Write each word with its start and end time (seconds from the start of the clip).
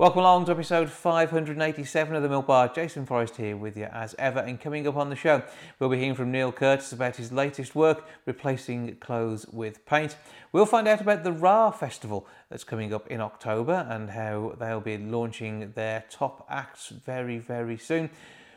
Welcome 0.00 0.20
along 0.20 0.46
to 0.46 0.52
episode 0.52 0.88
587 0.88 2.16
of 2.16 2.22
the 2.22 2.28
Milk 2.30 2.46
Bar. 2.46 2.68
Jason 2.68 3.04
Forrest 3.04 3.36
here 3.36 3.54
with 3.54 3.76
you 3.76 3.84
as 3.84 4.14
ever. 4.18 4.38
And 4.38 4.58
coming 4.58 4.86
up 4.86 4.96
on 4.96 5.10
the 5.10 5.14
show, 5.14 5.42
we'll 5.78 5.90
be 5.90 5.98
hearing 5.98 6.14
from 6.14 6.32
Neil 6.32 6.52
Curtis 6.52 6.90
about 6.90 7.16
his 7.16 7.32
latest 7.32 7.74
work, 7.74 8.08
replacing 8.24 8.96
clothes 8.96 9.44
with 9.52 9.84
paint. 9.84 10.16
We'll 10.52 10.64
find 10.64 10.88
out 10.88 11.02
about 11.02 11.22
the 11.22 11.32
RAAH 11.32 11.72
Festival 11.72 12.26
that's 12.48 12.64
coming 12.64 12.94
up 12.94 13.08
in 13.08 13.20
October 13.20 13.86
and 13.90 14.08
how 14.08 14.56
they'll 14.58 14.80
be 14.80 14.96
launching 14.96 15.72
their 15.74 16.04
top 16.08 16.46
acts 16.48 16.88
very, 16.88 17.36
very 17.36 17.76
soon. 17.76 18.08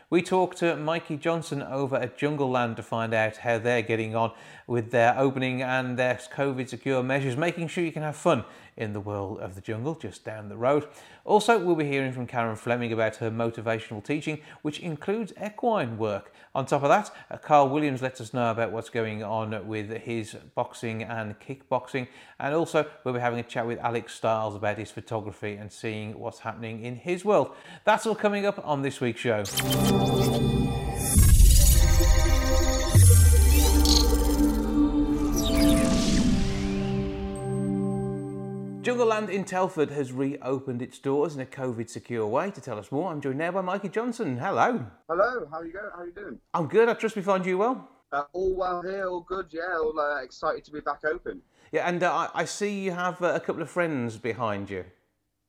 We 0.08 0.22
talked 0.22 0.58
to 0.58 0.76
Mikey 0.76 1.16
Johnson 1.16 1.60
over 1.60 1.96
at 1.96 2.16
Jungleland 2.16 2.76
to 2.76 2.82
find 2.82 3.12
out 3.12 3.38
how 3.38 3.58
they're 3.58 3.82
getting 3.82 4.16
on 4.16 4.32
with 4.66 4.90
their 4.90 5.18
opening 5.18 5.62
and 5.62 5.98
their 5.98 6.14
COVID 6.14 6.68
secure 6.68 7.02
measures, 7.02 7.36
making 7.36 7.68
sure 7.68 7.84
you 7.84 7.92
can 7.92 8.02
have 8.02 8.16
fun 8.16 8.44
in 8.76 8.92
the 8.92 9.00
world 9.00 9.38
of 9.38 9.54
the 9.54 9.60
jungle 9.60 9.94
just 9.94 10.24
down 10.24 10.48
the 10.48 10.56
road. 10.56 10.86
Also, 11.24 11.58
we'll 11.58 11.76
be 11.76 11.84
hearing 11.84 12.12
from 12.12 12.26
Karen 12.26 12.56
Fleming 12.56 12.92
about 12.92 13.16
her 13.16 13.30
motivational 13.30 14.04
teaching, 14.04 14.40
which 14.62 14.80
includes 14.80 15.32
equine 15.44 15.96
work. 15.96 16.32
On 16.54 16.66
top 16.66 16.82
of 16.82 16.88
that, 16.88 17.10
uh, 17.30 17.36
Kyle 17.36 17.68
Williams 17.68 18.02
lets 18.02 18.20
us 18.20 18.34
know 18.34 18.50
about 18.50 18.72
what's 18.72 18.90
going 18.90 19.22
on 19.22 19.66
with 19.66 19.90
his 20.02 20.36
boxing 20.54 21.02
and 21.02 21.38
kickboxing. 21.40 22.08
And 22.38 22.54
also, 22.54 22.86
we'll 23.04 23.14
be 23.14 23.20
having 23.20 23.38
a 23.38 23.44
chat 23.44 23.66
with 23.66 23.78
Alex 23.78 24.14
Styles 24.14 24.54
about 24.54 24.78
his 24.78 24.90
photography 24.90 25.54
and 25.54 25.70
seeing 25.70 26.18
what's 26.18 26.40
happening 26.40 26.84
in 26.84 26.96
his 26.96 27.24
world. 27.24 27.54
That's 27.84 28.06
all 28.06 28.14
coming 28.14 28.46
up 28.46 28.60
on 28.66 28.82
this 28.82 29.00
week's 29.00 29.20
show. 29.20 29.44
Jungleland 38.94 39.28
in 39.28 39.44
Telford 39.44 39.90
has 39.90 40.12
reopened 40.12 40.80
its 40.80 41.00
doors 41.00 41.34
in 41.34 41.40
a 41.40 41.46
COVID 41.46 41.90
secure 41.90 42.28
way. 42.28 42.52
To 42.52 42.60
tell 42.60 42.78
us 42.78 42.92
more, 42.92 43.10
I'm 43.10 43.20
joined 43.20 43.38
now 43.38 43.50
by 43.50 43.60
Mikey 43.60 43.88
Johnson. 43.88 44.36
Hello. 44.36 44.86
Hello, 45.08 45.48
how 45.50 45.58
are 45.58 45.66
you 45.66 45.72
going? 45.72 45.90
How 45.92 46.02
are 46.02 46.06
you 46.06 46.12
doing? 46.12 46.38
I'm 46.54 46.68
good. 46.68 46.88
I 46.88 46.94
trust 46.94 47.16
we 47.16 47.22
find 47.22 47.44
you 47.44 47.58
well. 47.58 47.88
Uh, 48.12 48.22
all 48.32 48.54
well 48.54 48.82
here, 48.82 49.08
all 49.08 49.22
good. 49.22 49.46
Yeah, 49.50 49.78
all 49.78 49.98
uh, 49.98 50.22
excited 50.22 50.64
to 50.66 50.70
be 50.70 50.78
back 50.78 51.00
open. 51.04 51.42
Yeah, 51.72 51.88
and 51.88 52.04
uh, 52.04 52.28
I, 52.34 52.42
I 52.42 52.44
see 52.44 52.82
you 52.82 52.92
have 52.92 53.20
uh, 53.20 53.32
a 53.34 53.40
couple 53.40 53.62
of 53.62 53.68
friends 53.68 54.16
behind 54.16 54.70
you. 54.70 54.84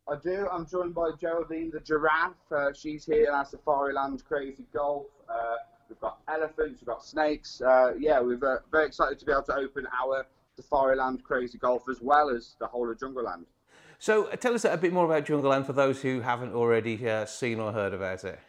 I 0.09 0.15
do. 0.15 0.47
I'm 0.51 0.65
joined 0.65 0.95
by 0.95 1.11
Geraldine 1.21 1.69
the 1.71 1.81
giraffe. 1.81 2.33
Uh, 2.51 2.73
she's 2.73 3.05
here 3.05 3.31
at 3.31 3.51
Safariland 3.51 4.23
Crazy 4.23 4.65
Golf. 4.73 5.05
Uh, 5.29 5.57
we've 5.87 5.99
got 5.99 6.17
elephants, 6.27 6.81
we've 6.81 6.87
got 6.87 7.05
snakes. 7.05 7.61
yeah, 7.99 8.19
we're 8.21 8.39
very 8.71 8.87
excited 8.87 9.19
to 9.19 9.25
be 9.25 9.31
able 9.31 9.43
to 9.43 9.55
open 9.55 9.85
our 10.01 10.25
Safariland 10.61 11.23
Crazy 11.23 11.57
Golf 11.57 11.89
as 11.89 12.01
well 12.01 12.29
as 12.29 12.55
the 12.59 12.67
whole 12.67 12.89
of 12.89 12.97
Jungleland. 12.97 13.45
So 13.99 14.25
uh, 14.25 14.35
tell 14.35 14.53
us 14.53 14.65
a 14.65 14.77
bit 14.77 14.93
more 14.93 15.05
about 15.05 15.25
Jungleland 15.25 15.65
for 15.65 15.73
those 15.73 16.01
who 16.01 16.21
haven't 16.21 16.53
already 16.53 17.09
uh, 17.09 17.25
seen 17.25 17.59
or 17.59 17.71
heard 17.71 17.93
about 17.93 18.23
it. 18.23 18.39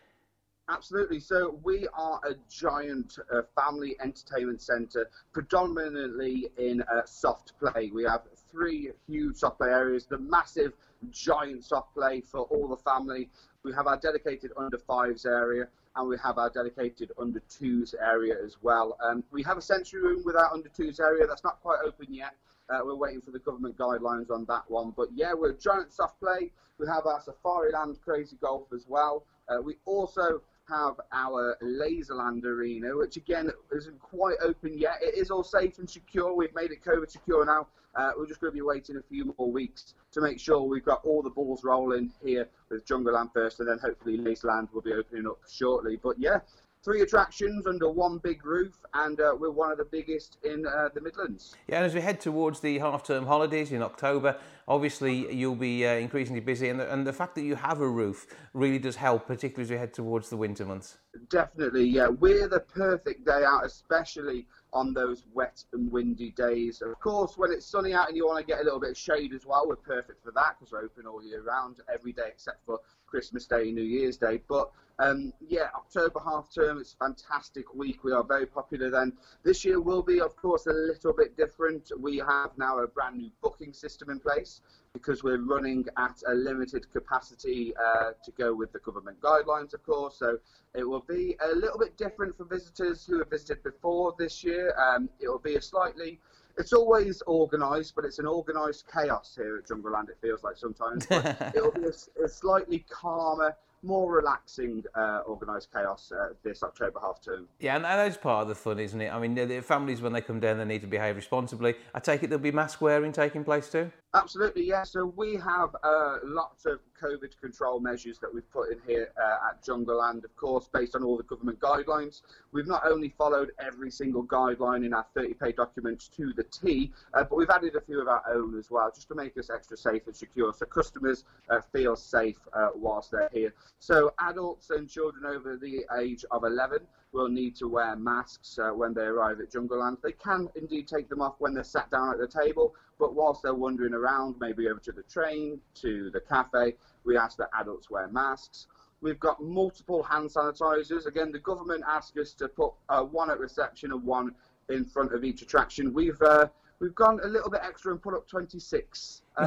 Absolutely. 0.69 1.21
So 1.21 1.61
we 1.63 1.87
are 1.95 2.21
a 2.29 2.35
giant 2.51 3.19
uh, 3.33 3.43
family 3.55 3.97
entertainment 4.03 4.61
centre, 4.61 5.09
predominantly 5.33 6.51
in 6.59 6.83
uh, 6.83 7.03
soft 7.05 7.53
play. 7.61 7.91
We 7.95 8.03
have 8.03 8.23
three 8.51 8.91
huge 9.07 9.37
soft 9.37 9.59
play 9.59 9.69
areas, 9.69 10.07
the 10.07 10.19
massive 10.19 10.73
giant 11.11 11.65
soft 11.65 11.95
play 11.95 12.21
for 12.21 12.41
all 12.41 12.67
the 12.67 12.77
family. 12.77 13.31
We 13.63 13.73
have 13.75 13.87
our 13.87 13.97
dedicated 13.97 14.51
under 14.57 14.79
fives 14.79 15.25
area, 15.25 15.69
and 15.97 16.09
we 16.09 16.17
have 16.23 16.39
our 16.39 16.51
dedicated 16.51 17.13
under 17.19 17.41
twos 17.49 17.95
area 18.01 18.35
as 18.45 18.57
well. 18.63 18.97
Um, 19.03 19.25
we 19.31 19.43
have 19.43 19.57
a 19.57 19.63
sensory 19.63 20.03
room 20.03 20.23
with 20.25 20.37
our 20.37 20.53
under 20.53 20.69
twos 20.69 21.01
area 21.01 21.27
that's 21.27 21.45
not 21.45 21.61
quite 21.63 21.79
open 21.85 22.13
yet. 22.13 22.35
Uh, 22.69 22.81
we're 22.85 22.97
waiting 22.97 23.21
for 23.21 23.31
the 23.31 23.39
government 23.39 23.77
guidelines 23.79 24.31
on 24.31 24.45
that 24.47 24.65
one. 24.69 24.93
But 24.97 25.09
yeah, 25.15 25.33
we're 25.33 25.51
a 25.51 25.57
giant 25.57 25.93
soft 25.93 26.21
play. 26.21 26.51
We 26.79 26.87
have 26.87 27.07
our 27.07 27.21
Safari 27.21 27.73
Safariland 27.73 28.01
Crazy 28.03 28.37
Golf 28.41 28.67
as 28.75 28.85
well. 28.89 29.25
Uh, 29.49 29.63
we 29.63 29.77
also 29.85 30.43
have 30.69 31.01
our 31.13 31.57
Laserland 31.63 32.45
Arena, 32.45 32.97
which 32.97 33.17
again 33.17 33.51
isn't 33.75 34.01
quite 34.01 34.37
open 34.43 34.77
yet. 34.77 34.99
It 35.01 35.17
is 35.17 35.31
all 35.31 35.45
safe 35.45 35.79
and 35.79 35.89
secure. 35.89 36.35
We've 36.35 36.55
made 36.55 36.73
it 36.73 36.85
COVID 36.85 37.11
secure 37.11 37.45
now. 37.47 37.69
Uh, 37.97 38.11
we're 38.17 38.27
just 38.27 38.41
going 38.41 38.53
to 38.53 38.55
be 38.55 38.63
waiting 38.63 38.97
a 38.97 39.03
few 39.03 39.35
more 39.39 39.51
weeks 39.51 39.95
to 40.13 40.21
make 40.21 40.39
sure 40.39 40.63
we've 40.63 40.85
got 40.85 41.05
all 41.05 41.23
the 41.23 41.31
balls 41.31 41.65
rolling 41.65 42.13
here 42.23 42.47
with 42.71 42.85
Jungleland 42.87 43.33
first, 43.33 43.61
and 43.61 43.69
then 43.69 43.79
hopefully 43.79 44.19
Laserland 44.19 44.73
will 44.73 44.83
be 44.83 44.93
opening 44.93 45.27
up 45.27 45.39
shortly. 45.51 45.99
But 46.03 46.19
yeah, 46.19 46.41
three 46.85 47.01
attractions 47.01 47.67
under 47.67 47.91
one 47.91 48.19
big 48.19 48.45
roof, 48.45 48.75
and 48.95 49.19
uh, 49.19 49.35
we're 49.39 49.51
one 49.51 49.73
of 49.73 49.79
the 49.79 49.85
biggest 49.85 50.37
in 50.45 50.67
uh, 50.67 50.91
the 50.95 51.01
Midlands. 51.01 51.57
Yeah, 51.69 51.77
and 51.77 51.87
as 51.87 51.95
we 51.95 52.01
head 52.03 52.21
towards 52.21 52.61
the 52.61 52.79
half-term 52.79 53.27
holidays 53.27 53.73
in 53.73 53.83
October, 53.83 54.37
obviously 54.69 55.33
you'll 55.35 55.57
be 55.57 55.87
uh, 55.87 55.95
increasingly 55.95 56.41
busy, 56.41 56.69
and 56.69 56.79
the, 56.79 56.93
and 56.93 57.07
the 57.07 57.13
fact 57.13 57.35
that 57.37 57.43
you 57.43 57.57
have 57.57 57.81
a 57.81 57.89
roof 57.89 58.27
really 58.53 58.79
does 58.79 58.97
help, 58.97 59.27
particularly 59.27 59.65
as 59.65 59.71
we 59.71 59.79
head 59.79 59.95
towards 59.95 60.29
the 60.29 60.37
winter 60.37 60.67
months. 60.67 60.99
Definitely, 61.31 61.87
yeah. 61.87 62.09
We're 62.09 62.47
the 62.47 62.61
perfect 62.61 63.25
day 63.25 63.43
out, 63.45 63.65
especially 63.65 64.47
on 64.77 64.93
those 64.93 65.25
wet 65.33 65.65
and 65.73 65.91
windy 65.91 66.31
days. 66.31 66.83
Of 66.83 67.01
course, 67.01 67.39
when 67.39 67.51
it's 67.51 67.67
sunny 67.67 67.95
out 67.95 68.09
and 68.09 68.17
you 68.17 68.27
want 68.27 68.39
to 68.39 68.47
get 68.47 68.61
a 68.61 68.65
little 68.65 68.79
bit 68.79 68.91
of 68.91 68.97
shade 68.97 69.33
as 69.33 69.47
well, 69.47 69.67
we're 69.67 69.77
perfect 69.77 70.23
for 70.23 70.31
that 70.33 70.57
because 70.59 70.73
we're 70.73 70.85
open 70.85 71.07
all 71.07 71.25
year 71.25 71.43
round, 71.43 71.77
every 71.93 72.13
day 72.13 72.29
except 72.29 72.65
for 72.67 72.81
Christmas 73.07 73.47
Day 73.47 73.63
and 73.63 73.75
New 73.75 73.83
Year's 73.83 74.19
Day. 74.19 74.41
But 74.47 74.71
um, 74.99 75.33
yeah, 75.49 75.69
October 75.75 76.21
half 76.25 76.53
term, 76.55 76.79
it's 76.79 76.95
a 76.95 77.05
fantastic 77.05 77.75
week. 77.75 78.05
We 78.05 78.13
are 78.13 78.25
very 78.25 78.47
popular 78.47 78.91
then. 78.91 79.13
This 79.43 79.65
year 79.65 79.81
will 79.81 80.03
be, 80.03 80.21
of 80.21 80.37
course, 80.37 80.67
a 80.67 80.73
little 80.73 81.13
bit 81.13 81.37
different. 81.37 81.91
We 81.99 82.19
have 82.19 82.51
now 82.57 82.79
a 82.79 82.87
brand 82.87 83.17
new 83.17 83.31
booking 83.43 83.73
system 83.73 84.11
in 84.11 84.21
place 84.21 84.61
because 84.99 85.23
we're 85.23 85.41
running 85.41 85.87
at 85.97 86.23
a 86.29 86.35
limited 86.35 86.91
capacity 86.93 87.75
uh, 87.77 88.11
to 88.25 88.31
go 88.33 88.55
with 88.55 88.73
the 88.73 88.79
government 88.81 89.21
guidelines, 89.21 89.75
of 89.75 89.83
course. 89.85 90.19
So 90.19 90.39
it 90.75 90.85
will 90.85 91.05
be 91.09 91.37
a 91.45 91.55
little 91.55 91.79
bit 91.79 91.97
different 91.97 92.37
for 92.37 92.45
visitors 92.45 93.05
who 93.07 93.19
have 93.19 93.31
visited 93.31 93.63
before 93.63 94.15
this 94.19 94.45
year. 94.45 94.75
Um, 94.79 95.09
it 95.21 95.29
will 95.29 95.39
be 95.39 95.57
a 95.57 95.63
slightly 95.63 96.21
it's 96.59 96.73
always 96.73 97.23
organised, 97.27 97.95
but 97.95 98.05
it's 98.05 98.19
an 98.19 98.27
organised 98.27 98.91
chaos 98.91 99.35
here 99.37 99.59
at 99.59 99.69
Jungleland. 99.69 100.09
It 100.09 100.19
feels 100.21 100.43
like 100.43 100.57
sometimes. 100.57 101.07
it'll 101.55 101.71
be 101.71 101.85
a, 101.85 102.25
a, 102.25 102.29
slightly 102.29 102.85
calmer, 102.89 103.55
more 103.83 104.11
relaxing 104.11 104.83
uh, 104.95 105.21
organised 105.27 105.73
chaos 105.73 106.13
uh, 106.13 106.31
this 106.43 106.63
October 106.63 106.99
half 107.01 107.21
term. 107.21 107.47
Yeah, 107.61 107.77
and 107.77 107.85
that's 107.85 108.17
part 108.17 108.43
of 108.43 108.49
the 108.49 108.55
fun, 108.55 108.79
isn't 108.79 109.01
it? 109.01 109.13
I 109.13 109.19
mean, 109.19 109.35
the 109.35 109.61
families 109.61 110.01
when 110.01 110.13
they 110.13 110.23
come 110.23 110.41
down, 110.41 110.59
they 110.59 110.65
need 110.65 110.81
to 110.81 110.87
behave 110.87 111.17
responsibly. 111.17 111.75
I 111.95 112.01
take 112.01 112.23
it 112.23 112.29
there'll 112.29 112.43
be 112.43 112.53
mask 112.53 112.81
wearing 112.81 113.13
taking 113.13 113.45
place 113.45 113.69
too. 113.69 113.91
Absolutely, 114.17 114.65
yeah. 114.65 114.83
So 114.83 115.13
we 115.15 115.35
have 115.35 115.77
uh, 115.83 116.17
lots 116.25 116.65
of 116.65 116.81
COVID 116.99 117.39
control 117.39 117.81
measures 117.81 118.19
that 118.21 118.33
we've 118.33 118.51
put 118.51 118.73
in 118.73 118.79
here 118.87 119.11
uh, 119.23 119.51
at 119.51 119.63
Jungleland, 119.63 120.25
of 120.25 120.35
course, 120.37 120.71
based 120.73 120.97
on 120.97 121.05
all 121.05 121.19
the 121.19 121.23
government 121.25 121.61
guidelines. 121.61 122.23
We've 122.51 122.67
not 122.67 122.83
only 122.87 123.11
followed 123.11 123.51
every 123.61 123.91
single 123.91 124.25
guideline 124.25 124.87
in 124.87 124.95
our 124.95 125.05
30-page 125.15 125.57
documents 125.57 126.09
to 126.17 126.33
the 126.33 126.45
T, 126.45 126.93
uh, 127.13 127.25
but 127.25 127.37
we've 127.37 127.51
added 127.51 127.77
a 127.77 127.81
few 127.83 128.01
of 128.01 128.09
our 128.09 128.23
own 128.33 128.59
as 128.59 128.71
well, 128.71 128.91
just 128.95 129.09
to 129.09 129.15
make 129.15 129.37
us 129.37 129.51
extra 129.51 129.77
safe 129.77 130.07
and 130.07 130.17
secure, 130.17 130.51
so 130.55 130.65
customers 130.65 131.25
uh, 131.51 131.61
feel 131.71 131.95
safe 131.95 132.39
uh, 132.55 132.69
whilst 132.75 133.11
they're 133.11 133.29
here. 133.35 133.53
So 133.81 134.15
adults 134.21 134.71
and 134.71 134.89
children 134.89 135.27
over 135.27 135.59
the 135.59 135.85
age 136.01 136.25
of 136.31 136.45
11 136.45 136.79
will 137.13 137.29
need 137.29 137.57
to 137.57 137.69
wear 137.69 137.97
masks 137.97 138.59
uh, 138.59 138.71
when 138.71 138.93
they 138.93 139.03
arrive 139.03 139.41
at 139.41 139.51
Jungleland. 139.51 140.01
They 140.03 140.13
can 140.13 140.49
indeed 140.55 140.89
take 140.89 141.09
them 141.09 141.23
off 141.23 141.35
when 141.39 141.55
they're 141.55 141.65
sat 141.65 141.91
down 141.91 142.11
at 142.13 142.19
the 142.19 142.29
table, 142.29 142.75
but 142.99 143.15
whilst 143.15 143.43
they're 143.43 143.55
wandering 143.55 143.95
around, 143.95 144.37
maybe 144.41 144.69
over 144.69 144.81
to 144.81 144.93
the 144.93 145.03
train, 145.03 145.61
to 145.75 146.11
the 146.11 146.21
cafe, 146.21 146.75
we 147.05 147.17
ask 147.17 147.37
that 147.39 147.51
adults 147.59 147.91
wear 147.91 148.09
masks. 148.09 148.67
We've 149.01 149.21
got 149.21 149.43
multiple 149.43 150.03
hand 150.03 150.31
sanitizers. 150.31 151.07
Again, 151.07 151.31
the 151.31 151.39
government 151.39 151.85
asked 151.87 152.17
us 152.17 152.33
to 152.35 152.49
put 152.49 152.73
uh, 152.89 153.03
one 153.03 153.31
at 153.31 153.39
reception 153.39 153.93
and 153.93 154.03
one 154.03 154.35
in 154.69 154.85
front 154.85 155.15
of 155.15 155.23
each 155.25 155.43
attraction. 155.43 155.93
We've 155.93 156.21
uh, 156.23 156.49
we've 156.81 156.95
gone 156.95 157.21
a 157.23 157.29
little 157.29 157.51
bit 157.51 157.61
extra 157.63 157.93
and 157.93 158.01
put 158.01 158.15
up 158.15 158.27
26. 158.27 159.23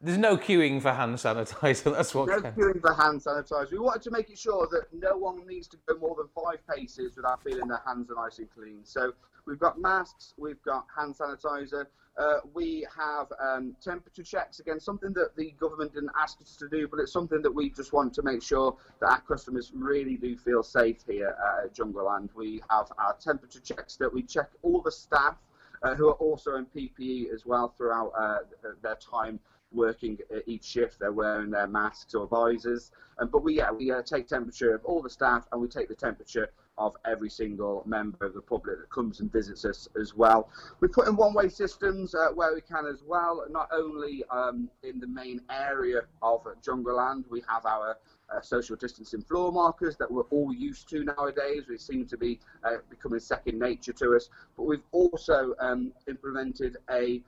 There's 0.00 0.18
no 0.18 0.36
queuing 0.36 0.80
for 0.80 0.92
hand 0.92 1.16
sanitizer. 1.16 1.92
That's 1.96 2.14
what. 2.14 2.28
No 2.28 2.40
queuing 2.40 2.80
for 2.80 2.94
hand 2.94 3.20
sanitizer. 3.20 3.72
We 3.72 3.78
wanted 3.78 4.02
to 4.02 4.10
make 4.10 4.30
it 4.30 4.38
sure 4.38 4.66
that 4.72 4.86
no 4.92 5.16
one 5.16 5.46
needs 5.46 5.68
to 5.68 5.76
go 5.86 5.98
more 5.98 6.16
than 6.16 6.28
five 6.34 6.58
paces 6.66 7.16
without 7.16 7.42
feeling 7.42 7.68
their 7.68 7.82
hands 7.86 8.10
are 8.10 8.14
nice 8.14 8.38
and 8.38 8.50
clean. 8.50 8.80
So 8.84 9.12
we've 9.46 9.58
got 9.58 9.78
masks, 9.78 10.34
we've 10.38 10.62
got 10.62 10.86
hand 10.96 11.14
sanitizer, 11.14 11.86
uh, 12.18 12.40
we 12.52 12.86
have 12.96 13.28
um, 13.40 13.76
temperature 13.80 14.22
checks. 14.22 14.58
Again, 14.58 14.80
something 14.80 15.12
that 15.12 15.36
the 15.36 15.52
government 15.60 15.94
didn't 15.94 16.10
ask 16.20 16.40
us 16.40 16.56
to 16.56 16.68
do, 16.68 16.88
but 16.88 16.98
it's 17.00 17.12
something 17.12 17.42
that 17.42 17.50
we 17.50 17.70
just 17.70 17.92
want 17.92 18.12
to 18.14 18.22
make 18.22 18.42
sure 18.42 18.76
that 19.00 19.08
our 19.08 19.20
customers 19.20 19.72
really 19.74 20.16
do 20.16 20.36
feel 20.36 20.62
safe 20.62 20.98
here 21.06 21.36
at 21.62 21.74
Jungleland. 21.74 22.30
We 22.34 22.60
have 22.70 22.90
our 22.98 23.16
temperature 23.20 23.60
checks 23.60 23.96
that 23.96 24.12
we 24.12 24.22
check 24.22 24.50
all 24.62 24.82
the 24.82 24.90
staff 24.90 25.36
uh, 25.82 25.94
who 25.94 26.08
are 26.08 26.14
also 26.14 26.56
in 26.56 26.66
PPE 26.66 27.32
as 27.32 27.46
well 27.46 27.72
throughout 27.76 28.12
uh, 28.18 28.38
their 28.82 28.96
time 28.96 29.38
working 29.72 30.18
each 30.46 30.64
shift. 30.64 30.98
They're 30.98 31.12
wearing 31.12 31.50
their 31.50 31.66
masks 31.68 32.14
or 32.14 32.26
visors. 32.26 32.90
Um, 33.18 33.28
but 33.28 33.44
we, 33.44 33.56
yeah, 33.58 33.70
we 33.70 33.90
uh, 33.90 34.02
take 34.02 34.26
temperature 34.26 34.74
of 34.74 34.84
all 34.84 35.02
the 35.02 35.10
staff 35.10 35.46
and 35.52 35.60
we 35.60 35.68
take 35.68 35.88
the 35.88 35.94
temperature 35.94 36.50
of 36.78 36.96
every 37.04 37.28
single 37.28 37.82
member 37.86 38.24
of 38.24 38.34
the 38.34 38.40
public 38.40 38.78
that 38.78 38.90
comes 38.90 39.20
and 39.20 39.30
visits 39.30 39.64
us 39.64 39.88
as 40.00 40.14
well. 40.14 40.48
We 40.80 40.88
put 40.88 41.08
in 41.08 41.16
one-way 41.16 41.48
systems 41.48 42.14
uh, 42.14 42.28
where 42.34 42.54
we 42.54 42.60
can 42.60 42.86
as 42.86 43.02
well, 43.06 43.44
not 43.50 43.68
only 43.72 44.24
um, 44.30 44.70
in 44.82 45.00
the 45.00 45.06
main 45.06 45.42
area 45.50 46.02
of 46.22 46.46
Jungleland, 46.62 47.24
we 47.28 47.42
have 47.48 47.66
our 47.66 47.96
uh, 48.30 48.40
social 48.40 48.76
distancing 48.76 49.22
floor 49.22 49.50
markers 49.50 49.96
that 49.96 50.10
we're 50.10 50.22
all 50.30 50.52
used 50.52 50.88
to 50.90 51.04
nowadays. 51.04 51.64
We 51.68 51.78
seem 51.78 52.06
to 52.06 52.16
be 52.16 52.38
uh, 52.62 52.76
becoming 52.90 53.20
second 53.20 53.58
nature 53.58 53.92
to 53.94 54.16
us. 54.16 54.28
But 54.56 54.64
we've 54.64 54.82
also 54.92 55.54
um, 55.60 55.92
implemented 56.08 56.76
a 56.90 57.22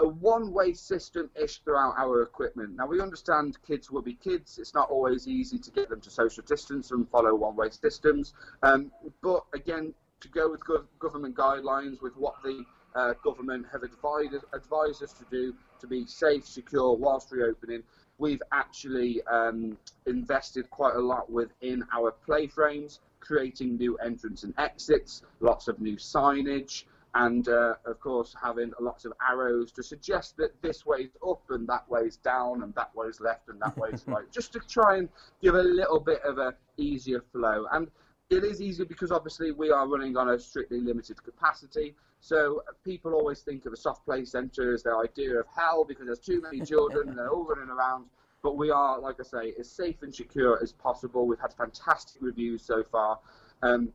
a, 0.00 0.08
one-way 0.08 0.72
system-ish 0.74 1.62
throughout 1.62 1.94
our 1.96 2.22
equipment. 2.22 2.76
Now 2.76 2.86
we 2.86 3.00
understand 3.00 3.56
kids 3.66 3.90
will 3.90 4.02
be 4.02 4.14
kids. 4.14 4.58
It's 4.58 4.74
not 4.74 4.90
always 4.90 5.26
easy 5.26 5.58
to 5.58 5.70
get 5.70 5.88
them 5.88 6.00
to 6.00 6.10
social 6.10 6.42
distance 6.42 6.90
and 6.90 7.08
follow 7.08 7.34
one-way 7.34 7.70
systems. 7.70 8.34
Um, 8.62 8.90
but 9.22 9.44
again, 9.54 9.94
to 10.20 10.28
go 10.28 10.50
with 10.50 10.64
go- 10.64 10.84
government 10.98 11.36
guidelines, 11.36 12.02
with 12.02 12.16
what 12.16 12.34
the 12.42 12.64
uh, 12.94 13.14
government 13.24 13.66
have 13.72 13.82
advised, 13.82 14.34
advised 14.52 15.02
us 15.02 15.12
to 15.14 15.24
do 15.30 15.54
to 15.80 15.86
be 15.86 16.06
safe, 16.06 16.46
secure 16.46 16.94
whilst 16.94 17.32
reopening, 17.32 17.82
we've 18.18 18.42
actually 18.52 19.22
um, 19.26 19.76
invested 20.06 20.70
quite 20.70 20.94
a 20.94 21.00
lot 21.00 21.30
within 21.30 21.84
our 21.92 22.12
play 22.12 22.46
frames, 22.46 23.00
creating 23.20 23.76
new 23.76 23.96
entrance 23.96 24.44
and 24.44 24.54
exits, 24.58 25.22
lots 25.40 25.66
of 25.66 25.80
new 25.80 25.96
signage, 25.96 26.84
and 27.14 27.48
uh, 27.48 27.74
of 27.84 28.00
course 28.00 28.34
having 28.42 28.72
lots 28.80 29.04
of 29.04 29.12
arrows 29.28 29.70
to 29.72 29.82
suggest 29.82 30.36
that 30.38 30.50
this 30.62 30.86
way's 30.86 31.10
up 31.28 31.42
and 31.50 31.68
that 31.68 31.84
way's 31.88 32.16
down 32.16 32.62
and 32.62 32.74
that 32.74 32.90
way's 32.94 33.20
left 33.20 33.48
and 33.48 33.60
that 33.60 33.76
way's 33.76 34.04
right, 34.06 34.24
just 34.32 34.52
to 34.52 34.60
try 34.60 34.96
and 34.96 35.08
give 35.42 35.54
a 35.54 35.62
little 35.62 36.00
bit 36.00 36.22
of 36.22 36.38
a 36.38 36.54
easier 36.78 37.22
flow. 37.32 37.66
And 37.72 37.88
it 38.30 38.44
is 38.44 38.62
easier 38.62 38.86
because 38.86 39.12
obviously 39.12 39.52
we 39.52 39.70
are 39.70 39.86
running 39.86 40.16
on 40.16 40.30
a 40.30 40.38
strictly 40.38 40.80
limited 40.80 41.22
capacity. 41.22 41.94
So 42.20 42.62
people 42.84 43.12
always 43.12 43.40
think 43.40 43.66
of 43.66 43.72
a 43.72 43.76
soft 43.76 44.06
play 44.06 44.24
centre 44.24 44.72
as 44.72 44.82
their 44.82 44.98
idea 44.98 45.38
of 45.38 45.46
hell 45.54 45.84
because 45.84 46.06
there's 46.06 46.18
too 46.18 46.40
many 46.40 46.60
children 46.64 47.10
and 47.10 47.18
they're 47.18 47.30
all 47.30 47.44
running 47.44 47.68
around. 47.68 48.06
But 48.42 48.56
we 48.56 48.70
are, 48.70 48.98
like 48.98 49.16
I 49.20 49.24
say, 49.24 49.54
as 49.58 49.70
safe 49.70 50.02
and 50.02 50.14
secure 50.14 50.58
as 50.62 50.72
possible. 50.72 51.26
We've 51.26 51.38
had 51.38 51.52
fantastic 51.52 52.22
reviews 52.22 52.62
so 52.62 52.82
far. 52.90 53.18
Um, 53.62 53.92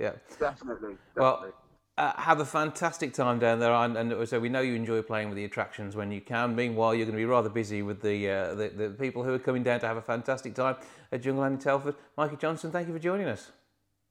Yeah, 0.00 0.12
definitely. 0.38 0.96
definitely. 1.14 1.50
Well, 1.50 1.52
uh, 1.98 2.12
have 2.16 2.38
a 2.38 2.44
fantastic 2.44 3.12
time 3.12 3.40
down 3.40 3.58
there, 3.58 3.72
and, 3.72 3.96
and, 3.96 4.28
so 4.28 4.38
we 4.38 4.48
know 4.48 4.60
you 4.60 4.74
enjoy 4.74 5.02
playing 5.02 5.28
with 5.28 5.36
the 5.36 5.44
attractions 5.44 5.96
when 5.96 6.12
you 6.12 6.20
can. 6.20 6.54
Meanwhile, 6.54 6.94
you're 6.94 7.06
going 7.06 7.16
to 7.16 7.20
be 7.20 7.24
rather 7.24 7.48
busy 7.48 7.82
with 7.82 8.00
the, 8.00 8.30
uh, 8.30 8.54
the, 8.54 8.68
the 8.68 8.90
people 8.90 9.24
who 9.24 9.34
are 9.34 9.38
coming 9.38 9.64
down 9.64 9.80
to 9.80 9.86
have 9.88 9.96
a 9.96 10.02
fantastic 10.02 10.54
time 10.54 10.76
at 11.10 11.22
Jungleland 11.22 11.54
in 11.54 11.58
Telford. 11.58 11.96
Mikey 12.16 12.36
Johnson, 12.36 12.70
thank 12.70 12.86
you 12.86 12.94
for 12.94 13.00
joining 13.00 13.26
us. 13.26 13.50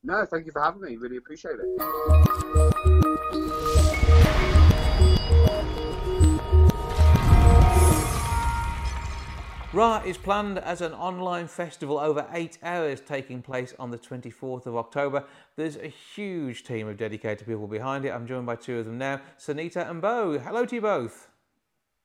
No, 0.04 0.26
thank 0.26 0.46
you 0.46 0.52
for 0.52 0.62
having 0.62 0.82
me. 0.82 0.96
Really 0.96 1.18
appreciate 1.18 1.56
it. 1.60 2.78
RAAH 9.74 10.06
is 10.06 10.18
planned 10.18 10.60
as 10.60 10.82
an 10.82 10.94
online 10.94 11.48
festival 11.48 12.00
over 12.00 12.26
eight 12.32 12.58
hours 12.64 13.02
taking 13.02 13.42
place 13.42 13.76
on 13.78 13.92
the 13.92 13.98
24th 13.98 14.66
of 14.66 14.76
October. 14.78 15.26
There's 15.56 15.76
a 15.76 15.90
huge 15.90 16.64
team 16.64 16.88
of 16.88 16.98
dedicated 16.98 17.46
people 17.46 17.68
behind 17.68 18.06
it. 18.06 18.12
I'm 18.12 18.26
joined 18.26 18.46
by 18.46 18.56
two 18.56 18.80
of 18.80 18.86
them 18.86 18.98
now, 18.98 19.20
Sunita 19.38 19.88
and 19.90 20.02
Bo. 20.02 20.40
Hello 20.40 20.66
to 20.66 20.76
you 20.76 20.82
both. 20.82 21.28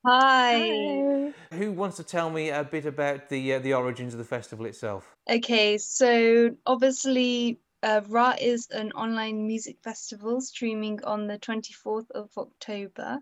Hi. 0.04 0.58
Hi. 0.58 1.56
Who 1.56 1.72
wants 1.72 1.96
to 1.98 2.02
tell 2.02 2.30
me 2.30 2.50
a 2.50 2.64
bit 2.64 2.84
about 2.84 3.28
the 3.28 3.54
uh, 3.54 3.58
the 3.60 3.74
origins 3.74 4.12
of 4.12 4.18
the 4.18 4.24
festival 4.24 4.66
itself? 4.66 5.16
Okay, 5.30 5.78
so 5.78 6.56
obviously 6.66 7.60
uh, 7.82 8.00
RAAH 8.08 8.36
is 8.40 8.68
an 8.70 8.92
online 8.92 9.46
music 9.46 9.76
festival 9.82 10.40
streaming 10.40 11.02
on 11.04 11.26
the 11.26 11.38
24th 11.38 12.10
of 12.12 12.30
October 12.36 13.18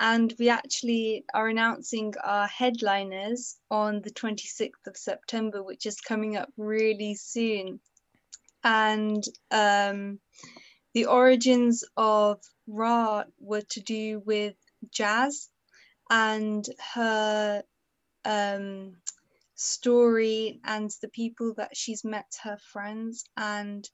and 0.00 0.34
we 0.38 0.48
actually 0.48 1.24
are 1.32 1.48
announcing 1.48 2.14
our 2.22 2.46
headliners 2.48 3.56
on 3.70 4.02
the 4.02 4.10
26th 4.10 4.86
of 4.86 4.96
September, 4.96 5.62
which 5.62 5.86
is 5.86 6.00
coming 6.00 6.36
up 6.36 6.50
really 6.56 7.14
soon. 7.14 7.80
And 8.64 9.22
um, 9.50 10.18
the 10.94 11.06
origins 11.06 11.84
of 11.96 12.40
RAAH 12.66 13.24
were 13.38 13.62
to 13.70 13.80
do 13.80 14.20
with 14.24 14.56
jazz 14.90 15.48
and 16.10 16.66
her 16.94 17.62
um, 18.24 18.96
story 19.54 20.60
and 20.64 20.90
the 21.00 21.08
people 21.08 21.54
that 21.54 21.76
she's 21.76 22.04
met, 22.04 22.36
her 22.42 22.58
friends, 22.72 23.24
and 23.36 23.88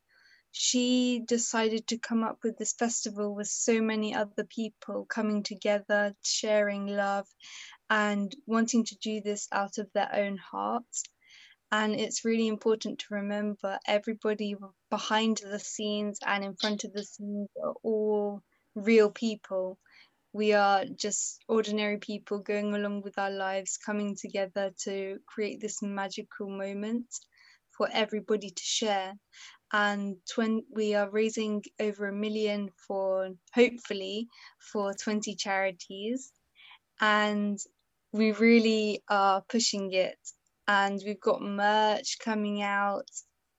she 0.53 1.23
decided 1.27 1.87
to 1.87 1.99
come 1.99 2.25
up 2.25 2.39
with 2.43 2.59
this 2.59 2.73
festival 2.73 3.35
with 3.35 3.47
so 3.47 3.81
many 3.81 4.15
other 4.15 4.45
people 4.45 5.05
coming 5.05 5.43
together, 5.43 6.15
sharing 6.23 6.87
love, 6.87 7.27
and 7.89 8.35
wanting 8.47 8.85
to 8.85 8.97
do 8.97 9.21
this 9.21 9.49
out 9.53 9.79
of 9.79 9.89
their 9.93 10.11
own 10.13 10.39
hearts. 10.39 11.05
And 11.73 11.95
it's 11.95 12.25
really 12.25 12.49
important 12.49 12.99
to 13.01 13.15
remember 13.15 13.79
everybody 13.87 14.57
behind 14.91 15.39
the 15.39 15.61
scenes 15.61 16.19
and 16.27 16.45
in 16.45 16.57
front 16.57 16.83
of 16.83 16.93
the 16.93 17.05
scenes 17.05 17.49
are 17.63 17.75
all 17.85 18.43
real 18.75 19.11
people. 19.11 19.79
We 20.33 20.53
are 20.53 20.85
just 20.85 21.43
ordinary 21.49 21.99
people 21.99 22.39
going 22.39 22.75
along 22.75 23.03
with 23.03 23.19
our 23.19 23.31
lives, 23.31 23.77
coming 23.77 24.17
together 24.17 24.71
to 24.85 25.19
create 25.27 25.61
this 25.61 25.83
magical 25.83 26.49
moment 26.49 27.07
for 27.77 27.89
everybody 27.93 28.51
to 28.51 28.63
share. 28.63 29.15
And 29.73 30.17
we 30.73 30.95
are 30.95 31.11
raising 31.11 31.63
over 31.81 32.09
a 32.09 32.13
million 32.13 32.71
for 32.87 33.31
hopefully 33.55 34.29
for 34.73 34.95
20 34.95 35.35
charities. 35.35 36.33
And 37.01 37.59
we 38.13 38.33
really 38.33 39.03
are 39.09 39.43
pushing 39.49 39.93
it. 39.93 40.19
And 40.69 41.01
we've 41.05 41.21
got 41.21 41.43
merch 41.43 42.19
coming 42.23 42.63
out 42.63 43.09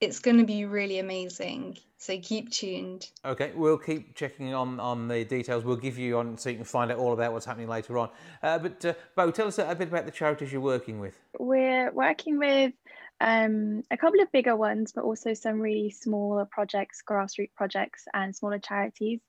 it's 0.01 0.19
going 0.19 0.39
to 0.39 0.43
be 0.43 0.65
really 0.65 0.99
amazing. 0.99 1.77
So 1.97 2.19
keep 2.19 2.49
tuned. 2.49 3.11
Okay 3.23 3.51
we'll 3.55 3.77
keep 3.77 4.15
checking 4.15 4.53
on 4.53 4.79
on 4.79 5.07
the 5.07 5.23
details. 5.23 5.63
We'll 5.63 5.75
give 5.75 5.99
you 5.99 6.17
on 6.17 6.37
so 6.37 6.49
you 6.49 6.55
can 6.55 6.65
find 6.65 6.91
out 6.91 6.97
all 6.97 7.13
about 7.13 7.31
what's 7.31 7.45
happening 7.45 7.67
later 7.67 7.99
on. 7.99 8.09
Uh, 8.41 8.57
but 8.57 8.83
uh, 8.83 8.93
bo 9.15 9.29
tell 9.29 9.47
us 9.47 9.59
a 9.59 9.75
bit 9.75 9.87
about 9.87 10.05
the 10.05 10.11
charities 10.11 10.51
you're 10.51 10.61
working 10.61 10.99
with. 10.99 11.17
We're 11.39 11.91
working 11.91 12.39
with 12.39 12.73
um, 13.21 13.83
a 13.91 13.97
couple 13.97 14.19
of 14.19 14.31
bigger 14.31 14.55
ones, 14.55 14.93
but 14.93 15.03
also 15.03 15.35
some 15.35 15.61
really 15.61 15.91
smaller 15.91 16.45
projects, 16.45 17.03
grassroots 17.07 17.53
projects, 17.55 18.05
and 18.15 18.35
smaller 18.35 18.57
charities. 18.57 19.19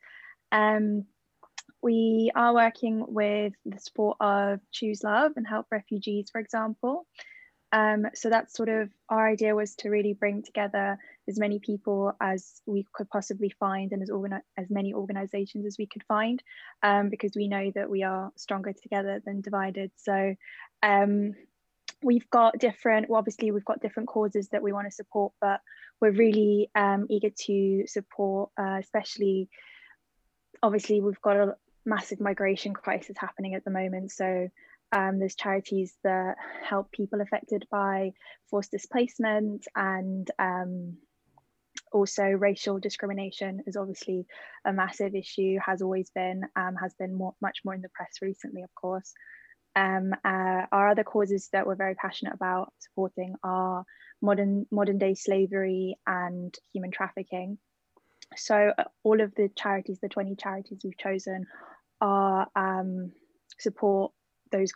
Um, 0.51 1.05
we 1.83 2.31
are 2.35 2.55
working 2.55 3.05
with 3.07 3.53
the 3.67 3.79
support 3.79 4.17
of 4.21 4.61
Choose 4.71 5.03
Love 5.05 5.33
and 5.37 5.47
Help 5.47 5.67
Refugees, 5.71 6.31
for 6.31 6.41
example. 6.41 7.07
Um, 7.73 8.07
so 8.15 8.29
that's 8.29 8.55
sort 8.55 8.69
of 8.69 8.91
our 9.09 9.27
idea 9.27 9.55
was 9.55 9.75
to 9.77 9.89
really 9.89 10.13
bring 10.13 10.43
together 10.43 10.99
as 11.27 11.39
many 11.39 11.59
people 11.59 12.15
as 12.21 12.61
we 12.67 12.87
could 12.93 13.09
possibly 13.09 13.49
find 13.49 13.93
and 13.93 14.03
as, 14.03 14.11
organi- 14.11 14.43
as 14.59 14.69
many 14.69 14.93
organizations 14.93 15.65
as 15.65 15.77
we 15.79 15.87
could 15.87 16.03
find 16.05 16.43
um, 16.83 17.09
because 17.09 17.33
we 17.35 17.49
know 17.49 17.73
that 17.75 17.89
we 17.89 18.03
are 18.03 18.31
stronger 18.37 18.73
together 18.75 19.23
than 19.25 19.41
divided. 19.41 19.91
So 19.97 20.35
um, 20.83 21.35
we've 22.03 22.29
got 22.31 22.59
different 22.59 23.09
well, 23.09 23.19
obviously 23.19 23.51
we've 23.51 23.65
got 23.65 23.81
different 23.81 24.09
causes 24.09 24.49
that 24.49 24.63
we 24.63 24.73
want 24.73 24.87
to 24.87 24.91
support 24.91 25.33
but 25.41 25.61
we're 26.01 26.11
really 26.11 26.71
um, 26.75 27.07
eager 27.09 27.31
to 27.31 27.87
support 27.87 28.51
uh, 28.59 28.77
especially 28.81 29.49
obviously 30.63 31.01
we've 31.01 31.21
got 31.21 31.37
a 31.37 31.57
massive 31.85 32.21
migration 32.21 32.75
crisis 32.75 33.17
happening 33.19 33.55
at 33.55 33.65
the 33.65 33.71
moment 33.71 34.11
so 34.11 34.49
um, 34.93 35.19
there's 35.19 35.35
charities 35.35 35.95
that 36.05 36.37
help 36.63 36.93
people 36.93 37.21
affected 37.21 37.67
by 37.71 38.13
forced 38.51 38.71
displacement 38.71 39.67
and 39.75 40.31
um, 40.39 40.97
also 41.93 42.25
racial 42.25 42.79
discrimination 42.79 43.63
is 43.67 43.77
obviously 43.77 44.27
a 44.65 44.73
massive 44.73 45.15
issue 45.15 45.59
has 45.65 45.83
always 45.83 46.11
been 46.15 46.43
um, 46.57 46.77
has 46.77 46.95
been 46.95 47.15
more, 47.15 47.35
much 47.41 47.61
more 47.65 47.75
in 47.75 47.83
the 47.83 47.89
press 47.91 48.17
recently 48.21 48.63
of 48.63 48.75
course 48.75 49.13
um, 49.75 50.13
uh, 50.25 50.67
our 50.71 50.91
other 50.91 51.05
causes 51.05 51.49
that 51.53 51.67
we're 51.67 51.77
very 51.77 51.95
passionate 51.95 52.35
about 52.35 52.73
supporting 52.79 53.37
are 53.43 53.85
modern 54.21 54.67
modern 54.71 54.99
day 54.99 55.15
slavery 55.15 55.97
and 56.07 56.55
human 56.73 56.91
trafficking. 56.91 57.59
So 58.37 58.73
uh, 58.77 58.85
all 59.03 59.21
of 59.21 59.35
the 59.35 59.51
charities, 59.57 59.99
the 60.01 60.09
20 60.09 60.37
charities 60.37 60.81
we've 60.85 60.99
chosen, 60.99 61.47
are 62.01 62.49
um, 62.55 63.13
support 63.59 64.13
those 64.53 64.73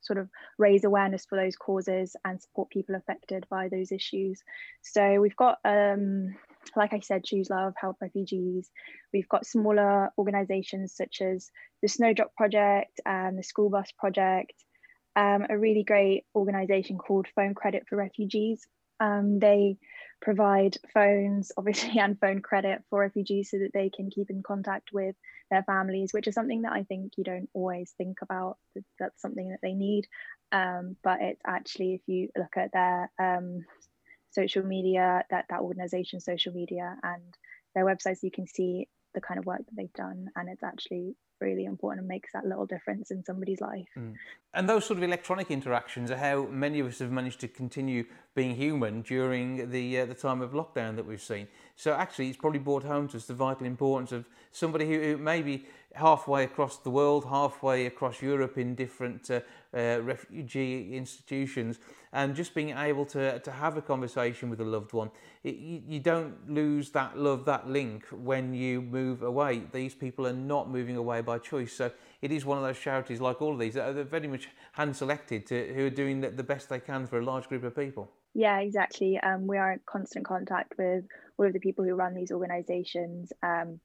sort 0.00 0.18
of 0.18 0.28
raise 0.58 0.84
awareness 0.84 1.26
for 1.26 1.36
those 1.36 1.56
causes 1.56 2.16
and 2.24 2.40
support 2.40 2.70
people 2.70 2.94
affected 2.94 3.46
by 3.50 3.68
those 3.68 3.92
issues. 3.92 4.42
So 4.82 5.20
we've 5.20 5.36
got, 5.36 5.58
um, 5.64 6.34
like 6.76 6.92
I 6.92 7.00
said, 7.00 7.24
Choose 7.24 7.50
Love, 7.50 7.74
Help 7.76 7.96
Refugees. 8.00 8.70
We've 9.12 9.28
got 9.28 9.46
smaller 9.46 10.10
organisations 10.18 10.94
such 10.94 11.20
as 11.20 11.50
the 11.82 11.88
Snowdrop 11.88 12.34
Project 12.36 13.00
and 13.04 13.38
the 13.38 13.42
School 13.42 13.70
Bus 13.70 13.92
Project. 13.98 14.54
Um, 15.16 15.46
a 15.48 15.58
really 15.58 15.82
great 15.82 16.24
organisation 16.34 16.96
called 16.98 17.26
Phone 17.34 17.54
Credit 17.54 17.84
for 17.88 17.96
Refugees. 17.96 18.66
Um, 19.00 19.38
they 19.38 19.78
provide 20.20 20.76
phones, 20.92 21.52
obviously, 21.56 21.98
and 22.00 22.18
phone 22.18 22.40
credit 22.40 22.82
for 22.90 23.00
refugees 23.00 23.50
so 23.50 23.58
that 23.58 23.72
they 23.72 23.90
can 23.90 24.10
keep 24.10 24.30
in 24.30 24.42
contact 24.42 24.90
with 24.92 25.16
their 25.50 25.62
families, 25.62 26.12
which 26.12 26.26
is 26.26 26.34
something 26.34 26.62
that 26.62 26.72
I 26.72 26.84
think 26.84 27.12
you 27.16 27.24
don't 27.24 27.48
always 27.54 27.92
think 27.96 28.18
about. 28.22 28.58
That's 28.98 29.20
something 29.20 29.50
that 29.50 29.60
they 29.62 29.74
need. 29.74 30.06
Um, 30.52 30.96
but 31.02 31.20
it's 31.20 31.42
actually, 31.46 31.94
if 31.94 32.00
you 32.06 32.28
look 32.36 32.56
at 32.56 32.72
their 32.72 33.10
um, 33.18 33.64
social 34.30 34.64
media, 34.64 35.24
that 35.30 35.46
that 35.50 35.60
organization's 35.60 36.24
social 36.24 36.52
media 36.52 36.96
and 37.02 37.22
their 37.74 37.84
websites, 37.84 38.22
you 38.22 38.30
can 38.30 38.46
see 38.46 38.88
the 39.14 39.20
kind 39.20 39.38
of 39.38 39.46
work 39.46 39.58
that 39.58 39.76
they've 39.76 39.92
done, 39.94 40.28
and 40.36 40.48
it's 40.48 40.62
actually 40.62 41.16
really 41.40 41.64
important 41.64 42.00
and 42.00 42.08
makes 42.08 42.32
that 42.32 42.44
little 42.44 42.66
difference 42.66 43.10
in 43.10 43.24
somebody's 43.24 43.60
life. 43.60 43.86
Mm. 43.96 44.14
And 44.54 44.68
those 44.68 44.84
sort 44.84 44.98
of 44.98 45.04
electronic 45.04 45.50
interactions 45.50 46.10
are 46.10 46.16
how 46.16 46.46
many 46.46 46.80
of 46.80 46.86
us 46.86 46.98
have 46.98 47.12
managed 47.12 47.40
to 47.40 47.48
continue 47.48 48.04
being 48.34 48.54
human 48.54 49.02
during 49.02 49.70
the 49.70 50.00
uh, 50.00 50.06
the 50.06 50.14
time 50.14 50.40
of 50.40 50.52
lockdown 50.52 50.96
that 50.96 51.06
we've 51.06 51.22
seen. 51.22 51.48
So 51.76 51.92
actually, 51.92 52.28
it's 52.28 52.38
probably 52.38 52.58
brought 52.58 52.82
home 52.82 53.08
to 53.08 53.16
us 53.16 53.26
the 53.26 53.34
vital 53.34 53.66
importance 53.66 54.12
of 54.12 54.28
somebody 54.50 54.86
who, 54.86 55.00
who 55.00 55.16
maybe 55.18 55.66
halfway 55.98 56.44
across 56.44 56.78
the 56.78 56.90
world, 56.90 57.24
halfway 57.24 57.86
across 57.86 58.22
Europe 58.22 58.56
in 58.58 58.74
different 58.74 59.30
uh, 59.30 59.40
uh, 59.76 60.00
refugee 60.02 60.96
institutions, 60.96 61.78
and 62.12 62.34
just 62.34 62.54
being 62.54 62.70
able 62.70 63.04
to, 63.04 63.38
to 63.40 63.50
have 63.50 63.76
a 63.76 63.82
conversation 63.82 64.48
with 64.48 64.60
a 64.60 64.64
loved 64.64 64.92
one. 64.92 65.10
It, 65.44 65.56
you, 65.56 66.00
don't 66.00 66.50
lose 66.50 66.90
that 66.90 67.18
love, 67.18 67.44
that 67.44 67.68
link 67.68 68.06
when 68.10 68.54
you 68.54 68.80
move 68.80 69.22
away. 69.22 69.62
These 69.72 69.94
people 69.94 70.26
are 70.26 70.32
not 70.32 70.70
moving 70.70 70.96
away 70.96 71.20
by 71.20 71.38
choice. 71.38 71.72
So 71.72 71.90
it 72.22 72.32
is 72.32 72.44
one 72.44 72.58
of 72.58 72.64
those 72.64 72.78
charities, 72.78 73.20
like 73.20 73.42
all 73.42 73.52
of 73.52 73.58
these, 73.58 73.74
that 73.74 73.96
are 73.96 74.04
very 74.04 74.28
much 74.28 74.48
hand 74.72 74.96
selected 74.96 75.46
to, 75.48 75.74
who 75.74 75.86
are 75.86 75.90
doing 75.90 76.20
the, 76.20 76.30
the 76.30 76.42
best 76.42 76.68
they 76.68 76.80
can 76.80 77.06
for 77.06 77.18
a 77.18 77.24
large 77.24 77.48
group 77.48 77.64
of 77.64 77.76
people. 77.76 78.10
Yeah, 78.34 78.58
exactly. 78.60 79.18
Um, 79.18 79.46
we 79.46 79.58
are 79.58 79.72
in 79.72 79.80
constant 79.84 80.24
contact 80.24 80.74
with 80.78 81.04
all 81.38 81.46
of 81.46 81.52
the 81.52 81.60
people 81.60 81.84
who 81.84 81.94
run 81.94 82.14
these 82.14 82.30
organisations. 82.30 83.32
Um, 83.42 83.80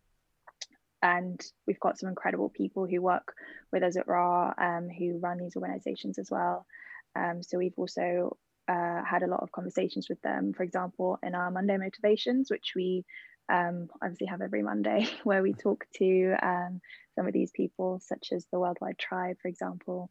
and 1.04 1.40
we've 1.68 1.80
got 1.82 2.00
some 2.00 2.08
incredible 2.08 2.50
people 2.50 2.88
who 2.88 3.02
work 3.02 3.36
with 3.74 3.84
us 3.84 3.98
at 3.98 4.08
RAAH 4.08 4.54
um, 4.58 4.90
who 4.90 5.20
run 5.20 5.38
these 5.38 5.58
organizations 5.58 6.18
as 6.18 6.32
well. 6.32 6.66
Um, 7.14 7.44
so 7.44 7.58
we've 7.58 7.78
also 7.78 8.38
uh, 8.70 9.04
had 9.04 9.22
a 9.22 9.28
lot 9.28 9.44
of 9.44 9.52
conversations 9.52 10.08
with 10.08 10.22
them, 10.22 10.54
for 10.54 10.64
example, 10.64 11.20
in 11.22 11.36
our 11.36 11.52
Monday 11.52 11.76
motivations, 11.76 12.50
which 12.50 12.72
we 12.74 13.04
um, 13.50 13.90
obviously 14.02 14.28
have 14.28 14.42
every 14.42 14.64
Monday, 14.64 15.06
where 15.26 15.44
we 15.44 15.54
talk 15.54 15.86
to 15.98 16.36
um, 16.42 16.80
some 17.16 17.28
of 17.28 17.34
these 17.34 17.52
people, 17.52 18.00
such 18.02 18.30
as 18.32 18.48
the 18.52 18.60
Worldwide 18.60 18.98
Tribe, 18.98 19.36
for 19.42 19.50
example. 19.50 20.10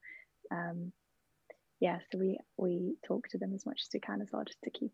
Um, 0.51 0.93
yeah, 1.81 1.99
so 2.13 2.19
we 2.19 2.39
we 2.59 2.97
talk 3.05 3.29
to 3.29 3.39
them 3.39 3.55
as 3.55 3.65
much 3.65 3.81
as 3.81 3.89
we 3.95 4.01
can 4.01 4.21
as 4.21 4.29
well, 4.31 4.45
just 4.45 4.61
to 4.65 4.71
keep 4.71 4.93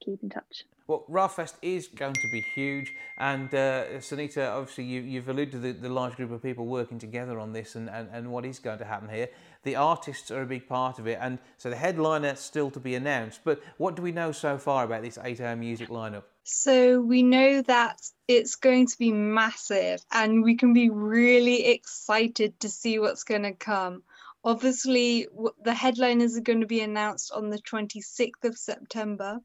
keep 0.00 0.22
in 0.22 0.30
touch. 0.30 0.64
Well, 0.88 1.04
RAAHFest 1.10 1.54
is 1.60 1.86
going 1.86 2.14
to 2.14 2.28
be 2.32 2.40
huge, 2.54 2.94
and 3.18 3.52
uh, 3.54 3.98
Sunita, 3.98 4.56
obviously, 4.56 4.84
you, 4.84 5.20
have 5.20 5.28
alluded 5.28 5.52
to 5.52 5.58
the, 5.58 5.72
the, 5.72 5.90
large 5.90 6.16
group 6.16 6.30
of 6.30 6.42
people 6.42 6.64
working 6.64 6.98
together 6.98 7.38
on 7.38 7.52
this 7.52 7.74
and, 7.74 7.90
and, 7.90 8.08
and 8.10 8.32
what 8.32 8.46
is 8.46 8.58
going 8.58 8.78
to 8.78 8.86
happen 8.86 9.10
here. 9.10 9.28
The 9.64 9.76
artists 9.76 10.30
are 10.30 10.40
a 10.40 10.46
big 10.46 10.66
part 10.66 10.98
of 10.98 11.06
it, 11.06 11.18
and 11.20 11.40
so 11.58 11.68
the 11.68 11.76
headliner 11.76 12.28
is 12.28 12.40
still 12.40 12.70
to 12.70 12.80
be 12.80 12.94
announced. 12.94 13.40
But 13.44 13.60
what 13.76 13.96
do 13.96 14.02
we 14.02 14.12
know 14.12 14.32
so 14.32 14.56
far 14.56 14.84
about 14.84 15.02
this 15.02 15.18
eight 15.22 15.42
hour 15.42 15.56
music 15.56 15.90
lineup? 15.90 16.22
So 16.44 17.02
we 17.02 17.22
know 17.22 17.60
that 17.60 18.00
it's 18.26 18.54
going 18.54 18.86
to 18.86 18.96
be 18.98 19.12
massive, 19.12 20.00
and 20.10 20.42
we 20.42 20.56
can 20.56 20.72
be 20.72 20.88
really 20.88 21.66
excited 21.66 22.58
to 22.60 22.70
see 22.70 22.98
what's 22.98 23.24
going 23.24 23.42
to 23.42 23.52
come. 23.52 24.04
Obviously, 24.42 25.26
the 25.62 25.74
headliners 25.74 26.38
are 26.38 26.40
going 26.40 26.62
to 26.62 26.66
be 26.66 26.80
announced 26.80 27.30
on 27.30 27.50
the 27.50 27.58
26th 27.58 28.44
of 28.44 28.56
September. 28.56 29.40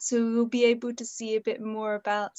So 0.00 0.16
we'll 0.24 0.46
be 0.46 0.64
able 0.66 0.94
to 0.94 1.04
see 1.04 1.36
a 1.36 1.40
bit 1.40 1.60
more 1.60 1.94
about 1.94 2.32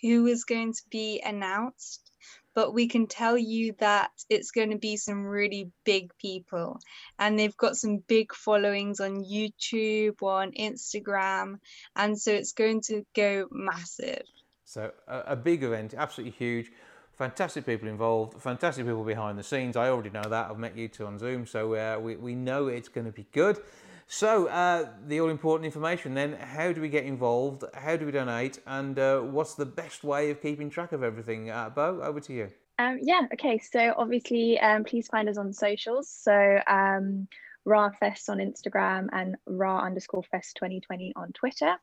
who 0.00 0.26
is 0.26 0.44
going 0.44 0.72
to 0.72 0.82
be 0.90 1.22
announced. 1.24 2.10
But 2.54 2.72
we 2.72 2.86
can 2.86 3.08
tell 3.08 3.36
you 3.36 3.74
that 3.78 4.10
it's 4.30 4.52
going 4.52 4.70
to 4.70 4.78
be 4.78 4.96
some 4.96 5.26
really 5.26 5.72
big 5.84 6.12
people. 6.18 6.78
And 7.18 7.36
they've 7.36 7.56
got 7.56 7.76
some 7.76 7.98
big 7.98 8.32
followings 8.32 9.00
on 9.00 9.24
YouTube, 9.24 10.22
or 10.22 10.42
on 10.42 10.52
Instagram. 10.52 11.58
And 11.96 12.20
so 12.20 12.30
it's 12.30 12.52
going 12.52 12.82
to 12.82 13.04
go 13.14 13.48
massive. 13.50 14.22
So 14.64 14.92
a, 15.08 15.18
a 15.28 15.36
big 15.36 15.64
event, 15.64 15.94
absolutely 15.96 16.36
huge 16.38 16.70
fantastic 17.16 17.64
people 17.64 17.88
involved, 17.88 18.40
fantastic 18.40 18.84
people 18.84 19.04
behind 19.04 19.38
the 19.38 19.42
scenes. 19.42 19.76
I 19.76 19.88
already 19.88 20.10
know 20.10 20.22
that. 20.22 20.50
I've 20.50 20.58
met 20.58 20.76
you 20.76 20.88
two 20.88 21.06
on 21.06 21.18
Zoom, 21.18 21.46
so 21.46 21.74
uh, 21.74 21.98
we, 22.00 22.16
we 22.16 22.34
know 22.34 22.68
it's 22.68 22.88
going 22.88 23.06
to 23.06 23.12
be 23.12 23.26
good. 23.32 23.60
So, 24.06 24.46
uh, 24.48 24.88
the 25.06 25.20
all 25.20 25.30
important 25.30 25.64
information 25.64 26.14
then 26.14 26.34
how 26.34 26.72
do 26.72 26.80
we 26.80 26.88
get 26.88 27.04
involved? 27.04 27.64
How 27.74 27.96
do 27.96 28.06
we 28.06 28.12
donate? 28.12 28.58
And 28.66 28.98
uh, 28.98 29.20
what's 29.20 29.54
the 29.54 29.66
best 29.66 30.04
way 30.04 30.30
of 30.30 30.42
keeping 30.42 30.70
track 30.70 30.92
of 30.92 31.02
everything? 31.02 31.50
Uh, 31.50 31.70
Bo, 31.70 32.00
over 32.02 32.20
to 32.20 32.32
you. 32.32 32.50
Um, 32.78 32.98
yeah, 33.02 33.22
okay. 33.32 33.58
So, 33.58 33.94
obviously, 33.96 34.58
um, 34.60 34.84
please 34.84 35.08
find 35.08 35.28
us 35.28 35.38
on 35.38 35.52
socials. 35.52 36.08
So, 36.08 36.60
um, 36.66 37.28
RAAH 37.64 37.92
Fest 37.98 38.28
on 38.28 38.38
Instagram 38.38 39.08
and 39.12 39.36
RAAH 39.46 39.80
underscore 39.80 40.22
Fest 40.22 40.56
2020 40.56 41.14
on 41.16 41.32
Twitter. 41.32 41.76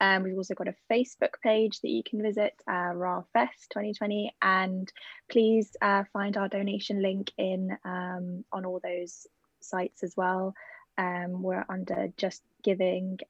Um, 0.00 0.24
we've 0.24 0.36
also 0.36 0.54
got 0.54 0.66
a 0.66 0.74
Facebook 0.90 1.40
page 1.42 1.80
that 1.80 1.90
you 1.90 2.02
can 2.02 2.20
visit, 2.20 2.54
uh, 2.68 2.92
RAAH 2.92 3.24
Fest 3.32 3.70
2020. 3.70 4.34
And 4.42 4.92
please 5.30 5.76
uh, 5.80 6.04
find 6.12 6.36
our 6.36 6.48
donation 6.48 7.02
link 7.02 7.30
in 7.38 7.76
um, 7.84 8.44
on 8.52 8.64
all 8.64 8.80
those 8.82 9.28
sites 9.60 10.02
as 10.02 10.16
well 10.16 10.54
um, 10.98 11.42
we're 11.42 11.64
under 11.68 12.08
justgiving.com 12.18 13.20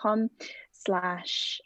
um, 0.00 0.30
slash 0.72 1.60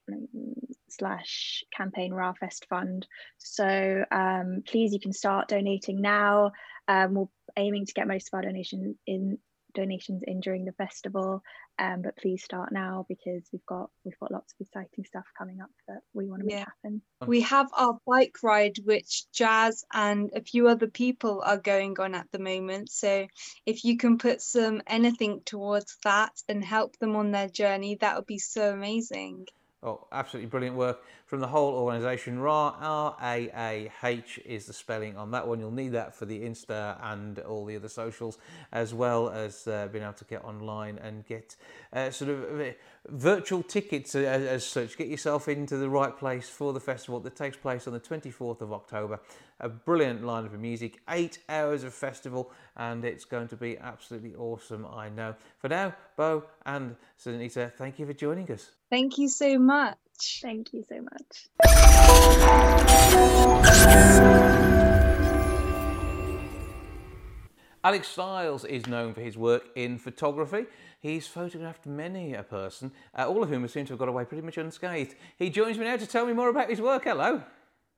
slash 0.89 1.65
campaign 1.77 2.13
RAAHFest 2.13 2.67
fund. 2.69 3.07
So 3.39 4.05
um, 4.11 4.63
please, 4.67 4.93
you 4.93 5.01
can 5.01 5.13
start 5.13 5.49
donating 5.49 6.01
now. 6.01 6.53
Um, 6.89 7.15
we're 7.15 7.27
aiming 7.57 7.87
to 7.87 7.93
get 7.93 8.09
most 8.09 8.29
of 8.29 8.37
our 8.37 8.43
donations 8.43 8.97
in 9.07 9.39
donations 9.75 10.23
in 10.27 10.41
during 10.41 10.65
the 10.65 10.73
festival 10.73 11.43
um, 11.81 12.03
but 12.03 12.17
please 12.19 12.45
start 12.45 12.73
now 12.73 13.07
because 13.09 13.43
we've 13.53 13.65
got 13.65 13.89
we've 14.05 14.19
got 14.21 14.31
lots 14.31 14.53
of 14.53 14.67
exciting 14.67 15.05
stuff 15.07 15.25
coming 15.39 15.63
up 15.63 15.71
that 15.89 16.01
we 16.13 16.27
want 16.29 16.43
to 16.43 16.47
make 16.47 16.57
yeah. 16.57 16.65
happen. 16.83 17.01
We 17.27 17.41
have 17.41 17.69
our 17.73 17.99
bike 18.07 18.37
ride 18.43 18.77
which 18.85 19.25
jazz 19.33 19.83
and 19.91 20.31
a 20.37 20.43
few 20.43 20.69
other 20.69 20.89
people 20.89 21.43
are 21.45 21.57
going 21.57 21.99
on 21.99 22.15
at 22.15 22.31
the 22.33 22.39
moment. 22.39 22.91
So 22.91 23.27
if 23.65 23.83
you 23.85 23.97
can 23.97 24.19
put 24.19 24.43
some 24.43 24.83
anything 24.87 25.41
towards 25.47 25.97
that 26.05 26.33
and 26.51 26.63
help 26.63 26.99
them 26.99 27.17
on 27.17 27.31
their 27.31 27.49
journey 27.49 27.97
that 28.01 28.17
would 28.17 28.27
be 28.27 28.39
so 28.39 28.71
amazing 28.71 29.47
Oh, 29.83 30.07
absolutely 30.13 30.51
brilliant 30.51 30.77
work 30.77 31.03
from 31.25 31.41
the 31.41 31.47
whole 31.47 31.73
organisation. 31.73 32.39
RAAH, 32.39 32.77
R-A-A-H 32.79 34.39
is 34.45 34.67
the 34.67 34.75
spelling 34.75 35.17
on 35.17 35.31
that 35.31 35.49
one. 35.49 35.59
You'll 35.59 35.71
need 35.71 35.93
that 35.93 36.15
for 36.15 36.27
the 36.27 36.39
Insta 36.43 36.99
and 37.03 37.39
all 37.39 37.65
the 37.65 37.77
other 37.77 37.89
socials, 37.89 38.37
as 38.73 38.93
well 38.93 39.31
as 39.31 39.67
uh, 39.67 39.89
being 39.91 40.05
able 40.05 40.13
to 40.13 40.25
get 40.27 40.45
online 40.45 40.99
and 40.99 41.25
get 41.27 41.57
uh, 41.95 42.11
sort 42.11 42.31
of 42.31 42.61
uh, 42.61 42.65
virtual 43.09 43.63
tickets 43.63 44.15
as, 44.15 44.43
as, 44.43 44.67
such. 44.67 44.99
Get 44.99 45.09
yourself 45.09 45.49
into 45.49 45.79
the 45.79 45.89
right 45.89 46.15
place 46.15 46.47
for 46.47 46.75
the 46.75 46.81
festival 46.81 47.19
that 47.21 47.35
takes 47.35 47.57
place 47.57 47.87
on 47.87 47.95
the 47.95 48.01
24th 48.01 48.61
of 48.61 48.75
October. 48.75 49.19
A 49.63 49.69
brilliant 49.69 50.25
line 50.25 50.47
of 50.47 50.53
music, 50.59 51.01
eight 51.11 51.39
hours 51.49 51.85
of 51.85 51.93
festival, 51.93 52.51
and 52.77 53.05
it's 53.05 53.27
going 53.27 53.47
to 53.49 53.57
be 53.57 53.77
absolutely 53.79 54.35
awesome, 54.35 54.87
I 54.87 55.11
know. 55.11 55.35
For 55.59 55.69
now, 55.69 55.95
Bo 56.17 56.45
and 56.65 56.97
Sunita, 57.23 57.71
thank 57.75 57.99
you 57.99 58.07
for 58.07 58.15
joining 58.15 58.51
us. 58.51 58.71
Thank 58.89 59.19
you 59.19 59.29
so 59.29 59.59
much. 59.59 59.99
Thank 60.43 60.73
you 60.73 60.83
so 60.89 61.03
much. 61.03 61.49
Alex 67.83 68.09
Styles 68.09 68.65
is 68.67 68.87
known 68.87 69.15
for 69.15 69.23
his 69.23 69.39
work 69.39 69.65
in 69.75 69.99
photography. 69.99 70.67
He's 71.01 71.27
photographed 71.27 71.87
many 71.87 72.35
a 72.35 72.43
person, 72.43 72.93
uh, 73.19 73.27
all 73.27 73.43
of 73.43 73.49
whom 73.49 73.67
seem 73.69 73.87
to 73.87 73.93
have 73.93 73.99
got 73.99 74.09
away 74.09 74.27
pretty 74.27 74.43
much 74.43 74.59
unscathed. 74.59 75.15
He 75.39 75.49
joins 75.49 75.79
me 75.79 75.85
now 75.85 75.97
to 75.97 76.07
tell 76.07 76.27
me 76.27 76.35
more 76.35 76.51
about 76.51 76.69
his 76.69 76.81
work. 76.81 77.05
Hello. 77.05 77.43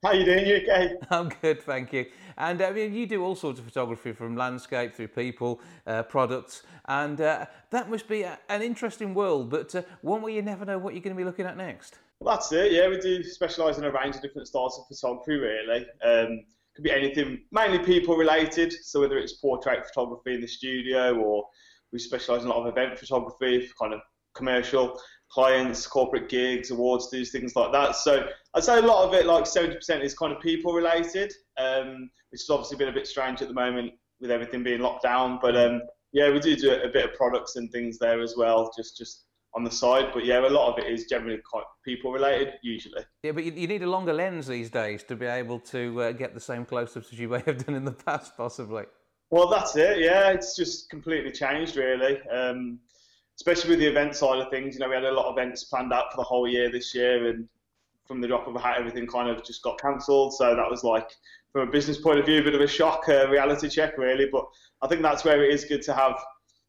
How 0.03 0.11
you 0.11 0.25
doing? 0.25 0.45
You 0.45 0.57
okay? 0.57 0.95
I'm 1.11 1.29
good, 1.41 1.63
thank 1.63 1.93
you. 1.93 2.07
And 2.37 2.61
I 2.61 2.71
mean, 2.71 2.93
you 2.93 3.07
do 3.07 3.23
all 3.23 3.37
sorts 3.37 3.59
of 3.59 3.65
photography 3.65 4.11
from 4.11 4.35
landscape 4.35 4.93
through 4.93 5.07
people, 5.07 5.61
uh, 5.87 6.03
products, 6.03 6.63
and 6.89 7.21
uh, 7.21 7.45
that 7.69 7.89
must 7.89 8.09
be 8.09 8.23
a, 8.23 8.37
an 8.49 8.61
interesting 8.61 9.13
world, 9.13 9.49
but 9.49 9.73
uh, 9.73 9.83
one 10.01 10.21
where 10.21 10.33
you 10.33 10.41
never 10.41 10.65
know 10.65 10.77
what 10.77 10.93
you're 10.93 11.01
going 11.01 11.15
to 11.15 11.17
be 11.17 11.23
looking 11.23 11.45
at 11.45 11.55
next. 11.55 11.99
Well, 12.19 12.35
that's 12.35 12.51
it. 12.51 12.73
Yeah, 12.73 12.89
we 12.89 12.99
do 12.99 13.23
specialise 13.23 13.77
in 13.77 13.85
a 13.85 13.91
range 13.91 14.17
of 14.17 14.21
different 14.21 14.49
styles 14.49 14.77
of 14.77 14.93
photography. 14.93 15.35
Really, 15.35 15.85
um, 16.03 16.43
could 16.75 16.83
be 16.83 16.91
anything, 16.91 17.43
mainly 17.53 17.79
people 17.79 18.17
related. 18.17 18.73
So 18.73 18.99
whether 18.99 19.17
it's 19.17 19.33
portrait 19.33 19.85
photography 19.85 20.35
in 20.35 20.41
the 20.41 20.47
studio, 20.47 21.15
or 21.15 21.45
we 21.93 21.99
specialise 21.99 22.41
in 22.41 22.49
a 22.49 22.51
lot 22.51 22.67
of 22.67 22.67
event 22.67 22.99
photography, 22.99 23.69
kind 23.79 23.93
of 23.93 24.01
commercial 24.35 24.99
clients, 25.31 25.87
corporate 25.87 26.29
gigs, 26.29 26.71
awards, 26.71 27.09
these 27.09 27.31
things 27.31 27.55
like 27.55 27.71
that. 27.71 27.95
So 27.95 28.27
I'd 28.53 28.63
say 28.63 28.77
a 28.77 28.81
lot 28.81 29.07
of 29.07 29.13
it, 29.13 29.25
like 29.25 29.45
70%, 29.45 30.03
is 30.03 30.13
kind 30.13 30.31
of 30.31 30.41
people 30.41 30.73
related, 30.73 31.33
um, 31.57 32.09
which 32.31 32.41
has 32.41 32.49
obviously 32.49 32.77
been 32.77 32.89
a 32.89 32.93
bit 32.93 33.07
strange 33.07 33.41
at 33.41 33.47
the 33.47 33.53
moment 33.53 33.93
with 34.21 34.31
everything 34.31 34.63
being 34.63 34.81
locked 34.81 35.03
down. 35.03 35.39
But 35.41 35.57
um, 35.57 35.81
yeah, 36.11 36.31
we 36.31 36.39
do 36.39 36.55
do 36.55 36.73
a 36.73 36.89
bit 36.89 37.05
of 37.05 37.13
products 37.15 37.55
and 37.55 37.71
things 37.71 37.97
there 37.97 38.21
as 38.21 38.35
well, 38.37 38.71
just 38.75 38.97
just 38.97 39.25
on 39.55 39.63
the 39.63 39.71
side. 39.71 40.11
But 40.13 40.25
yeah, 40.25 40.39
a 40.39 40.49
lot 40.49 40.71
of 40.71 40.83
it 40.83 40.91
is 40.91 41.05
generally 41.05 41.39
quite 41.49 41.65
people 41.83 42.11
related, 42.11 42.53
usually. 42.61 43.03
Yeah, 43.23 43.31
but 43.31 43.43
you, 43.43 43.51
you 43.51 43.67
need 43.67 43.83
a 43.83 43.89
longer 43.89 44.13
lens 44.13 44.47
these 44.47 44.69
days 44.69 45.03
to 45.03 45.15
be 45.15 45.25
able 45.25 45.59
to 45.59 46.01
uh, 46.01 46.11
get 46.11 46.33
the 46.33 46.39
same 46.39 46.65
close-ups 46.65 47.11
as 47.11 47.19
you 47.19 47.29
may 47.29 47.41
have 47.45 47.65
done 47.65 47.75
in 47.75 47.85
the 47.85 47.91
past, 48.05 48.37
possibly. 48.37 48.83
Well, 49.31 49.49
that's 49.49 49.75
it. 49.75 49.99
Yeah, 49.99 50.29
it's 50.29 50.55
just 50.55 50.89
completely 50.89 51.31
changed, 51.31 51.75
really. 51.75 52.19
Um, 52.29 52.79
especially 53.35 53.71
with 53.71 53.79
the 53.79 53.87
event 53.87 54.15
side 54.15 54.39
of 54.39 54.49
things. 54.49 54.75
You 54.75 54.81
know, 54.81 54.89
we 54.89 54.95
had 54.95 55.05
a 55.05 55.11
lot 55.11 55.25
of 55.25 55.37
events 55.37 55.63
planned 55.65 55.93
out 55.93 56.11
for 56.11 56.17
the 56.17 56.23
whole 56.23 56.47
year 56.47 56.71
this 56.71 56.93
year, 56.93 57.27
and 57.27 57.47
from 58.07 58.21
the 58.21 58.27
drop 58.27 58.47
of 58.47 58.55
a 58.55 58.59
hat, 58.59 58.77
everything 58.77 59.07
kind 59.07 59.29
of 59.29 59.43
just 59.43 59.63
got 59.63 59.79
cancelled. 59.79 60.35
So 60.35 60.55
that 60.55 60.69
was 60.69 60.83
like, 60.83 61.09
from 61.51 61.67
a 61.67 61.71
business 61.71 61.97
point 61.97 62.19
of 62.19 62.25
view, 62.25 62.41
a 62.41 62.43
bit 62.43 62.55
of 62.55 62.61
a 62.61 62.67
shock, 62.67 63.07
a 63.07 63.29
reality 63.29 63.69
check, 63.69 63.97
really. 63.97 64.27
But 64.31 64.45
I 64.81 64.87
think 64.87 65.01
that's 65.01 65.23
where 65.23 65.43
it 65.43 65.53
is 65.53 65.65
good 65.65 65.81
to 65.83 65.93
have 65.93 66.19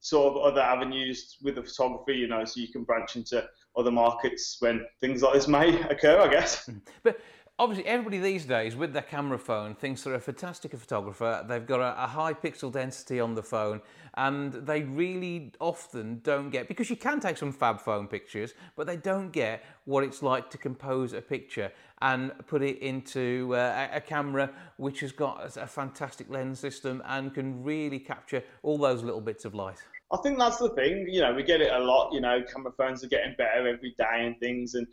sort 0.01 0.35
of 0.35 0.43
other 0.43 0.61
avenues 0.61 1.39
with 1.43 1.55
the 1.55 1.63
photography, 1.63 2.15
you 2.15 2.29
know, 2.29 2.45
so 2.45 2.61
you 2.61 2.69
can 2.69 2.85
branch 2.85 3.17
into 3.17 3.43
other 3.77 3.91
markets 3.91 4.59
when 4.61 4.85
things 5.01 5.23
like 5.23 5.33
this 5.33 5.49
may 5.49 5.81
occur, 5.83 6.21
I 6.21 6.29
guess. 6.29 6.69
But 7.03 7.19
obviously 7.59 7.87
everybody 7.87 8.19
these 8.19 8.45
days 8.45 8.75
with 8.75 8.93
their 8.93 9.03
camera 9.03 9.39
phone 9.39 9.75
thinks 9.75 10.03
they're 10.03 10.15
a 10.15 10.21
fantastic 10.21 10.77
photographer. 10.77 11.45
They've 11.49 11.65
got 11.65 11.81
a, 11.81 12.05
a, 12.05 12.07
high 12.07 12.35
pixel 12.35 12.73
density 12.73 13.21
on 13.21 13.35
the 13.35 13.43
phone 13.43 13.81
and 14.15 14.53
they 14.53 14.83
really 14.83 15.53
often 15.61 16.21
don't 16.25 16.51
get, 16.51 16.67
because 16.67 16.91
you 16.91 16.97
can 16.97 17.21
take 17.21 17.37
some 17.37 17.53
fab 17.53 17.81
phone 17.81 18.09
pictures, 18.09 18.55
but 18.77 18.87
they 18.87 18.97
don't 18.97 19.31
get 19.31 19.65
what 19.85 20.03
it's 20.03 20.23
like 20.23 20.51
to 20.51 20.59
compose 20.59 21.13
a 21.13 21.21
picture 21.21 21.71
and 22.03 22.33
put 22.47 22.63
it 22.63 22.79
into 22.79 23.55
uh, 23.55 23.89
a, 23.93 23.97
a 23.99 24.01
camera 24.01 24.51
which 24.77 25.01
has 25.01 25.13
got 25.13 25.57
a, 25.57 25.63
a 25.63 25.67
fantastic 25.67 26.29
lens 26.31 26.59
system 26.59 27.03
and 27.07 27.35
can 27.35 27.63
really 27.63 28.01
capture 28.01 28.43
all 28.63 28.79
those 28.79 29.03
little 29.05 29.21
bits 29.21 29.45
of 29.45 29.55
light. 29.55 29.79
I 30.13 30.17
think 30.19 30.39
that's 30.39 30.59
the 30.59 30.71
thing, 30.71 31.07
you 31.09 31.21
know, 31.21 31.33
we 31.35 31.43
get 31.45 31.61
it 31.61 31.73
a 31.73 31.79
lot, 31.79 32.13
you 32.13 32.21
know, 32.21 32.43
camera 32.43 32.73
phones 32.77 33.03
are 33.05 33.09
getting 33.09 33.35
better 33.39 33.67
every 33.67 33.95
day 33.97 34.27
and 34.27 34.39
things 34.39 34.75
and 34.75 34.87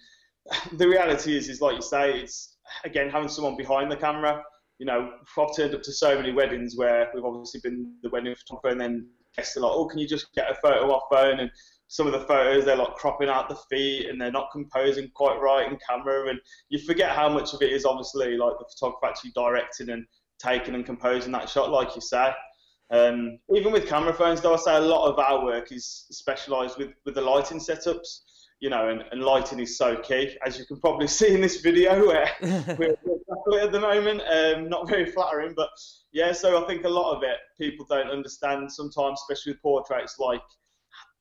the 0.74 0.88
reality 0.88 1.36
is, 1.36 1.50
is 1.50 1.62
like 1.62 1.76
you 1.76 1.82
say, 1.82 2.20
it's 2.20 2.58
again 2.86 3.10
having 3.10 3.30
someone 3.30 3.58
behind 3.58 3.92
the 3.92 3.98
camera. 3.98 4.44
You 4.80 4.86
know, 4.88 5.12
I've 5.38 5.56
turned 5.56 5.76
up 5.76 5.84
to 5.84 5.92
so 5.92 6.16
many 6.16 6.32
weddings 6.32 6.76
where 6.76 7.10
we've 7.14 7.24
obviously 7.24 7.60
been 7.64 7.94
the 8.02 8.10
wedding 8.10 8.36
photographer, 8.36 8.70
and 8.70 8.82
then 8.82 9.08
guests 9.38 9.56
are 9.58 9.62
like, 9.62 9.72
"Oh, 9.72 9.86
can 9.86 10.00
you 10.00 10.08
just 10.08 10.34
get 10.34 10.50
a 10.50 10.56
photo 10.56 10.92
off 10.92 11.04
phone?" 11.12 11.40
And 11.40 11.52
some 11.88 12.08
of 12.08 12.14
the 12.14 12.26
photos 12.26 12.66
they're 12.66 12.76
like 12.76 12.96
cropping 12.96 13.30
out 13.30 13.50
the 13.50 13.60
feet, 13.70 14.10
and 14.10 14.20
they're 14.20 14.32
not 14.32 14.50
composing 14.52 15.10
quite 15.14 15.40
right 15.40 15.72
in 15.72 15.78
camera, 15.88 16.30
and 16.30 16.40
you 16.70 16.80
forget 16.80 17.12
how 17.12 17.30
much 17.30 17.54
of 17.54 17.62
it 17.62 17.72
is 17.72 17.86
obviously 17.86 18.38
like 18.38 18.54
the 18.58 18.66
photographer 18.76 19.06
actually 19.06 19.32
directing 19.36 19.90
and 19.90 20.06
taking 20.40 20.74
and 20.74 20.86
composing 20.86 21.32
that 21.32 21.50
shot, 21.50 21.70
like 21.70 21.96
you 21.96 22.02
say. 22.02 22.32
Um, 22.92 23.38
even 23.56 23.72
with 23.72 23.88
camera 23.88 24.14
phones, 24.14 24.42
though, 24.42 24.54
I 24.54 24.58
say 24.58 24.76
a 24.76 24.82
lot 24.82 25.08
of 25.10 25.18
our 25.18 25.46
work 25.46 25.72
is 25.72 26.08
specialised 26.12 26.78
with, 26.78 26.90
with 27.06 27.16
the 27.16 27.22
lighting 27.22 27.60
setups 27.60 28.20
you 28.62 28.70
know, 28.70 28.90
and, 28.90 29.04
and 29.12 29.24
lighting 29.24 29.60
is 29.60 29.76
so 29.76 29.98
key, 29.98 30.38
as 30.46 30.58
you 30.58 30.66
can 30.66 30.80
probably 30.80 31.08
see 31.20 31.34
in 31.34 31.42
this 31.42 31.60
video 31.60 32.08
where 32.08 32.30
we're, 32.78 32.96
we're 33.48 33.60
at 33.60 33.72
the 33.72 33.80
moment. 33.80 34.22
Um, 34.32 34.70
not 34.70 34.88
very 34.88 35.06
flattering, 35.12 35.54
but 35.56 35.70
yeah. 36.14 36.32
So 36.32 36.64
I 36.64 36.68
think 36.68 36.86
a 36.86 36.90
lot 36.90 37.16
of 37.16 37.24
it 37.24 37.38
people 37.60 37.86
don't 37.90 38.10
understand 38.10 38.72
sometimes, 38.72 39.20
especially 39.22 39.54
with 39.54 39.62
portraits, 39.62 40.20
like 40.20 40.42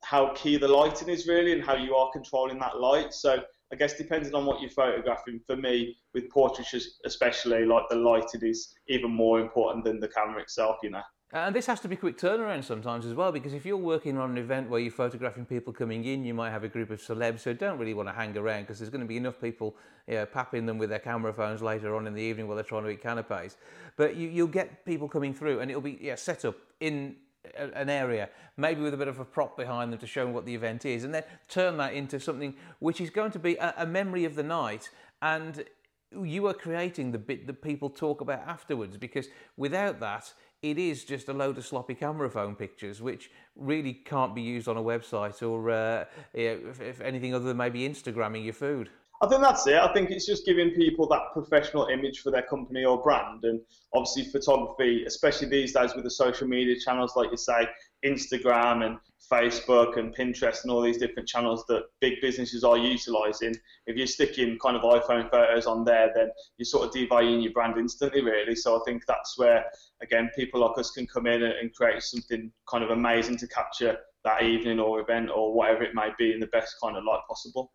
how 0.04 0.32
key 0.34 0.56
the 0.56 0.68
lighting 0.68 1.08
is 1.08 1.26
really 1.26 1.52
and 1.52 1.62
how 1.62 1.74
you 1.74 1.94
are 1.96 2.10
controlling 2.12 2.58
that 2.58 2.78
light. 2.78 3.12
So 3.12 3.42
I 3.72 3.76
guess 3.76 3.96
depending 3.96 4.34
on 4.34 4.44
what 4.44 4.60
you're 4.60 4.70
photographing, 4.70 5.40
for 5.46 5.56
me 5.56 5.96
with 6.14 6.28
portraits 6.28 7.00
especially, 7.06 7.64
like 7.64 7.84
the 7.88 7.96
lighting 7.96 8.42
is 8.42 8.74
even 8.88 9.10
more 9.10 9.40
important 9.40 9.84
than 9.84 9.98
the 9.98 10.08
camera 10.08 10.42
itself, 10.42 10.76
you 10.82 10.90
know. 10.90 11.02
Uh, 11.32 11.38
and 11.38 11.54
this 11.54 11.66
has 11.66 11.78
to 11.78 11.86
be 11.86 11.94
quick 11.94 12.18
turnaround 12.18 12.64
sometimes 12.64 13.06
as 13.06 13.14
well, 13.14 13.30
because 13.30 13.54
if 13.54 13.64
you're 13.64 13.76
working 13.76 14.18
on 14.18 14.30
an 14.30 14.38
event 14.38 14.68
where 14.68 14.80
you're 14.80 14.90
photographing 14.90 15.44
people 15.44 15.72
coming 15.72 16.04
in, 16.04 16.24
you 16.24 16.34
might 16.34 16.50
have 16.50 16.64
a 16.64 16.68
group 16.68 16.90
of 16.90 17.00
celebs 17.00 17.44
who 17.44 17.54
don't 17.54 17.78
really 17.78 17.94
want 17.94 18.08
to 18.08 18.12
hang 18.12 18.36
around 18.36 18.62
because 18.62 18.80
there's 18.80 18.90
going 18.90 19.00
to 19.00 19.06
be 19.06 19.16
enough 19.16 19.40
people 19.40 19.76
you 20.08 20.14
know, 20.14 20.26
papping 20.26 20.66
them 20.66 20.76
with 20.76 20.90
their 20.90 20.98
camera 20.98 21.32
phones 21.32 21.62
later 21.62 21.94
on 21.94 22.08
in 22.08 22.14
the 22.14 22.22
evening 22.22 22.48
while 22.48 22.56
they're 22.56 22.64
trying 22.64 22.82
to 22.82 22.90
eat 22.90 23.00
canapes. 23.00 23.56
But 23.96 24.16
you, 24.16 24.42
will 24.42 24.50
get 24.50 24.84
people 24.84 25.08
coming 25.08 25.32
through 25.32 25.60
and 25.60 25.70
it'll 25.70 25.80
be 25.80 25.98
yeah, 26.00 26.16
set 26.16 26.44
up 26.44 26.56
in 26.80 27.14
an 27.56 27.88
area, 27.88 28.28
maybe 28.56 28.80
with 28.80 28.94
a 28.94 28.96
bit 28.96 29.08
of 29.08 29.20
a 29.20 29.24
prop 29.24 29.56
behind 29.56 29.92
them 29.92 30.00
to 30.00 30.06
show 30.08 30.26
what 30.26 30.46
the 30.46 30.54
event 30.54 30.84
is, 30.84 31.04
and 31.04 31.14
then 31.14 31.22
turn 31.48 31.76
that 31.76 31.94
into 31.94 32.18
something 32.18 32.54
which 32.80 33.00
is 33.00 33.08
going 33.08 33.30
to 33.30 33.38
be 33.38 33.54
a, 33.56 33.72
a 33.78 33.86
memory 33.86 34.24
of 34.24 34.34
the 34.34 34.42
night. 34.42 34.90
And 35.22 35.64
you 36.12 36.46
are 36.48 36.54
creating 36.54 37.12
the 37.12 37.18
bit 37.18 37.46
that 37.46 37.62
people 37.62 37.88
talk 37.88 38.20
about 38.20 38.40
afterwards, 38.40 38.96
because 38.96 39.28
without 39.56 40.00
that, 40.00 40.32
it 40.62 40.78
is 40.78 41.04
just 41.04 41.28
a 41.28 41.32
load 41.32 41.58
of 41.58 41.66
sloppy 41.66 41.94
camera 41.94 42.30
phone 42.30 42.54
pictures, 42.54 43.00
which 43.00 43.30
really 43.56 43.94
can't 43.94 44.34
be 44.34 44.42
used 44.42 44.68
on 44.68 44.76
a 44.76 44.82
website 44.82 45.42
or 45.46 45.70
uh, 45.70 46.04
if, 46.34 46.80
if 46.80 47.00
anything 47.00 47.34
other 47.34 47.46
than 47.46 47.56
maybe 47.56 47.88
Instagramming 47.88 48.44
your 48.44 48.54
food. 48.54 48.90
I 49.22 49.28
think 49.28 49.42
that's 49.42 49.66
it. 49.66 49.74
I 49.74 49.92
think 49.92 50.10
it's 50.10 50.24
just 50.24 50.46
giving 50.46 50.70
people 50.70 51.06
that 51.08 51.20
professional 51.34 51.88
image 51.88 52.20
for 52.20 52.30
their 52.30 52.42
company 52.42 52.86
or 52.86 53.02
brand. 53.02 53.44
And 53.44 53.60
obviously, 53.94 54.24
photography, 54.24 55.04
especially 55.04 55.48
these 55.48 55.74
days 55.74 55.94
with 55.94 56.04
the 56.04 56.10
social 56.10 56.48
media 56.48 56.74
channels, 56.80 57.16
like 57.16 57.30
you 57.30 57.36
say, 57.36 57.68
Instagram 58.02 58.86
and 58.86 58.98
Facebook 59.30 59.98
and 59.98 60.16
Pinterest 60.16 60.62
and 60.62 60.72
all 60.72 60.80
these 60.80 60.96
different 60.96 61.28
channels 61.28 61.66
that 61.68 61.82
big 62.00 62.14
businesses 62.22 62.64
are 62.64 62.78
utilizing. 62.78 63.54
If 63.86 63.96
you're 63.96 64.06
sticking 64.06 64.58
kind 64.58 64.74
of 64.74 64.82
iPhone 64.82 65.30
photos 65.30 65.66
on 65.66 65.84
there, 65.84 66.10
then 66.14 66.30
you're 66.56 66.64
sort 66.64 66.88
of 66.88 66.94
devaluing 66.94 67.42
your 67.42 67.52
brand 67.52 67.76
instantly, 67.76 68.22
really. 68.22 68.56
So 68.56 68.80
I 68.80 68.80
think 68.86 69.04
that's 69.06 69.38
where, 69.38 69.66
again, 70.02 70.30
people 70.36 70.60
like 70.60 70.78
us 70.78 70.90
can 70.90 71.06
come 71.06 71.26
in 71.26 71.42
and 71.42 71.74
create 71.74 72.02
something 72.02 72.50
kind 72.68 72.84
of 72.84 72.90
amazing 72.90 73.36
to 73.38 73.48
capture 73.48 73.98
that 74.24 74.42
evening 74.42 74.78
or 74.78 75.00
event 75.00 75.30
or 75.34 75.52
whatever 75.54 75.82
it 75.82 75.94
may 75.94 76.10
be 76.18 76.32
in 76.32 76.40
the 76.40 76.46
best 76.48 76.76
kind 76.82 76.96
of 76.96 77.04
light 77.04 77.20
possible 77.28 77.72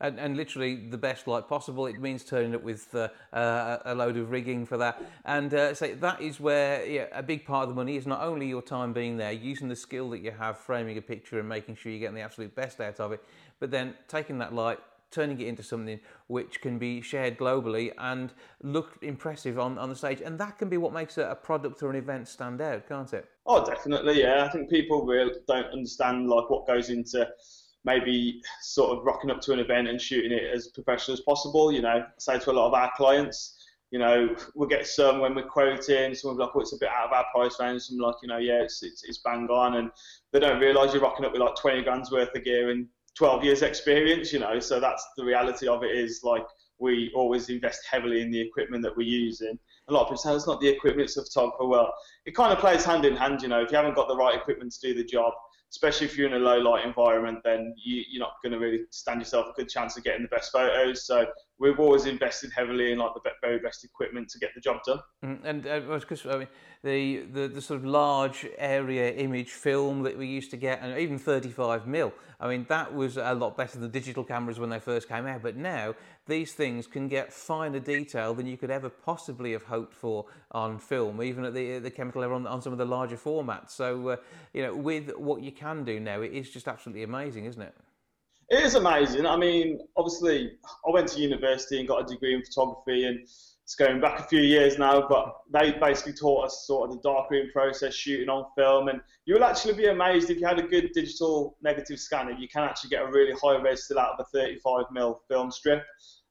and, 0.00 0.18
and 0.18 0.36
literally 0.36 0.76
the 0.76 0.98
best 0.98 1.26
light 1.26 1.48
possible. 1.48 1.86
It 1.86 2.00
means 2.00 2.24
turning 2.24 2.54
up 2.54 2.62
with 2.62 2.94
uh, 2.94 3.08
uh, 3.32 3.78
a 3.84 3.94
load 3.94 4.16
of 4.16 4.30
rigging 4.30 4.66
for 4.66 4.76
that. 4.78 5.02
And 5.24 5.52
uh, 5.54 5.74
so 5.74 5.88
that 5.88 6.20
is 6.20 6.40
where 6.40 6.84
yeah, 6.84 7.06
a 7.12 7.22
big 7.22 7.44
part 7.44 7.64
of 7.64 7.68
the 7.70 7.74
money 7.74 7.96
is 7.96 8.06
not 8.06 8.20
only 8.22 8.46
your 8.46 8.62
time 8.62 8.92
being 8.92 9.16
there, 9.16 9.32
using 9.32 9.68
the 9.68 9.76
skill 9.76 10.10
that 10.10 10.20
you 10.20 10.32
have, 10.32 10.58
framing 10.58 10.98
a 10.98 11.02
picture 11.02 11.38
and 11.38 11.48
making 11.48 11.76
sure 11.76 11.92
you're 11.92 12.00
getting 12.00 12.14
the 12.14 12.20
absolute 12.20 12.54
best 12.54 12.80
out 12.80 13.00
of 13.00 13.12
it, 13.12 13.22
but 13.58 13.70
then 13.70 13.94
taking 14.08 14.38
that 14.38 14.54
light, 14.54 14.78
turning 15.10 15.40
it 15.40 15.46
into 15.46 15.62
something 15.62 16.00
which 16.26 16.60
can 16.60 16.78
be 16.78 17.00
shared 17.00 17.38
globally 17.38 17.92
and 17.98 18.32
look 18.62 18.98
impressive 19.02 19.58
on, 19.58 19.78
on 19.78 19.88
the 19.88 19.96
stage. 19.96 20.20
And 20.20 20.38
that 20.38 20.58
can 20.58 20.68
be 20.68 20.76
what 20.76 20.92
makes 20.92 21.18
a, 21.18 21.22
a 21.22 21.34
product 21.34 21.82
or 21.82 21.90
an 21.90 21.96
event 21.96 22.28
stand 22.28 22.60
out, 22.60 22.88
can't 22.88 23.12
it? 23.12 23.28
Oh, 23.46 23.64
definitely, 23.64 24.20
yeah. 24.20 24.44
I 24.44 24.48
think 24.48 24.68
people 24.68 25.06
really 25.06 25.34
don't 25.46 25.72
understand 25.72 26.28
like 26.28 26.50
what 26.50 26.66
goes 26.66 26.90
into 26.90 27.28
maybe 27.84 28.42
sort 28.60 28.98
of 28.98 29.04
rocking 29.04 29.30
up 29.30 29.40
to 29.40 29.52
an 29.52 29.60
event 29.60 29.88
and 29.88 30.00
shooting 30.00 30.32
it 30.32 30.42
as 30.52 30.68
professional 30.68 31.14
as 31.14 31.20
possible. 31.20 31.70
You 31.70 31.82
know, 31.82 31.88
I 31.88 32.04
say 32.18 32.38
to 32.38 32.50
a 32.50 32.52
lot 32.52 32.66
of 32.66 32.74
our 32.74 32.90
clients, 32.96 33.56
you 33.92 34.00
know, 34.00 34.34
we'll 34.56 34.68
get 34.68 34.86
some 34.86 35.20
when 35.20 35.34
we're 35.36 35.46
quoting, 35.46 36.12
some 36.14 36.30
will 36.30 36.36
be 36.36 36.42
like, 36.42 36.50
oh, 36.54 36.60
it's 36.60 36.72
a 36.72 36.78
bit 36.78 36.88
out 36.88 37.06
of 37.06 37.12
our 37.12 37.24
price 37.32 37.60
range. 37.60 37.82
Some 37.82 37.98
like, 37.98 38.16
you 38.20 38.28
know, 38.28 38.38
yeah, 38.38 38.62
it's, 38.62 38.82
it's, 38.82 39.04
it's 39.04 39.18
bang 39.18 39.46
on. 39.48 39.76
And 39.76 39.90
they 40.32 40.40
don't 40.40 40.60
realise 40.60 40.92
you're 40.92 41.02
rocking 41.02 41.24
up 41.24 41.32
with 41.32 41.40
like 41.40 41.54
20 41.54 41.82
grand's 41.82 42.10
worth 42.10 42.34
of 42.34 42.44
gear 42.44 42.70
and 42.70 42.88
12 43.16 43.44
years 43.44 43.62
experience, 43.62 44.32
you 44.32 44.38
know. 44.38 44.60
So 44.60 44.80
that's 44.80 45.06
the 45.16 45.24
reality 45.24 45.68
of 45.68 45.82
it 45.82 45.90
is 45.90 46.20
like 46.22 46.44
we 46.78 47.10
always 47.14 47.48
invest 47.48 47.80
heavily 47.90 48.20
in 48.20 48.30
the 48.30 48.40
equipment 48.40 48.82
that 48.82 48.96
we're 48.96 49.06
using. 49.06 49.58
A 49.88 49.92
lot 49.92 50.02
of 50.02 50.06
people 50.08 50.18
say 50.18 50.30
oh, 50.30 50.36
it's 50.36 50.46
not 50.46 50.60
the 50.60 50.68
equipment, 50.68 51.06
it's 51.06 51.14
the 51.14 51.22
photographer. 51.22 51.66
Well, 51.66 51.92
it 52.26 52.34
kind 52.34 52.52
of 52.52 52.58
plays 52.58 52.84
hand 52.84 53.04
in 53.04 53.16
hand, 53.16 53.42
you 53.42 53.48
know. 53.48 53.62
If 53.62 53.70
you 53.70 53.76
haven't 53.76 53.94
got 53.94 54.08
the 54.08 54.16
right 54.16 54.34
equipment 54.34 54.72
to 54.72 54.88
do 54.88 54.94
the 54.94 55.04
job, 55.04 55.32
especially 55.70 56.06
if 56.06 56.16
you're 56.16 56.28
in 56.28 56.34
a 56.34 56.44
low 56.44 56.58
light 56.58 56.84
environment, 56.84 57.38
then 57.44 57.74
you, 57.76 58.02
are 58.18 58.26
not 58.26 58.32
going 58.42 58.52
to 58.52 58.58
really 58.58 58.80
stand 58.90 59.20
yourself 59.20 59.46
a 59.48 59.52
good 59.52 59.68
chance 59.68 59.96
of 59.96 60.04
getting 60.04 60.22
the 60.22 60.28
best 60.28 60.52
photos. 60.52 61.06
So 61.06 61.26
we've 61.58 61.80
always 61.80 62.06
invested 62.06 62.50
heavily 62.54 62.92
in 62.92 62.98
like 62.98 63.14
the 63.14 63.30
very 63.40 63.58
best 63.58 63.84
equipment 63.84 64.28
to 64.28 64.38
get 64.38 64.50
the 64.54 64.60
job 64.60 64.80
done. 64.86 65.00
Mm, 65.24 65.44
and 65.44 65.66
uh, 65.66 65.98
because 65.98 66.26
I 66.26 66.38
mean, 66.38 66.48
the, 66.82 67.22
the 67.32 67.48
the 67.48 67.60
sort 67.60 67.80
of 67.80 67.86
large 67.86 68.46
area 68.58 69.12
image 69.12 69.50
film 69.50 70.02
that 70.02 70.16
we 70.16 70.26
used 70.26 70.50
to 70.50 70.56
get, 70.56 70.80
and 70.82 70.98
even 70.98 71.18
35 71.18 71.86
mil. 71.86 72.12
I 72.38 72.48
mean, 72.48 72.66
that 72.68 72.94
was 72.94 73.16
a 73.16 73.32
lot 73.32 73.56
better 73.56 73.78
than 73.78 73.90
digital 73.90 74.22
cameras 74.22 74.60
when 74.60 74.68
they 74.68 74.78
first 74.78 75.08
came 75.08 75.26
out. 75.26 75.42
But 75.42 75.56
now 75.56 75.94
these 76.26 76.52
things 76.52 76.86
can 76.86 77.08
get 77.08 77.32
finer 77.32 77.80
detail 77.80 78.34
than 78.34 78.46
you 78.46 78.58
could 78.58 78.70
ever 78.70 78.90
possibly 78.90 79.52
have 79.52 79.64
hoped 79.64 79.94
for 79.94 80.26
on 80.50 80.78
film, 80.78 81.22
even 81.22 81.44
at 81.44 81.54
the 81.54 81.78
the 81.78 81.90
chemical 81.90 82.20
level 82.20 82.36
on, 82.36 82.46
on 82.46 82.60
some 82.60 82.72
of 82.72 82.78
the 82.78 82.84
larger 82.84 83.16
formats. 83.16 83.70
So 83.70 84.08
uh, 84.08 84.16
you 84.52 84.62
know, 84.62 84.74
with 84.74 85.16
what 85.16 85.42
you 85.42 85.52
can 85.52 85.84
do 85.84 85.98
now, 85.98 86.20
it 86.20 86.32
is 86.32 86.50
just 86.50 86.68
absolutely 86.68 87.04
amazing, 87.04 87.46
isn't 87.46 87.62
it? 87.62 87.74
It 88.48 88.62
is 88.62 88.76
amazing. 88.76 89.26
I 89.26 89.36
mean, 89.36 89.80
obviously, 89.96 90.52
I 90.86 90.90
went 90.90 91.08
to 91.08 91.20
university 91.20 91.80
and 91.80 91.88
got 91.88 92.04
a 92.04 92.06
degree 92.06 92.34
in 92.34 92.44
photography, 92.44 93.06
and 93.06 93.18
it's 93.18 93.74
going 93.76 94.00
back 94.00 94.20
a 94.20 94.22
few 94.22 94.40
years 94.40 94.78
now. 94.78 95.08
But 95.08 95.34
they 95.52 95.72
basically 95.72 96.12
taught 96.12 96.46
us 96.46 96.64
sort 96.64 96.88
of 96.88 96.96
the 96.96 97.02
darkroom 97.02 97.50
process, 97.52 97.92
shooting 97.92 98.28
on 98.28 98.46
film, 98.56 98.86
and 98.86 99.00
you 99.24 99.34
will 99.34 99.42
actually 99.42 99.74
be 99.74 99.86
amazed 99.86 100.30
if 100.30 100.38
you 100.38 100.46
had 100.46 100.60
a 100.60 100.62
good 100.62 100.92
digital 100.94 101.56
negative 101.60 101.98
scanner, 101.98 102.30
you 102.30 102.46
can 102.46 102.62
actually 102.62 102.90
get 102.90 103.02
a 103.02 103.10
really 103.10 103.32
high 103.42 103.56
res 103.56 103.84
still 103.84 103.98
out 103.98 104.12
of 104.12 104.20
a 104.20 104.38
35 104.38 104.84
mm 104.94 105.16
film 105.28 105.50
strip. 105.50 105.82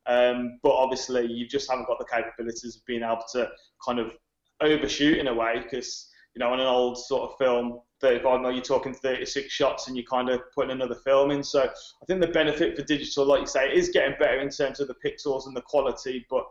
Um, 0.05 0.59
but 0.63 0.71
obviously, 0.71 1.25
you 1.25 1.45
just 1.45 1.69
haven't 1.69 1.87
got 1.87 1.99
the 1.99 2.05
capabilities 2.05 2.77
of 2.77 2.85
being 2.85 3.03
able 3.03 3.25
to 3.33 3.49
kind 3.85 3.99
of 3.99 4.13
overshoot 4.61 5.17
in 5.17 5.27
a 5.27 5.33
way 5.33 5.61
because 5.63 6.09
you 6.35 6.39
know 6.39 6.51
on 6.51 6.59
an 6.59 6.67
old 6.67 6.97
sort 6.97 7.31
of 7.31 7.37
film 7.37 7.79
35 8.01 8.41
mil, 8.41 8.51
you're 8.51 8.61
talking 8.61 8.93
36 8.93 9.51
shots 9.51 9.87
and 9.87 9.95
you're 9.95 10.05
kind 10.05 10.29
of 10.29 10.41
putting 10.53 10.71
another 10.71 10.95
film 10.95 11.31
in. 11.31 11.43
So 11.43 11.63
I 11.63 12.05
think 12.05 12.21
the 12.21 12.27
benefit 12.27 12.75
for 12.75 12.83
digital, 12.83 13.25
like 13.25 13.41
you 13.41 13.47
say, 13.47 13.73
is 13.73 13.89
getting 13.89 14.15
better 14.19 14.39
in 14.39 14.49
terms 14.49 14.79
of 14.79 14.87
the 14.87 14.95
pixels 15.03 15.47
and 15.47 15.55
the 15.55 15.61
quality, 15.61 16.25
but 16.29 16.45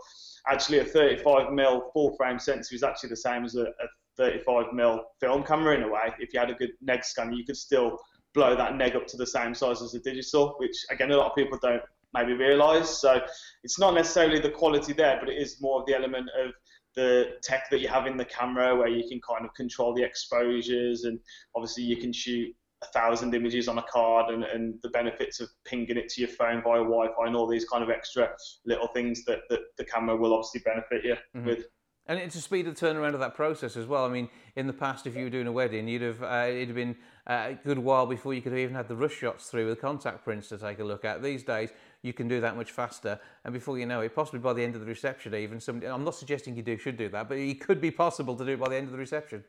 actually 0.49 0.79
a 0.79 0.85
35 0.85 1.53
mil 1.53 1.91
full 1.93 2.17
frame 2.17 2.39
sensor 2.39 2.75
is 2.75 2.83
actually 2.83 3.11
the 3.11 3.17
same 3.17 3.45
as 3.45 3.55
a, 3.55 3.65
a 3.65 3.87
35 4.17 4.73
mil 4.73 5.05
film 5.21 5.43
camera 5.45 5.77
in 5.77 5.83
a 5.83 5.89
way. 5.89 6.13
If 6.19 6.33
you 6.33 6.41
had 6.41 6.51
a 6.51 6.55
good 6.55 6.73
neg 6.81 7.05
scanner, 7.05 7.33
you 7.33 7.45
could 7.45 7.57
still 7.57 7.99
blow 8.33 8.57
that 8.57 8.77
neg 8.77 8.97
up 8.97 9.07
to 9.09 9.17
the 9.17 9.27
same 9.27 9.55
size 9.55 9.81
as 9.83 9.95
a 9.95 10.01
digital, 10.01 10.55
which 10.59 10.77
again 10.91 11.13
a 11.13 11.17
lot 11.17 11.31
of 11.31 11.37
people 11.37 11.59
don't 11.61 11.83
maybe 12.15 12.33
realise. 12.33 12.89
So 12.89 13.21
it's 13.63 13.79
not 13.79 13.95
necessarily 13.95 14.41
the 14.41 14.51
quality 14.51 14.93
there, 14.93 15.19
but 15.21 15.29
it 15.29 15.37
is 15.37 15.61
more 15.61 15.81
of 15.81 15.87
the 15.87 15.95
element 15.95 16.29
of 16.41 16.53
the 16.95 17.37
tech 17.43 17.69
that 17.71 17.81
you 17.81 17.89
have 17.89 18.07
in 18.07 18.17
the 18.17 18.25
camera 18.25 18.75
where 18.77 18.89
you 18.89 19.09
can 19.09 19.21
kind 19.21 19.45
of 19.45 19.55
control 19.55 19.95
the 19.95 20.03
exposures 20.03 21.05
and 21.05 21.19
obviously 21.55 21.83
you 21.83 21.97
can 21.97 22.13
shoot 22.13 22.55
a 22.83 22.87
thousand 22.93 23.35
images 23.35 23.69
on 23.69 23.79
a 23.79 23.83
card 23.83 24.33
and, 24.33 24.45
and 24.45 24.75
the 24.83 24.89
benefits 24.91 25.41
of 25.41 25.49
pinging 25.65 25.97
it 25.97 26.09
to 26.11 26.21
your 26.21 26.29
phone 26.29 26.63
via 26.63 26.79
Wi-Fi 26.79 27.27
and 27.27 27.37
all 27.37 27.47
these 27.47 27.65
kind 27.65 27.83
of 27.83 27.91
extra 27.91 28.31
little 28.67 28.89
things 28.89 29.25
that, 29.25 29.41
that 29.49 29.61
the 29.79 29.85
camera 29.85 30.17
will 30.17 30.35
obviously 30.35 30.61
benefit 30.65 31.05
you 31.05 31.15
mm-hmm. 31.37 31.47
with. 31.47 31.65
And 32.07 32.19
it's 32.19 32.35
a 32.35 32.41
speed 32.43 32.67
of 32.67 32.75
turnaround 32.75 33.15
of 33.15 33.21
that 33.21 33.35
process 33.35 33.79
as 33.79 33.87
well. 33.87 34.05
I 34.05 34.11
mean, 34.11 34.29
in 34.57 34.67
the 34.67 34.75
past, 34.75 35.07
if 35.07 35.17
you 35.17 35.25
were 35.25 35.31
doing 35.31 35.47
a 35.47 35.53
wedding, 35.53 35.89
you'd 35.89 36.03
have 36.03 36.23
uh, 36.23 36.47
it'd 36.49 36.69
have 36.69 36.77
been 36.77 36.97
uh, 37.27 37.53
a 37.53 37.59
good 37.65 37.79
while 37.79 38.05
before 38.05 38.35
you 38.35 38.43
could 38.43 38.53
have 38.53 38.59
even 38.59 38.75
had 38.75 38.89
the 38.89 38.97
rush 38.97 39.15
shots 39.15 39.49
through 39.49 39.67
with 39.67 39.81
contact 39.81 40.23
prints 40.23 40.49
to 40.51 40.59
take 40.59 40.81
a 40.81 40.85
look 40.85 41.07
at. 41.07 41.23
These 41.23 41.45
days, 41.45 41.71
you 42.05 42.13
can 42.13 42.29
do 42.29 42.41
that 42.41 42.57
much 42.57 42.71
faster. 42.71 43.19
And 43.45 43.55
before 43.55 43.79
you 43.79 43.87
know 43.87 44.03
it, 44.03 44.15
possibly 44.15 44.41
by 44.41 44.53
the 44.53 44.63
end 44.63 44.75
of 44.75 44.83
the 44.83 44.87
reception, 44.87 45.35
even 45.35 45.59
somebody, 45.59 45.91
I'm 45.91 46.05
not 46.05 46.15
suggesting 46.15 46.55
you 46.57 46.63
do 46.63 46.77
should 46.77 46.97
do 46.97 47.09
that, 47.09 47.29
but 47.29 47.39
it 47.39 47.61
could 47.61 47.81
be 47.81 47.91
possible 47.91 48.37
to 48.37 48.45
do 48.45 48.53
it 48.53 48.61
by 48.61 48.69
the 48.69 48.77
end 48.77 48.87
of 48.87 48.93
the 48.93 48.99
reception. 48.99 49.43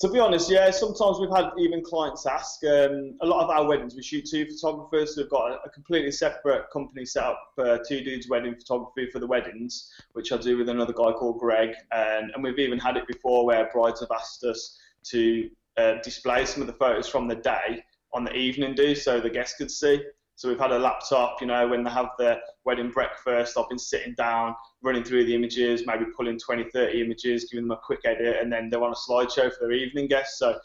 To 0.00 0.10
be 0.10 0.18
honest, 0.18 0.50
yeah, 0.50 0.70
sometimes 0.70 1.18
we've 1.18 1.34
had 1.34 1.50
even 1.58 1.82
clients 1.82 2.26
ask. 2.26 2.62
Um, 2.64 3.16
a 3.22 3.26
lot 3.26 3.42
of 3.42 3.50
our 3.50 3.66
weddings, 3.66 3.96
we 3.96 4.02
shoot 4.02 4.26
two 4.30 4.44
photographers. 4.44 5.14
So 5.14 5.22
we've 5.22 5.30
got 5.30 5.52
a, 5.64 5.70
completely 5.70 6.12
separate 6.12 6.70
company 6.70 7.06
set 7.06 7.24
up 7.24 7.40
for 7.54 7.80
two 7.88 8.02
dudes 8.02 8.28
wedding 8.28 8.54
photography 8.54 9.10
for 9.10 9.20
the 9.20 9.26
weddings, 9.26 9.90
which 10.12 10.32
I 10.32 10.36
do 10.36 10.58
with 10.58 10.68
another 10.68 10.92
guy 10.92 11.12
called 11.12 11.38
Greg. 11.38 11.70
And, 11.92 12.30
and 12.34 12.44
we've 12.44 12.58
even 12.58 12.78
had 12.78 12.98
it 12.98 13.06
before 13.06 13.46
where 13.46 13.70
brides 13.72 14.00
have 14.00 14.10
asked 14.10 14.44
us 14.44 14.78
to 15.04 15.48
uh, 15.78 15.94
display 16.02 16.44
some 16.44 16.60
of 16.60 16.66
the 16.66 16.74
photos 16.74 17.08
from 17.08 17.26
the 17.26 17.36
day 17.36 17.82
on 18.12 18.24
the 18.24 18.34
evening 18.34 18.74
do 18.74 18.94
so 18.94 19.18
the 19.18 19.30
guests 19.30 19.56
could 19.56 19.70
see. 19.70 20.02
So 20.36 20.50
we've 20.50 20.58
had 20.58 20.70
a 20.70 20.78
laptop, 20.78 21.40
you 21.40 21.46
know, 21.46 21.66
when 21.66 21.82
they 21.82 21.90
have 21.90 22.10
their 22.18 22.38
wedding 22.64 22.90
breakfast, 22.90 23.56
I've 23.56 23.70
been 23.70 23.78
sitting 23.78 24.14
down, 24.18 24.54
running 24.82 25.02
through 25.02 25.24
the 25.24 25.34
images, 25.34 25.84
maybe 25.86 26.04
pulling 26.14 26.38
20, 26.38 26.64
30 26.64 27.00
images, 27.00 27.46
giving 27.50 27.66
them 27.66 27.76
a 27.76 27.80
quick 27.82 28.00
edit, 28.04 28.36
and 28.42 28.52
then 28.52 28.68
they're 28.68 28.84
on 28.84 28.92
a 28.92 28.94
slideshow 28.94 29.50
for 29.50 29.60
their 29.60 29.72
evening 29.72 30.08
guests. 30.08 30.38
So 30.38 30.58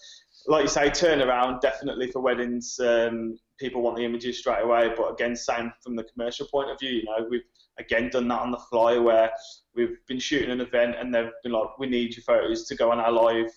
like 0.47 0.63
you 0.63 0.67
say, 0.67 0.89
turnaround 0.89 1.61
definitely 1.61 2.11
for 2.11 2.21
weddings. 2.21 2.77
Um, 2.79 3.39
people 3.57 3.81
want 3.81 3.95
the 3.95 4.03
images 4.03 4.39
straight 4.39 4.61
away, 4.61 4.91
but 4.97 5.09
again, 5.09 5.37
same 5.37 5.71
from 5.81 5.95
the 5.95 6.03
commercial 6.03 6.47
point 6.47 6.69
of 6.69 6.77
view. 6.77 6.91
You 6.91 7.05
know, 7.05 7.27
we've 7.29 7.45
again 7.79 8.09
done 8.09 8.27
that 8.27 8.41
on 8.41 8.51
the 8.51 8.57
fly 8.57 8.97
where 8.97 9.31
we've 9.73 9.97
been 10.07 10.19
shooting 10.19 10.51
an 10.51 10.59
event 10.59 10.95
and 10.99 11.15
they've 11.15 11.31
been 11.43 11.53
like, 11.53 11.79
we 11.79 11.87
need 11.87 12.15
your 12.15 12.23
photos 12.23 12.65
to 12.65 12.75
go 12.75 12.91
on 12.91 12.99
our 12.99 13.11
live 13.11 13.51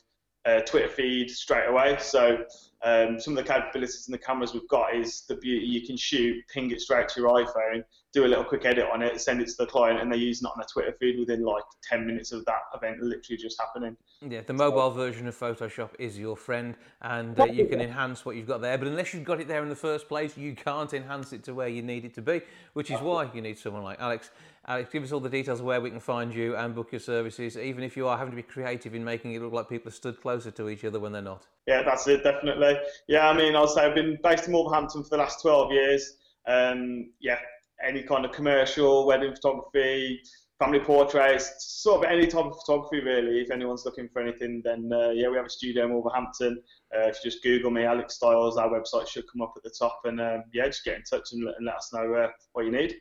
uh, 0.47 0.61
Twitter 0.61 0.89
feed 0.89 1.31
straight 1.31 1.69
away. 1.69 1.97
So 2.01 2.45
um, 2.83 3.19
some 3.19 3.37
of 3.37 3.45
the 3.45 3.51
capabilities 3.51 4.07
in 4.09 4.13
the 4.13 4.19
cameras 4.19 4.53
we've 4.53 4.69
got 4.69 4.95
is 4.95 5.23
the 5.23 5.37
beauty 5.37 5.65
you 5.65 5.87
can 5.87 5.97
shoot, 5.97 6.45
ping 6.53 6.71
it 6.71 6.81
straight 6.83 7.09
to 7.09 7.21
your 7.21 7.31
iPhone, 7.31 7.83
do 8.13 8.27
a 8.27 8.29
little 8.29 8.45
quick 8.45 8.67
edit 8.67 8.87
on 8.93 9.03
it, 9.03 9.19
send 9.21 9.41
it 9.41 9.49
to 9.49 9.55
the 9.59 9.67
client, 9.67 10.01
and 10.01 10.13
they're 10.13 10.19
using 10.19 10.47
it 10.47 10.53
on 10.55 10.63
a 10.63 10.67
Twitter 10.67 10.95
feed 11.01 11.19
within 11.19 11.43
like 11.43 11.65
10 11.89 12.07
minutes 12.07 12.33
of 12.33 12.45
that 12.45 12.61
event 12.75 13.01
literally 13.01 13.39
just 13.39 13.59
happening. 13.59 13.97
Yeah, 14.21 14.43
the 14.43 14.53
mobile 14.53 14.91
so, 14.91 14.97
version 14.97 15.27
of 15.27 15.37
Photoshop 15.37 15.91
is 15.99 16.19
your 16.19 16.37
friend, 16.37 16.77
and 17.01 17.39
uh, 17.41 17.47
you 17.47 17.67
can 17.67 17.81
enhance 17.81 18.27
what 18.27 18.37
you've 18.37 18.47
got 18.47 18.61
there. 18.61 18.77
But 18.77 18.89
unless 18.89 19.15
you've 19.15 19.25
got 19.25 19.41
it 19.41 19.49
there 19.49 19.63
in 19.63 19.71
the 19.71 19.77
first 19.77 20.07
place, 20.07 20.37
you 20.37 20.55
can't 20.55 20.93
enhance 20.93 21.33
it 21.33 21.43
to 21.45 21.55
where 21.55 21.69
you 21.69 21.83
need 21.83 22.05
it 22.05 22.15
to 22.15 22.23
be, 22.23 22.43
which 22.75 22.91
is 22.91 23.01
why 23.01 23.31
you 23.33 23.41
need 23.41 23.59
someone 23.59 23.83
like 23.83 23.99
Alex. 23.99 24.31
Alex, 24.67 24.89
give 24.91 25.03
us 25.03 25.13
all 25.13 25.21
the 25.21 25.29
details 25.29 25.61
of 25.61 25.67
where 25.67 25.81
we 25.81 25.91
can 25.91 26.01
find 26.01 26.35
you 26.35 26.57
and 26.57 26.75
book 26.75 26.91
your 26.91 27.01
services, 27.01 27.59
even 27.59 27.85
if 27.85 27.99
you 27.99 28.09
are 28.09 28.17
having 28.17 28.33
to 28.33 28.37
be 28.37 28.43
creative 28.43 28.95
in 28.95 29.05
making 29.05 29.35
it 29.35 29.43
look 29.43 29.53
like 29.53 29.69
people 29.69 29.89
are 29.89 29.95
stood 29.95 30.19
closer 30.23 30.51
to 30.51 30.71
each 30.71 30.85
other 30.85 30.99
when 30.99 31.13
they're 31.13 31.21
not. 31.21 31.47
Yeah, 31.67 31.83
that's 31.83 32.09
it, 32.09 32.25
definitely. 32.25 32.79
Yeah, 33.07 33.29
I 33.29 33.37
mean, 33.37 33.55
I'll 33.57 33.67
say 33.67 33.85
I've 33.85 33.95
been 33.95 34.19
based 34.23 34.47
in 34.47 34.55
Wolverhampton 34.55 35.03
for 35.03 35.11
the 35.11 35.17
last 35.19 35.43
12 35.43 35.73
years. 35.73 36.17
Um, 36.47 37.11
yeah, 37.21 37.39
any 37.87 38.03
kind 38.03 38.25
of 38.25 38.33
commercial, 38.33 39.07
wedding 39.07 39.35
photography, 39.35 40.23
family 40.59 40.81
portraits, 40.81 41.53
sort 41.83 42.03
of 42.03 42.11
any 42.11 42.27
type 42.27 42.47
of 42.47 42.57
photography 42.65 43.01
really. 43.01 43.43
If 43.43 43.51
anyone's 43.51 43.85
looking 43.85 44.09
for 44.09 44.23
anything, 44.23 44.63
then 44.65 44.91
uh, 44.91 45.11
yeah, 45.11 45.29
we 45.29 45.37
have 45.37 45.47
a 45.47 45.51
studio 45.51 45.85
in 45.85 45.93
Wolverhampton. 45.93 46.63
Uh, 46.95 47.09
if 47.09 47.19
you 47.23 47.31
just 47.31 47.43
Google 47.43 47.71
me, 47.71 47.85
Alex 47.85 48.15
Styles, 48.15 48.57
our 48.57 48.71
website 48.71 49.09
should 49.09 49.31
come 49.31 49.43
up 49.43 49.53
at 49.57 49.63
the 49.63 49.75
top. 49.79 50.01
And 50.05 50.21
um, 50.23 50.45
yeah, 50.55 50.67
just 50.67 50.85
get 50.85 50.97
in 50.97 51.03
touch 51.03 51.33
and, 51.33 51.47
and 51.47 51.67
let 51.67 51.77
us 51.77 51.91
know 51.93 52.15
uh, 52.15 52.29
what 52.53 52.65
you 52.65 52.73
need. 52.73 52.97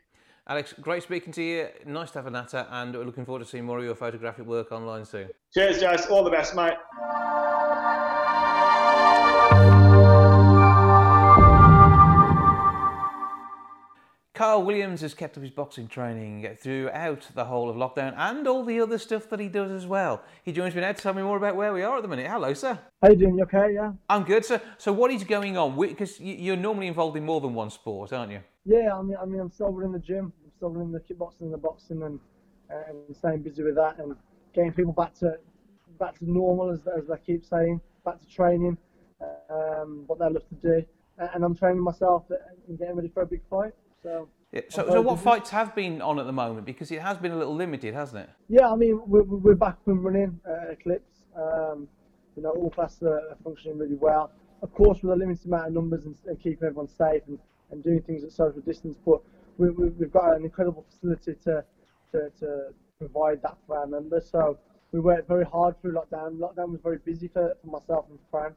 Alex, 0.46 0.74
great 0.82 1.02
speaking 1.02 1.32
to 1.32 1.42
you. 1.42 1.68
Nice 1.86 2.12
to 2.12 2.20
have 2.20 2.28
a 2.28 2.30
natter, 2.30 2.68
and 2.70 2.94
we're 2.94 3.06
looking 3.06 3.24
forward 3.24 3.40
to 3.40 3.46
seeing 3.46 3.64
more 3.64 3.80
of 3.80 3.86
your 3.86 3.96
photographic 3.96 4.46
work 4.46 4.74
online 4.74 5.06
soon. 5.06 5.30
Cheers, 5.54 5.80
guys. 5.80 6.06
All 6.08 6.22
the 6.22 6.32
best, 6.32 6.54
mate. 6.54 6.74
Kyle 14.34 14.64
Williams 14.64 15.00
has 15.00 15.14
kept 15.14 15.38
up 15.38 15.44
his 15.44 15.52
boxing 15.52 15.88
training 15.88 16.58
throughout 16.60 17.26
the 17.36 17.46
whole 17.46 17.70
of 17.70 17.78
lockdown 17.78 18.14
and 18.18 18.46
all 18.46 18.66
the 18.66 18.82
other 18.82 18.98
stuff 18.98 19.30
that 19.30 19.40
he 19.40 19.48
does 19.48 19.72
as 19.72 19.88
well. 19.88 20.24
He 20.44 20.52
joins 20.52 20.76
me 20.76 20.82
now 20.82 20.92
to 20.92 21.02
tell 21.02 21.14
me 21.14 21.22
more 21.22 21.38
about 21.38 21.56
where 21.56 21.72
we 21.72 21.84
are 21.84 21.96
at 21.96 22.02
the 22.02 22.10
minute. 22.10 22.30
Hello, 22.30 22.54
sir. 22.54 22.78
How 23.02 23.12
you 23.12 23.16
doing? 23.16 23.38
You 23.38 23.44
okay? 23.44 23.74
Yeah. 23.74 23.94
I'm 24.10 24.24
good, 24.24 24.44
sir. 24.44 24.60
So, 24.78 24.92
what 24.92 25.10
is 25.12 25.24
going 25.24 25.56
on? 25.56 25.80
Because 25.80 26.20
you're 26.20 26.58
normally 26.58 26.88
involved 26.88 27.16
in 27.16 27.24
more 27.24 27.40
than 27.40 27.54
one 27.54 27.70
sport, 27.70 28.12
aren't 28.12 28.34
you? 28.34 28.42
Yeah, 28.66 28.98
I 28.98 29.02
mean, 29.02 29.18
I 29.22 29.26
mean, 29.26 29.40
I'm 29.40 29.52
still 29.52 29.78
in 29.80 29.92
the 29.92 30.00
gym. 30.00 30.32
I'm 30.44 30.52
still 30.56 30.82
in 30.82 30.92
the 30.92 31.00
kickboxing 31.00 31.42
and 31.42 31.54
the 31.54 31.58
boxing, 31.58 32.04
and 32.04 32.20
and 32.70 33.16
staying 33.16 33.42
busy 33.42 33.64
with 33.64 33.76
that, 33.76 34.00
and 34.00 34.16
getting 34.54 34.72
people 34.72 34.94
back 34.94 35.14
to 35.16 35.38
back 36.00 36.18
to 36.20 36.32
normal, 36.32 36.72
as 36.72 36.80
as 36.88 37.08
they 37.08 37.18
keep 37.26 37.46
saying, 37.46 37.82
back 38.06 38.20
to 38.20 38.28
training, 38.28 38.78
um, 39.50 40.04
what 40.08 40.20
they 40.20 40.26
love 40.26 40.48
to 40.50 40.56
do, 40.56 40.86
and 41.34 41.44
I'm 41.44 41.56
training 41.56 41.84
myself 41.84 42.24
and 42.68 42.80
getting 42.80 42.96
ready 42.96 43.10
for 43.10 43.24
a 43.24 43.26
big 43.26 43.42
fight. 43.50 43.74
So, 44.02 44.28
yeah, 44.52 44.62
so, 44.70 44.86
so 44.88 45.02
what 45.02 45.20
fights 45.20 45.50
have 45.50 45.74
been 45.76 46.02
on 46.02 46.20
at 46.20 46.26
the 46.26 46.34
moment? 46.34 46.66
Because 46.66 46.92
it 46.92 47.02
has 47.02 47.18
been 47.18 47.32
a 47.32 47.38
little 47.38 47.56
limited, 47.56 47.94
hasn't 47.94 48.24
it? 48.24 48.30
Yeah, 48.50 48.70
I 48.70 48.76
mean, 48.76 49.02
we're, 49.06 49.24
we're 49.24 49.56
back 49.56 49.84
from 49.84 50.06
running 50.06 50.40
uh, 50.48 50.72
Eclipse. 50.72 51.24
Um, 51.36 51.88
you 52.36 52.44
know, 52.44 52.50
all 52.50 52.70
classes 52.70 53.04
are 53.04 53.38
functioning 53.44 53.78
really 53.78 53.96
well. 53.96 54.32
Of 54.62 54.74
course, 54.74 55.02
with 55.02 55.14
a 55.14 55.16
limited 55.16 55.46
amount 55.46 55.68
of 55.68 55.74
numbers 55.74 56.06
and, 56.06 56.16
and 56.26 56.38
keeping 56.38 56.68
everyone 56.68 56.88
safe 56.90 57.22
and, 57.28 57.40
and 57.74 57.84
doing 57.84 58.02
things 58.02 58.24
at 58.24 58.32
social 58.32 58.62
distance, 58.62 58.98
but 59.06 59.22
we, 59.58 59.70
we, 59.72 59.90
we've 59.90 60.12
got 60.12 60.36
an 60.36 60.44
incredible 60.44 60.86
facility 60.90 61.34
to, 61.44 61.64
to, 62.12 62.30
to 62.40 62.74
provide 62.98 63.42
that 63.42 63.58
for 63.68 63.78
our 63.78 63.88
members. 63.88 64.30
So 64.30 64.58
we 64.92 65.00
worked 65.00 65.28
very 65.28 65.46
hard 65.46 65.80
through 65.82 65.94
lockdown. 65.94 66.38
Lockdown 66.38 66.72
was 66.72 66.80
very 66.82 67.00
busy 67.00 67.28
for, 67.28 67.56
for 67.62 67.68
myself 67.68 68.06
and 68.10 68.20
Fran 68.32 68.54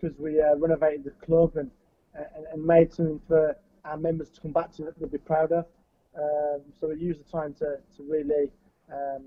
because 0.00 0.18
we 0.18 0.40
uh, 0.40 0.56
renovated 0.56 1.04
the 1.04 1.10
club 1.24 1.52
and, 1.56 1.70
and, 2.14 2.46
and 2.52 2.64
made 2.64 2.92
something 2.92 3.20
for 3.28 3.56
our 3.84 3.96
members 3.96 4.30
to 4.30 4.40
come 4.40 4.52
back 4.52 4.72
to 4.72 4.82
that 4.84 4.98
they'll 4.98 5.08
be 5.08 5.18
proud 5.18 5.52
of. 5.52 5.66
Um, 6.16 6.62
so 6.80 6.88
we 6.88 6.96
used 6.96 7.20
the 7.20 7.30
time 7.30 7.54
to, 7.54 7.78
to 7.96 8.02
really 8.02 8.50
um, 8.92 9.24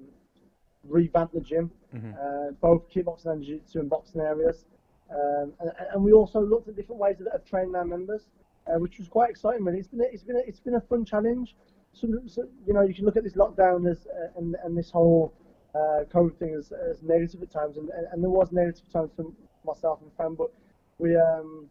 revamp 0.84 1.34
the 1.34 1.42
gym, 1.42 1.72
mm-hmm. 1.94 2.12
uh, 2.14 2.52
both 2.62 2.90
kickboxing 2.90 3.32
and 3.32 3.44
jiu-jitsu 3.44 3.80
and 3.80 3.90
boxing 3.90 4.22
areas. 4.22 4.66
Um, 5.12 5.54
and, 5.60 5.72
and, 5.94 6.04
we 6.04 6.12
also 6.12 6.42
looked 6.42 6.68
at 6.68 6.76
different 6.76 7.00
ways 7.00 7.16
of 7.34 7.46
training 7.46 7.76
our 7.76 7.86
members, 7.86 8.24
uh, 8.70 8.80
which 8.80 9.00
was 9.00 9.08
quite 9.08 9.30
exciting. 9.30 9.64
Really, 9.64 9.80
it's 9.80 9.88
been 9.88 10.02
a, 10.02 10.06
it's 10.12 10.24
been 10.24 10.36
a, 10.36 10.40
it's 10.40 10.60
been 10.60 10.76
a 10.76 10.82
fun 10.82 11.06
challenge. 11.06 11.56
So, 11.94 12.08
so 12.28 12.44
you 12.66 12.74
know, 12.74 12.82
you 12.82 12.94
can 12.94 13.06
look 13.06 13.18
at 13.18 13.24
this 13.24 13.34
lockdown 13.34 13.90
as 13.90 14.08
uh, 14.08 14.38
and, 14.38 14.56
and 14.64 14.78
this 14.78 14.92
whole 14.92 15.34
uh, 15.74 16.04
COVID 16.14 16.38
thing 16.38 16.56
as, 16.58 16.72
as 16.72 17.02
negative 17.02 17.42
at 17.42 17.52
times, 17.52 17.78
and, 17.78 17.90
and, 18.12 18.24
there 18.24 18.30
was 18.30 18.52
negative 18.52 18.92
times 18.92 19.12
for 19.16 19.26
myself 19.66 20.00
and 20.02 20.12
Fran, 20.16 20.36
but 20.36 20.52
we 20.98 21.16
um, 21.16 21.68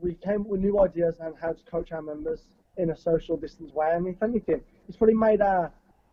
we 0.00 0.14
came 0.14 0.42
up 0.42 0.46
with 0.46 0.60
new 0.60 0.80
ideas 0.80 1.16
on 1.20 1.34
how 1.40 1.52
to 1.52 1.62
coach 1.64 1.92
our 1.92 2.02
members 2.02 2.48
in 2.76 2.90
a 2.90 2.96
social 2.96 3.36
distance 3.36 3.72
way. 3.72 3.86
I 3.86 3.98
mean, 3.98 4.14
if 4.14 4.22
anything, 4.22 4.60
it's 4.88 4.96
probably 4.96 5.14
made 5.14 5.40
our 5.40 5.72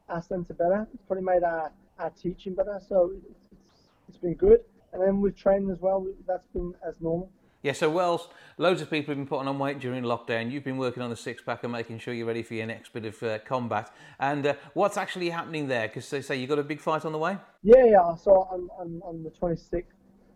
our 0.10 0.22
centre 0.22 0.54
better. 0.54 0.88
It's 0.94 1.04
probably 1.04 1.26
made 1.26 1.44
our, 1.44 1.72
our 2.00 2.10
teaching 2.12 2.56
better. 2.56 2.80
So 2.88 3.12
it's, 3.30 3.70
it's 4.10 4.18
been 4.18 4.36
good. 4.36 4.60
And 4.92 5.02
then 5.02 5.22
with 5.22 5.36
training 5.36 5.72
as 5.72 5.80
well, 5.80 6.06
that's 6.28 6.48
been 6.48 6.74
as 6.88 6.96
normal. 7.00 7.32
Yeah, 7.64 7.72
so 7.72 7.90
Wells, 7.90 8.28
loads 8.58 8.82
of 8.82 8.90
people 8.90 9.14
have 9.14 9.18
been 9.18 9.26
putting 9.26 9.48
on 9.48 9.58
weight 9.58 9.80
during 9.80 10.04
lockdown. 10.04 10.52
You've 10.52 10.66
been 10.66 10.78
working 10.78 11.02
on 11.02 11.10
the 11.10 11.16
six 11.16 11.42
pack 11.42 11.64
and 11.64 11.72
making 11.72 12.00
sure 12.00 12.14
you're 12.14 12.28
ready 12.28 12.44
for 12.44 12.56
your 12.56 12.66
next 12.66 12.92
bit 12.92 13.06
of 13.06 13.24
uh, 13.24 13.40
combat. 13.40 13.90
And 14.20 14.46
uh, 14.46 14.56
what's 14.74 14.98
actually 14.98 15.30
happening 15.30 15.70
there? 15.70 15.88
Because 15.88 16.10
they 16.10 16.22
say 16.22 16.36
you've 16.36 16.50
got 16.50 16.60
a 16.60 16.64
big 16.64 16.82
fight 16.82 17.06
on 17.06 17.14
the 17.14 17.18
way? 17.18 17.38
Yeah, 17.64 17.86
yeah. 17.86 18.16
So 18.16 18.32
on, 18.52 18.68
on, 18.78 19.02
on 19.06 19.24
the 19.24 19.30
26th 19.30 19.86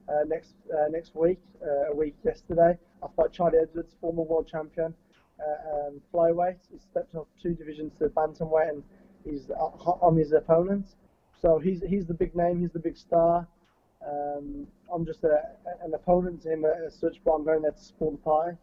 uh, 0.08 0.24
next 0.26 0.54
uh, 0.74 0.88
next 0.90 1.18
week, 1.18 1.40
uh, 1.62 1.92
a 1.92 1.96
week 1.96 2.16
yesterday, 2.24 2.78
I 3.04 3.08
fight 3.18 3.34
Charlie 3.34 3.58
Edwards, 3.62 3.94
former 4.00 4.24
world 4.24 4.48
champion, 4.48 4.94
uh, 5.38 5.88
um, 5.88 6.02
flyweight. 6.14 6.60
He 6.72 6.80
stepped 6.80 7.14
up 7.14 7.28
two 7.44 7.56
divisions 7.56 7.92
to 8.00 8.08
bantamweight, 8.08 8.70
and 8.70 8.84
he's 9.26 9.50
on 9.50 10.16
his 10.16 10.32
opponent. 10.32 10.96
So 11.42 11.60
he's 11.60 11.82
he's 11.86 12.06
the 12.06 12.14
big 12.14 12.38
name. 12.38 12.62
He's 12.62 12.72
the 12.72 12.80
big 12.80 12.96
star. 12.96 13.46
Um, 14.06 14.68
I'm 14.94 15.06
just 15.06 15.24
a, 15.24 15.42
an 15.84 15.94
opponent 15.94 16.42
to 16.44 16.52
him 16.54 16.66
as 16.66 16.96
such, 16.96 17.18
but 17.24 17.32
I'm 17.32 17.46
going 17.46 17.62
there 17.62 17.72
to 17.72 17.80
support 17.80 18.14
the 18.14 18.18
party. 18.20 18.58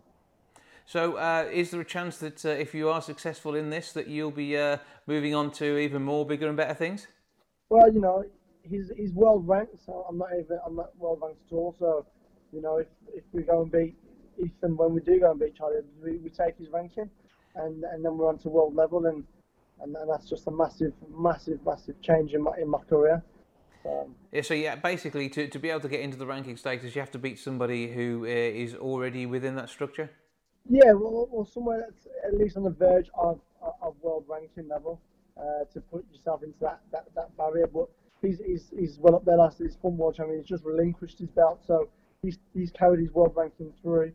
So, 0.87 1.17
uh, 1.17 1.49
is 1.51 1.71
there 1.71 1.81
a 1.81 1.85
chance 1.85 2.19
that 2.19 2.45
uh, 2.45 2.51
if 2.51 2.75
you 2.75 2.91
are 2.91 3.01
successful 3.01 3.55
in 3.55 3.71
this, 3.71 3.93
that 3.93 4.07
you'll 4.07 4.31
be 4.31 4.57
uh, 4.57 4.79
moving 5.07 5.35
on 5.35 5.51
to 5.53 5.79
even 5.79 6.03
more 6.03 6.27
bigger 6.27 6.47
and 6.47 6.57
better 6.57 6.75
things? 6.75 7.07
Well, 7.71 7.93
you 7.93 8.01
know, 8.01 8.25
he's 8.63 8.91
he's 8.97 9.13
world 9.13 9.49
ranked, 9.49 9.85
so 9.85 10.07
I'm 10.09 10.19
not 10.19 10.29
even 10.33 10.59
I'm 10.67 10.77
not 10.77 10.97
world 10.99 11.21
ranked 11.23 11.41
at 11.51 11.55
all. 11.55 11.75
So, 11.79 12.07
you 12.53 12.61
know, 12.61 12.77
if 12.77 12.89
if 13.15 13.25
we 13.33 13.43
go 13.43 13.63
and 13.63 13.73
beat 13.73 13.97
Ethan 14.39 14.77
when 14.77 14.93
we 14.93 15.01
do 15.01 15.19
go 15.21 15.31
and 15.31 15.41
beat 15.41 15.57
Charlie, 15.57 15.81
we, 16.03 16.19
we 16.19 16.29
take 16.29 16.59
his 16.59 16.69
ranking, 16.71 17.09
and 17.55 17.85
and 17.85 18.05
then 18.05 18.19
we're 18.19 18.29
on 18.29 18.39
to 18.41 18.51
world 18.51 18.75
level, 18.75 19.07
and 19.07 19.25
and, 19.81 19.97
and 19.97 20.11
that's 20.11 20.29
just 20.29 20.47
a 20.47 20.51
massive, 20.51 20.93
massive, 21.17 21.61
massive 21.65 22.01
change 22.03 22.33
in 22.35 22.43
my 22.43 22.53
in 22.61 22.69
my 22.69 22.81
career. 22.89 23.23
So, 23.85 24.11
yeah, 24.33 24.43
so 24.43 24.55
yeah, 24.55 24.75
basically, 24.75 25.29
to, 25.29 25.47
to 25.47 25.59
be 25.59 25.71
able 25.71 25.81
to 25.81 25.89
get 25.89 26.01
into 26.01 26.17
the 26.17 26.27
ranking 26.27 26.57
status, 26.57 26.95
you 26.95 27.01
have 27.01 27.13
to 27.13 27.19
beat 27.19 27.39
somebody 27.39 27.93
who 27.93 28.25
uh, 28.25 28.29
is 28.29 28.75
already 28.75 29.27
within 29.27 29.55
that 29.57 29.69
structure. 29.69 30.11
Yeah, 30.69 30.93
well, 30.93 31.29
well, 31.31 31.45
somewhere 31.45 31.85
that's 31.87 32.09
at 32.27 32.37
least 32.37 32.57
on 32.57 32.65
the 32.65 32.71
verge 32.71 33.11
of 33.17 33.41
of 33.81 33.95
world 34.03 34.25
ranking 34.29 34.69
level 34.69 35.01
uh, 35.39 35.65
to 35.73 35.81
put 35.81 36.05
yourself 36.13 36.43
into 36.43 36.59
that, 36.61 36.81
that, 36.93 37.07
that 37.15 37.35
barrier. 37.37 37.67
But 37.67 37.89
he's, 38.21 38.41
he's, 38.45 38.71
he's 38.77 38.99
well 38.99 39.15
up 39.15 39.25
there 39.25 39.37
last 39.37 39.59
his 39.59 39.77
fun 39.77 39.97
world 39.97 40.17
champion. 40.17 40.41
He's 40.41 40.49
just 40.49 40.65
relinquished 40.65 41.19
his 41.19 41.31
belt, 41.31 41.63
so 41.67 41.89
he's, 42.23 42.39
he's 42.55 42.71
carried 42.71 43.01
his 43.01 43.13
world 43.13 43.33
ranking 43.37 43.73
through. 43.83 44.13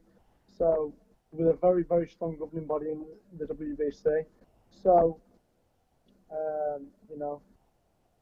So 0.57 0.93
with 1.31 1.47
a 1.47 1.53
very 1.61 1.83
very 1.83 2.07
strong 2.07 2.35
governing 2.37 2.65
body 2.65 2.87
in 2.91 3.05
the 3.37 3.45
WBC. 3.45 4.25
So 4.83 5.19
um, 6.31 6.87
you 7.09 7.17
know 7.17 7.41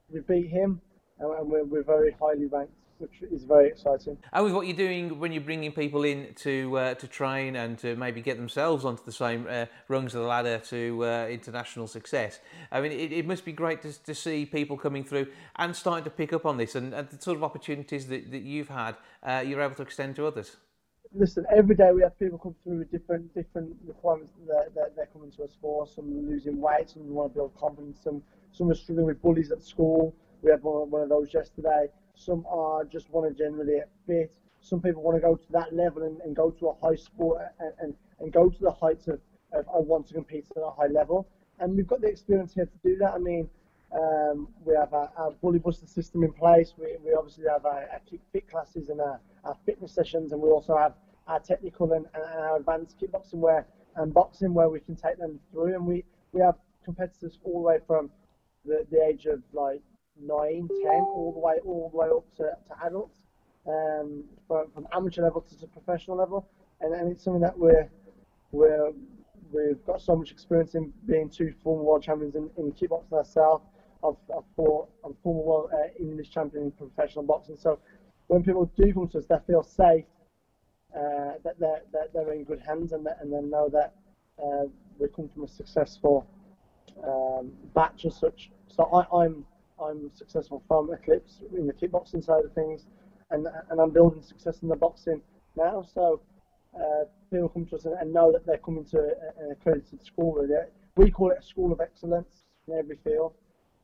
we 0.10 0.21
beat 0.21 0.49
him, 0.49 0.81
and 1.19 1.49
we're, 1.49 1.63
we're 1.63 1.84
very 1.84 2.15
highly 2.19 2.45
ranked 2.45 2.73
which 2.99 3.21
is 3.32 3.43
very 3.43 3.67
exciting. 3.67 4.17
And 4.34 4.43
with 4.43 4.53
what 4.53 4.67
you're 4.67 4.75
doing 4.75 5.19
when 5.19 5.32
you're 5.32 5.41
bringing 5.41 5.71
people 5.71 6.03
in 6.03 6.34
to 6.38 6.77
uh, 6.77 6.93
to 6.95 7.08
train 7.08 7.56
and 7.56 7.77
to 7.80 7.95
maybe 7.95 8.21
get 8.21 8.38
themselves 8.38 8.86
onto 8.86 9.03
the 9.03 9.12
same 9.12 9.47
uh, 9.49 9.65
rungs 9.88 10.15
of 10.15 10.21
the 10.21 10.27
ladder 10.27 10.60
to 10.69 11.06
uh, 11.06 11.27
international 11.27 11.88
success, 11.88 12.39
I 12.71 12.82
mean, 12.82 12.91
it, 12.91 13.12
it 13.12 13.27
must 13.27 13.45
be 13.45 13.51
great 13.51 13.82
to, 13.84 14.03
to 14.03 14.15
see 14.15 14.45
people 14.45 14.77
coming 14.77 15.03
through 15.03 15.27
and 15.58 15.75
starting 15.75 16.03
to 16.06 16.10
pick 16.10 16.34
up 16.34 16.45
on 16.45 16.58
this 16.58 16.75
and, 16.75 16.93
and 16.93 17.10
the 17.10 17.21
sort 17.21 17.38
of 17.38 17.43
opportunities 17.43 18.08
that, 18.08 18.32
that 18.32 18.41
you've 18.41 18.69
had, 18.69 18.95
uh, 19.23 19.43
you're 19.45 19.62
able 19.62 19.75
to 19.75 19.84
extend 19.84 20.15
to 20.15 20.25
others. 20.25 20.58
Listen, 21.13 21.45
every 21.56 21.75
day 21.75 21.91
we 21.93 22.01
have 22.01 22.17
people 22.19 22.38
come 22.38 22.56
through 22.63 22.80
with 22.80 22.91
different 22.91 23.34
different 23.34 23.75
requirements 23.86 24.34
that, 24.47 24.73
that 24.75 24.95
they're 24.95 25.10
coming 25.13 25.32
to 25.32 25.43
us 25.43 25.56
for. 25.62 25.88
Some 25.88 26.27
losing 26.27 26.60
weight, 26.60 26.89
some 26.89 27.08
want 27.10 27.34
to 27.34 27.36
build 27.36 27.56
confidence, 27.58 27.99
some 28.03 28.23
some 28.51 28.71
are 28.71 28.75
struggling 28.75 29.06
with 29.06 29.21
bullies 29.21 29.51
at 29.51 29.63
school. 29.63 30.15
We 30.41 30.52
had 30.52 30.63
one, 30.63 30.89
one 30.89 31.02
of 31.02 31.10
those 31.10 31.34
yesterday 31.34 31.88
Some 32.15 32.45
are 32.47 32.84
just 32.86 33.10
want 33.12 33.28
to 33.30 33.43
generally 33.43 33.82
fit. 34.06 34.32
Some 34.62 34.82
people 34.82 35.02
want 35.02 35.17
to 35.17 35.21
go 35.21 35.36
to 35.36 35.52
that 35.52 35.73
level 35.73 36.04
and, 36.04 36.19
and 36.21 36.36
go 36.36 36.52
to 36.52 36.67
a 36.69 36.76
high 36.76 36.95
sport 36.95 37.41
and, 37.60 37.73
and, 37.80 37.93
and 38.19 38.34
go 38.34 38.50
to 38.50 38.60
the 38.60 38.71
heights 38.71 39.08
of, 39.08 39.19
of 39.54 39.65
I 39.73 39.80
want 39.80 40.08
to 40.08 40.13
compete 40.13 40.45
at 40.56 40.62
a 40.62 40.71
high 40.71 40.88
level. 40.88 41.28
And 41.60 41.76
we've 41.76 41.88
got 41.88 42.02
the 42.02 42.08
experience 42.08 42.54
here 42.54 42.65
to 42.65 42.78
do 42.84 42.97
that. 42.97 43.13
I 43.13 43.17
mean, 43.17 43.50
um, 43.93 44.50
we 44.65 44.76
have 44.76 44.93
our, 44.93 45.10
our 45.17 45.32
bully 45.32 45.60
buster 45.60 45.88
system 45.88 46.23
in 46.23 46.34
place. 46.34 46.73
We, 46.78 46.97
we 47.04 47.13
obviously 47.13 47.45
have 47.50 47.65
our, 47.65 47.88
our 47.91 48.02
kick 48.10 48.19
fit 48.32 48.50
classes 48.50 48.89
and 48.89 49.00
our, 49.00 49.19
our 49.43 49.56
fitness 49.65 49.93
sessions, 49.93 50.34
and 50.34 50.41
we 50.41 50.50
also 50.50 50.76
have 50.78 50.93
our 51.28 51.39
technical 51.39 51.93
and, 51.93 52.06
and 52.13 52.23
our 52.23 52.58
advanced 52.58 52.97
kickboxing 53.00 53.36
where 53.39 53.65
and 53.95 54.13
boxing 54.13 54.54
where 54.54 54.69
we 54.69 54.80
can 54.80 54.95
take 54.95 55.17
them 55.17 55.39
through. 55.52 55.73
And 55.73 55.86
we, 55.86 56.04
we 56.32 56.41
have 56.41 56.56
competitors 56.84 57.39
all 57.43 57.62
the 57.62 57.67
way 57.67 57.78
from 57.88 58.10
the, 58.65 58.86
the 58.91 59.04
age 59.04 59.26
of 59.26 59.41
like 59.54 59.82
nine, 60.21 60.67
ten, 60.84 61.01
all 61.15 61.32
the 61.34 61.39
way 61.39 61.56
all 61.65 61.89
the 61.91 61.97
way 61.97 62.08
up 62.08 62.25
to, 62.38 62.43
to 62.67 62.86
adults, 62.86 63.15
um, 63.67 64.23
from, 64.47 64.71
from 64.73 64.88
amateur 64.93 65.23
level 65.23 65.41
to, 65.41 65.60
to 65.60 65.67
professional 65.67 66.17
level. 66.17 66.47
And, 66.82 66.93
and 66.93 67.12
it's 67.12 67.23
something 67.23 67.41
that 67.41 67.58
we're 67.58 67.89
we're 68.51 68.91
we've 69.51 69.84
got 69.86 70.01
so 70.01 70.15
much 70.15 70.32
experience 70.32 70.75
in 70.75 70.91
being 71.06 71.30
two 71.30 71.53
former 71.63 71.84
world 71.84 72.03
champions 72.03 72.36
in, 72.36 72.49
in 72.58 72.71
kickboxing 72.73 73.13
ourselves. 73.13 73.63
I've, 74.03 74.15
I've 74.36 74.43
fought, 74.56 74.89
I'm 75.03 75.15
former 75.23 75.41
world 75.41 75.69
uh, 75.73 75.88
English 75.99 76.30
champion 76.30 76.65
in 76.65 76.71
professional 76.71 77.23
boxing. 77.23 77.58
So 77.58 77.80
when 78.27 78.43
people 78.43 78.69
do 78.75 78.93
come 78.93 79.08
to 79.08 79.17
us, 79.17 79.25
they 79.25 79.38
feel 79.47 79.63
safe, 79.63 80.06
uh, 80.95 81.34
that 81.43 81.60
they're, 81.60 81.82
that 81.93 82.13
they're 82.13 82.34
in 82.34 82.43
good 82.43 82.60
hands, 82.60 82.91
and, 82.91 83.06
that, 83.06 83.17
and 83.21 83.34
they 83.34 83.41
know 83.41 83.69
that 83.69 83.95
uh, 84.38 84.65
we 84.99 85.08
come 85.15 85.30
from 85.34 85.45
a 85.45 85.47
successful 85.47 86.27
um, 87.03 87.51
batch 87.73 88.06
as 88.06 88.15
such. 88.17 88.51
So 88.67 88.84
I, 88.84 89.23
I'm 89.23 89.45
I'm 89.83 90.11
successful 90.13 90.63
from 90.67 90.91
Eclipse 90.91 91.41
in 91.55 91.67
the 91.67 91.73
kickboxing 91.73 92.23
side 92.23 92.45
of 92.45 92.53
things, 92.53 92.85
and 93.31 93.47
and 93.69 93.79
I'm 93.79 93.91
building 93.91 94.21
success 94.21 94.61
in 94.61 94.69
the 94.69 94.75
boxing 94.75 95.21
now. 95.55 95.83
So 95.93 96.21
uh, 96.75 97.05
people 97.31 97.49
come 97.49 97.65
to 97.65 97.75
us 97.75 97.85
and, 97.85 97.95
and, 97.99 98.13
know 98.13 98.31
that 98.31 98.45
they're 98.45 98.57
coming 98.57 98.85
to 98.85 98.97
an 99.39 99.51
accredited 99.51 100.03
school. 100.03 100.33
Really. 100.33 100.55
We 100.95 101.11
call 101.11 101.31
it 101.31 101.37
a 101.39 101.43
school 101.43 101.71
of 101.71 101.81
excellence 101.81 102.43
in 102.67 102.77
every 102.77 102.97
field. 103.03 103.33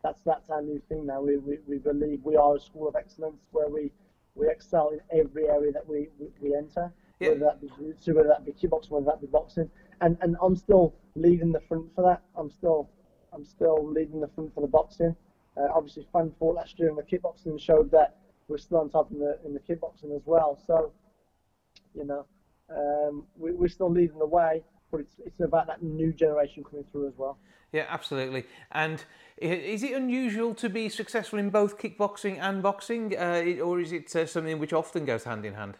That's 0.03 0.21
that's 0.25 0.49
our 0.49 0.61
new 0.61 0.81
thing 0.89 1.05
now. 1.05 1.21
We, 1.21 1.37
we, 1.37 1.59
we 1.67 1.77
believe 1.77 2.19
we 2.23 2.35
are 2.35 2.55
a 2.55 2.59
school 2.59 2.87
of 2.87 2.95
excellence 2.95 3.41
where 3.51 3.69
we, 3.69 3.91
we 4.35 4.49
excel 4.49 4.89
in 4.89 4.99
every 5.17 5.47
area 5.47 5.71
that 5.71 5.87
we, 5.87 6.09
we, 6.19 6.27
we 6.41 6.55
enter, 6.55 6.91
yeah. 7.19 7.29
whether 7.29 7.39
that 7.39 7.61
be 7.61 7.69
jiu-jitsu, 7.77 8.15
whether 8.15 8.27
that 8.29 8.45
be 8.45 8.51
kickboxing, 8.51 8.91
whether 8.91 9.05
that 9.05 9.21
be 9.21 9.27
boxing. 9.27 9.69
And 10.01 10.17
and 10.21 10.35
I'm 10.41 10.55
still 10.55 10.93
leading 11.15 11.51
the 11.51 11.61
front 11.61 11.85
for 11.95 12.03
that. 12.03 12.21
I'm 12.35 12.51
still 12.51 12.89
I'm 13.33 13.45
still 13.45 13.89
leading 13.89 14.19
the 14.19 14.29
front 14.35 14.53
for 14.53 14.61
the 14.61 14.67
boxing. 14.67 15.15
Uh, 15.55 15.67
obviously, 15.73 16.07
fun 16.11 16.31
fought 16.39 16.55
last 16.55 16.79
year 16.79 16.89
in 16.89 16.95
the 16.95 17.03
kickboxing 17.03 17.59
showed 17.59 17.91
that 17.91 18.17
we're 18.47 18.57
still 18.57 18.79
on 18.79 18.89
top 18.89 19.11
in 19.11 19.19
the 19.19 19.37
in 19.45 19.53
the 19.53 19.59
kickboxing 19.59 20.15
as 20.15 20.23
well. 20.25 20.59
So, 20.65 20.91
you 21.93 22.05
know, 22.05 22.25
um, 22.69 23.25
we, 23.37 23.51
we're 23.51 23.67
still 23.67 23.91
leading 23.91 24.19
the 24.19 24.25
way, 24.25 24.63
but 24.91 25.01
it's 25.01 25.15
it's 25.25 25.39
about 25.39 25.67
that 25.67 25.83
new 25.83 26.11
generation 26.11 26.63
coming 26.63 26.85
through 26.91 27.07
as 27.07 27.13
well. 27.17 27.37
Yeah, 27.71 27.85
absolutely. 27.89 28.45
And 28.71 29.03
is 29.37 29.81
it 29.81 29.93
unusual 29.93 30.53
to 30.55 30.69
be 30.69 30.89
successful 30.89 31.39
in 31.39 31.49
both 31.49 31.79
kickboxing 31.79 32.39
and 32.39 32.61
boxing, 32.61 33.17
uh, 33.17 33.63
or 33.63 33.79
is 33.79 33.91
it 33.91 34.15
uh, 34.15 34.27
something 34.27 34.59
which 34.59 34.73
often 34.73 35.05
goes 35.05 35.23
hand 35.23 35.43
in 35.43 35.55
hand? 35.55 35.75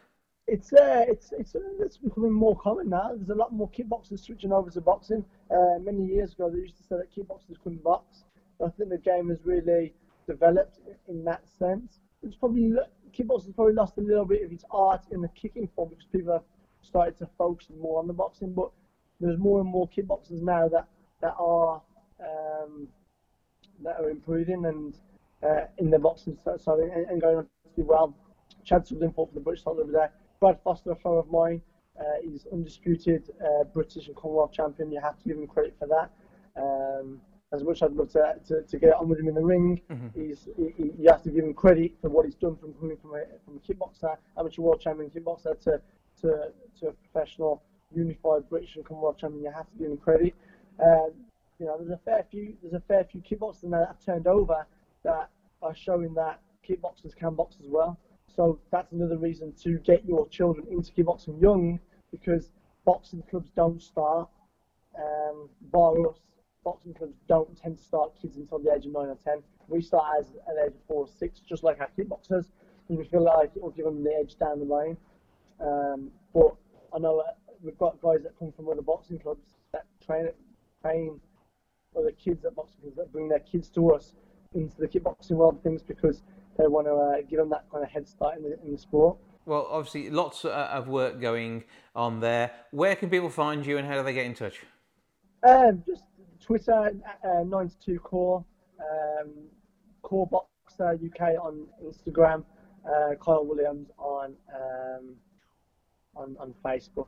It's 0.47 0.73
uh, 0.73 1.05
it's 1.07 1.31
it's 1.37 1.55
it's 1.79 1.97
becoming 1.97 2.33
more 2.33 2.57
common 2.57 2.89
now. 2.89 3.11
There's 3.15 3.29
a 3.29 3.35
lot 3.35 3.53
more 3.53 3.69
kickboxers 3.69 4.19
switching 4.19 4.51
over 4.51 4.69
to 4.71 4.81
boxing. 4.81 5.23
Uh, 5.49 5.79
many 5.81 6.05
years 6.05 6.33
ago, 6.33 6.49
they 6.49 6.59
used 6.59 6.77
to 6.77 6.83
say 6.83 6.95
that 6.97 7.15
kickboxers 7.15 7.61
couldn't 7.63 7.83
box. 7.83 8.23
I 8.65 8.69
think 8.69 8.89
the 8.89 8.97
game 8.97 9.29
has 9.29 9.39
really 9.43 9.93
developed 10.27 10.79
in 11.07 11.23
that 11.25 11.41
sense. 11.59 11.99
It's 12.21 12.35
probably 12.35 12.71
probably 13.55 13.73
lost 13.73 13.97
a 13.97 14.01
little 14.01 14.25
bit 14.25 14.43
of 14.43 14.51
its 14.51 14.63
art 14.71 15.01
in 15.11 15.21
the 15.21 15.27
kicking 15.29 15.69
form 15.75 15.89
because 15.89 16.05
people 16.11 16.33
have 16.33 16.43
started 16.81 17.17
to 17.19 17.27
focus 17.37 17.67
more 17.79 17.99
on 17.99 18.07
the 18.07 18.13
boxing. 18.13 18.53
But 18.53 18.71
there's 19.19 19.37
more 19.37 19.59
and 19.59 19.69
more 19.69 19.87
kickboxers 19.87 20.41
now 20.41 20.67
that 20.69 20.87
that 21.21 21.35
are 21.37 21.81
um, 22.19 22.87
that 23.83 23.99
are 23.99 24.09
improving 24.09 24.65
and 24.65 24.97
uh, 25.43 25.65
in 25.77 25.89
the 25.89 25.99
boxing 25.99 26.37
side 26.37 26.79
and, 26.79 26.91
and 27.09 27.21
going 27.21 27.37
on 27.37 27.43
to 27.43 27.49
do 27.75 27.83
well. 27.83 28.15
Chad 28.63 28.87
Sutherland 28.87 29.13
fought 29.15 29.29
for 29.29 29.35
the 29.35 29.41
British 29.41 29.63
title 29.63 29.81
over 29.81 29.91
there. 29.91 30.11
Brad 30.39 30.57
Foster, 30.63 30.91
a 30.91 30.95
friend 30.95 31.17
of 31.17 31.29
mine, 31.29 31.61
uh, 31.99 32.03
he's 32.23 32.45
undisputed 32.51 33.29
uh, 33.41 33.63
British 33.65 34.07
and 34.07 34.15
Commonwealth 34.15 34.51
champion. 34.51 34.91
You 34.91 35.01
have 35.01 35.17
to 35.19 35.27
give 35.27 35.37
him 35.37 35.47
credit 35.47 35.75
for 35.77 35.87
that. 35.87 36.11
Um, 36.55 37.21
as 37.53 37.63
much 37.63 37.77
as 37.77 37.83
I'd 37.83 37.91
love 37.93 38.11
to, 38.13 38.35
to, 38.47 38.61
to, 38.63 38.79
get 38.79 38.93
on 38.95 39.07
with 39.07 39.19
him 39.19 39.27
in 39.27 39.35
the 39.35 39.43
ring, 39.43 39.79
mm-hmm. 39.89 40.19
he's, 40.19 40.47
he, 40.57 40.91
you 40.99 41.09
have 41.09 41.21
to 41.23 41.29
give 41.29 41.43
him 41.43 41.53
credit 41.53 41.91
for 42.01 42.09
what 42.09 42.25
he's 42.25 42.35
done 42.35 42.55
from 42.57 42.73
coming 42.73 42.97
from 42.97 43.11
a, 43.13 43.23
from 43.45 43.57
a 43.57 43.59
kickboxer, 43.59 44.17
amateur 44.37 44.61
world 44.61 44.81
champion 44.81 45.09
kickboxer, 45.09 45.59
to, 45.61 45.79
to, 46.21 46.51
to 46.79 46.87
a 46.87 46.91
professional 46.91 47.61
unified 47.95 48.49
British 48.49 48.75
and 48.75 48.85
Commonwealth 48.85 49.17
champion. 49.17 49.43
You 49.43 49.51
have 49.51 49.69
to 49.69 49.77
give 49.77 49.91
him 49.91 49.97
credit. 49.97 50.33
Uh, 50.79 51.09
you 51.59 51.67
know, 51.67 51.77
there's 51.77 51.91
a 51.91 51.99
fair 52.03 52.25
few 52.29 52.55
there's 52.61 52.73
a 52.73 52.83
fair 52.87 53.03
few 53.03 53.21
kickboxers 53.21 53.65
now 53.65 53.79
that 53.79 53.87
have 53.87 54.05
turned 54.05 54.27
over 54.27 54.65
that 55.03 55.29
are 55.61 55.75
showing 55.75 56.13
that 56.15 56.39
kickboxers 56.67 57.15
can 57.15 57.35
box 57.35 57.57
as 57.63 57.67
well. 57.69 57.99
So 58.35 58.59
that's 58.71 58.91
another 58.91 59.17
reason 59.17 59.53
to 59.63 59.77
get 59.79 60.05
your 60.05 60.27
children 60.29 60.65
into 60.71 60.91
kickboxing 60.91 61.39
young 61.41 61.79
because 62.11 62.49
boxing 62.85 63.23
clubs 63.29 63.51
don't 63.55 63.81
start, 63.81 64.27
um, 64.97 65.49
bar 65.71 65.93
us, 66.09 66.17
boxing 66.63 66.93
clubs 66.93 67.15
don't 67.27 67.55
tend 67.57 67.77
to 67.77 67.83
start 67.83 68.11
kids 68.21 68.37
until 68.37 68.59
the 68.59 68.71
age 68.71 68.85
of 68.85 68.93
9 68.93 69.07
or 69.07 69.17
10. 69.23 69.43
We 69.67 69.81
start 69.81 70.05
as 70.19 70.27
at 70.47 70.55
the 70.55 70.63
age 70.65 70.75
of 70.75 70.87
4 70.87 70.95
or 70.97 71.07
6, 71.07 71.39
just 71.41 71.63
like 71.63 71.79
our 71.79 71.89
kickboxers, 71.97 72.47
and 72.89 72.97
we 72.97 73.05
feel 73.05 73.23
like 73.23 73.51
it 73.55 73.61
will 73.61 73.71
give 73.71 73.85
them 73.85 74.03
the 74.03 74.13
edge 74.13 74.37
down 74.37 74.59
the 74.59 74.65
line. 74.65 74.97
Um, 75.59 76.11
but 76.33 76.55
I 76.93 76.99
know 76.99 77.23
we've 77.61 77.77
got 77.77 78.01
guys 78.01 78.23
that 78.23 78.37
come 78.37 78.51
from 78.51 78.69
other 78.69 78.81
boxing 78.81 79.19
clubs 79.19 79.55
that 79.71 79.85
train 80.05 80.29
train 80.81 81.19
other 81.97 82.11
kids 82.11 82.43
at 82.45 82.55
boxing 82.55 82.81
clubs 82.81 82.97
that 82.97 83.11
bring 83.11 83.29
their 83.29 83.39
kids 83.39 83.69
to 83.69 83.91
us 83.91 84.13
into 84.53 84.75
the 84.77 84.87
kickboxing 84.87 85.31
world 85.31 85.61
things 85.63 85.81
because 85.81 86.23
they 86.57 86.67
want 86.67 86.87
to 86.87 86.93
uh, 86.93 87.21
give 87.29 87.39
them 87.39 87.49
that 87.49 87.65
kind 87.71 87.83
of 87.83 87.89
head 87.89 88.07
start 88.07 88.37
in 88.37 88.43
the, 88.43 88.59
in 88.63 88.71
the 88.71 88.77
sport. 88.77 89.17
Well, 89.45 89.67
obviously, 89.69 90.09
lots 90.09 90.45
uh, 90.45 90.69
of 90.71 90.87
work 90.87 91.19
going 91.19 91.63
on 91.95 92.19
there. 92.19 92.51
Where 92.71 92.95
can 92.95 93.09
people 93.09 93.29
find 93.29 93.65
you 93.65 93.77
and 93.77 93.87
how 93.87 93.95
do 93.95 94.03
they 94.03 94.13
get 94.13 94.25
in 94.25 94.33
touch? 94.33 94.61
Um, 95.47 95.83
just 95.85 96.03
Twitter, 96.43 96.91
uh, 97.23 97.43
92 97.43 97.99
Core, 97.99 98.43
um, 98.79 99.31
Core 100.01 100.27
Boxer 100.27 100.91
UK 100.93 101.41
on 101.41 101.67
Instagram, 101.83 102.43
uh, 102.85 103.15
Kyle 103.23 103.45
Williams 103.45 103.89
on 103.97 104.35
um, 104.53 105.15
on, 106.15 106.35
on 106.39 106.53
Facebook. 106.63 107.07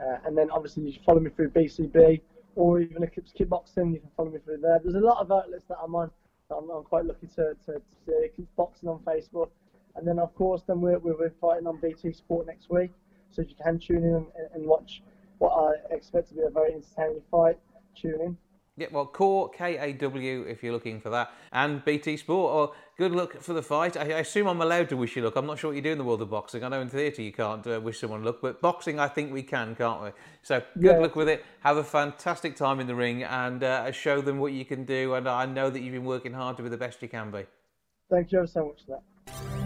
Uh, 0.00 0.18
and 0.26 0.38
then 0.38 0.50
obviously 0.50 0.84
you 0.84 0.92
can 0.92 1.02
follow 1.02 1.20
me 1.20 1.30
through 1.30 1.50
BCB 1.50 2.20
or 2.54 2.80
even 2.80 3.02
Eclipse 3.02 3.32
Kickboxing. 3.38 3.94
You 3.94 4.00
can 4.00 4.10
follow 4.16 4.30
me 4.30 4.38
through 4.44 4.58
there. 4.58 4.80
There's 4.82 4.94
a 4.94 5.00
lot 5.00 5.18
of 5.18 5.30
outlets 5.32 5.64
that 5.68 5.78
I'm 5.82 5.94
on. 5.94 6.10
I'm, 6.50 6.70
I'm 6.70 6.84
quite 6.84 7.04
lucky 7.04 7.26
to, 7.26 7.54
to, 7.66 7.72
to 7.72 7.82
see 8.06 8.12
Eclipse 8.24 8.52
Boxing 8.56 8.88
on 8.88 9.00
Facebook. 9.00 9.50
And 9.96 10.06
then, 10.06 10.18
of 10.18 10.34
course, 10.34 10.62
then 10.66 10.80
we're, 10.80 10.98
we're 10.98 11.32
fighting 11.40 11.66
on 11.66 11.80
BT 11.80 12.12
Sport 12.12 12.46
next 12.46 12.70
week. 12.70 12.92
So 13.30 13.42
if 13.42 13.48
you 13.48 13.56
can 13.62 13.78
tune 13.78 14.04
in 14.04 14.14
and, 14.14 14.48
and 14.54 14.64
watch 14.64 15.02
what 15.38 15.50
I 15.50 15.94
expect 15.94 16.28
to 16.28 16.34
be 16.34 16.42
a 16.42 16.50
very 16.50 16.72
entertaining 16.72 17.20
fight, 17.30 17.58
tune 18.00 18.20
in. 18.20 18.36
Yeah, 18.78 18.86
well, 18.92 19.06
Core 19.06 19.50
KAW 19.50 20.44
if 20.46 20.62
you're 20.62 20.72
looking 20.72 21.00
for 21.00 21.10
that, 21.10 21.32
and 21.52 21.84
BT 21.84 22.16
Sport. 22.16 22.54
Or 22.54 22.74
good 22.96 23.10
luck 23.10 23.40
for 23.40 23.52
the 23.52 23.62
fight. 23.62 23.96
I, 23.96 24.02
I, 24.02 24.20
assume 24.20 24.46
I'm 24.46 24.60
allowed 24.60 24.88
to 24.90 24.96
wish 24.96 25.16
you 25.16 25.22
luck. 25.24 25.34
I'm 25.34 25.46
not 25.46 25.58
sure 25.58 25.70
what 25.70 25.76
you 25.76 25.82
do 25.82 25.90
in 25.90 25.98
the 25.98 26.04
world 26.04 26.22
of 26.22 26.30
boxing. 26.30 26.62
I 26.62 26.68
know 26.68 26.80
in 26.80 26.88
theatre 26.88 27.20
you 27.20 27.32
can't 27.32 27.66
uh, 27.66 27.80
wish 27.80 27.98
someone 27.98 28.22
luck, 28.22 28.38
but 28.40 28.60
boxing 28.60 29.00
I 29.00 29.08
think 29.08 29.32
we 29.32 29.42
can, 29.42 29.74
can't 29.74 30.00
we? 30.00 30.10
So 30.42 30.62
good 30.74 30.84
yeah. 30.84 30.98
luck 30.98 31.16
with 31.16 31.28
it. 31.28 31.44
Have 31.60 31.76
a 31.76 31.84
fantastic 31.84 32.54
time 32.54 32.78
in 32.78 32.86
the 32.86 32.94
ring 32.94 33.24
and 33.24 33.64
uh, 33.64 33.90
show 33.90 34.20
them 34.20 34.38
what 34.38 34.52
you 34.52 34.64
can 34.64 34.84
do. 34.84 35.14
And 35.14 35.28
I 35.28 35.44
know 35.44 35.70
that 35.70 35.80
you've 35.80 35.94
been 35.94 36.04
working 36.04 36.32
hard 36.32 36.56
to 36.58 36.62
be 36.62 36.68
the 36.68 36.76
best 36.76 37.02
you 37.02 37.08
can 37.08 37.32
be. 37.32 37.46
Thank 38.08 38.30
you 38.30 38.46
so 38.46 38.66
much 38.66 38.84
for 38.86 39.02
that. 39.26 39.57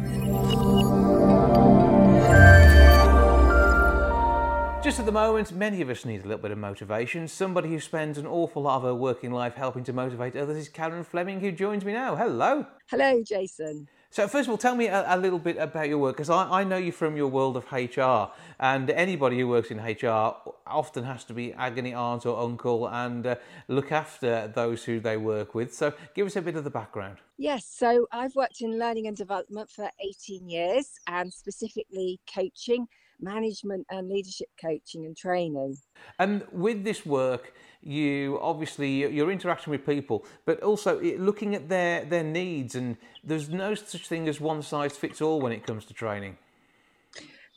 Just 4.82 4.98
at 4.98 5.06
the 5.06 5.12
moment, 5.12 5.52
many 5.52 5.80
of 5.80 5.88
us 5.90 6.04
need 6.04 6.24
a 6.24 6.26
little 6.26 6.42
bit 6.42 6.50
of 6.50 6.58
motivation. 6.58 7.28
Somebody 7.28 7.68
who 7.68 7.78
spends 7.78 8.18
an 8.18 8.26
awful 8.26 8.62
lot 8.62 8.78
of 8.78 8.82
her 8.82 8.94
working 8.94 9.30
life 9.30 9.54
helping 9.54 9.84
to 9.84 9.92
motivate 9.92 10.34
others 10.34 10.56
is 10.56 10.68
Karen 10.68 11.04
Fleming, 11.04 11.38
who 11.38 11.52
joins 11.52 11.84
me 11.84 11.92
now. 11.92 12.16
Hello. 12.16 12.66
Hello, 12.90 13.22
Jason. 13.22 13.86
So, 14.10 14.26
first 14.26 14.48
of 14.48 14.50
all, 14.50 14.58
tell 14.58 14.74
me 14.74 14.88
a, 14.88 15.04
a 15.06 15.16
little 15.16 15.38
bit 15.38 15.56
about 15.56 15.88
your 15.88 15.98
work, 15.98 16.16
because 16.16 16.30
I, 16.30 16.62
I, 16.62 16.64
know 16.64 16.78
you 16.78 16.90
from 16.90 17.16
your 17.16 17.28
world 17.28 17.56
of 17.56 17.70
HR, 17.70 18.32
and 18.58 18.90
anybody 18.90 19.38
who 19.38 19.46
works 19.46 19.70
in 19.70 19.78
HR 19.78 20.34
often 20.66 21.04
has 21.04 21.22
to 21.26 21.32
be 21.32 21.52
agony 21.52 21.94
aunt 21.94 22.26
or 22.26 22.36
uncle 22.42 22.88
and 22.88 23.24
uh, 23.24 23.36
look 23.68 23.92
after 23.92 24.48
those 24.48 24.82
who 24.82 24.98
they 24.98 25.16
work 25.16 25.54
with. 25.54 25.72
So, 25.72 25.94
give 26.16 26.26
us 26.26 26.34
a 26.34 26.42
bit 26.42 26.56
of 26.56 26.64
the 26.64 26.70
background. 26.70 27.18
Yes, 27.38 27.66
so 27.66 28.08
I've 28.10 28.34
worked 28.34 28.60
in 28.60 28.80
learning 28.80 29.06
and 29.06 29.16
development 29.16 29.70
for 29.70 29.88
18 30.04 30.50
years 30.50 30.90
and 31.06 31.32
specifically 31.32 32.18
coaching 32.34 32.88
management 33.22 33.86
and 33.90 34.08
leadership 34.08 34.48
coaching 34.60 35.04
and 35.06 35.16
training. 35.16 35.76
And 36.18 36.44
with 36.52 36.84
this 36.84 37.06
work, 37.06 37.54
you 37.80 38.38
obviously 38.40 38.90
you're 39.12 39.30
interacting 39.30 39.70
with 39.70 39.84
people, 39.84 40.24
but 40.44 40.62
also 40.62 41.00
looking 41.00 41.54
at 41.54 41.68
their 41.68 42.04
their 42.04 42.24
needs. 42.24 42.74
And 42.74 42.96
there's 43.24 43.48
no 43.48 43.74
such 43.74 44.08
thing 44.08 44.28
as 44.28 44.40
one 44.40 44.62
size 44.62 44.96
fits 44.96 45.20
all 45.20 45.40
when 45.40 45.52
it 45.52 45.66
comes 45.66 45.84
to 45.86 45.94
training. 45.94 46.38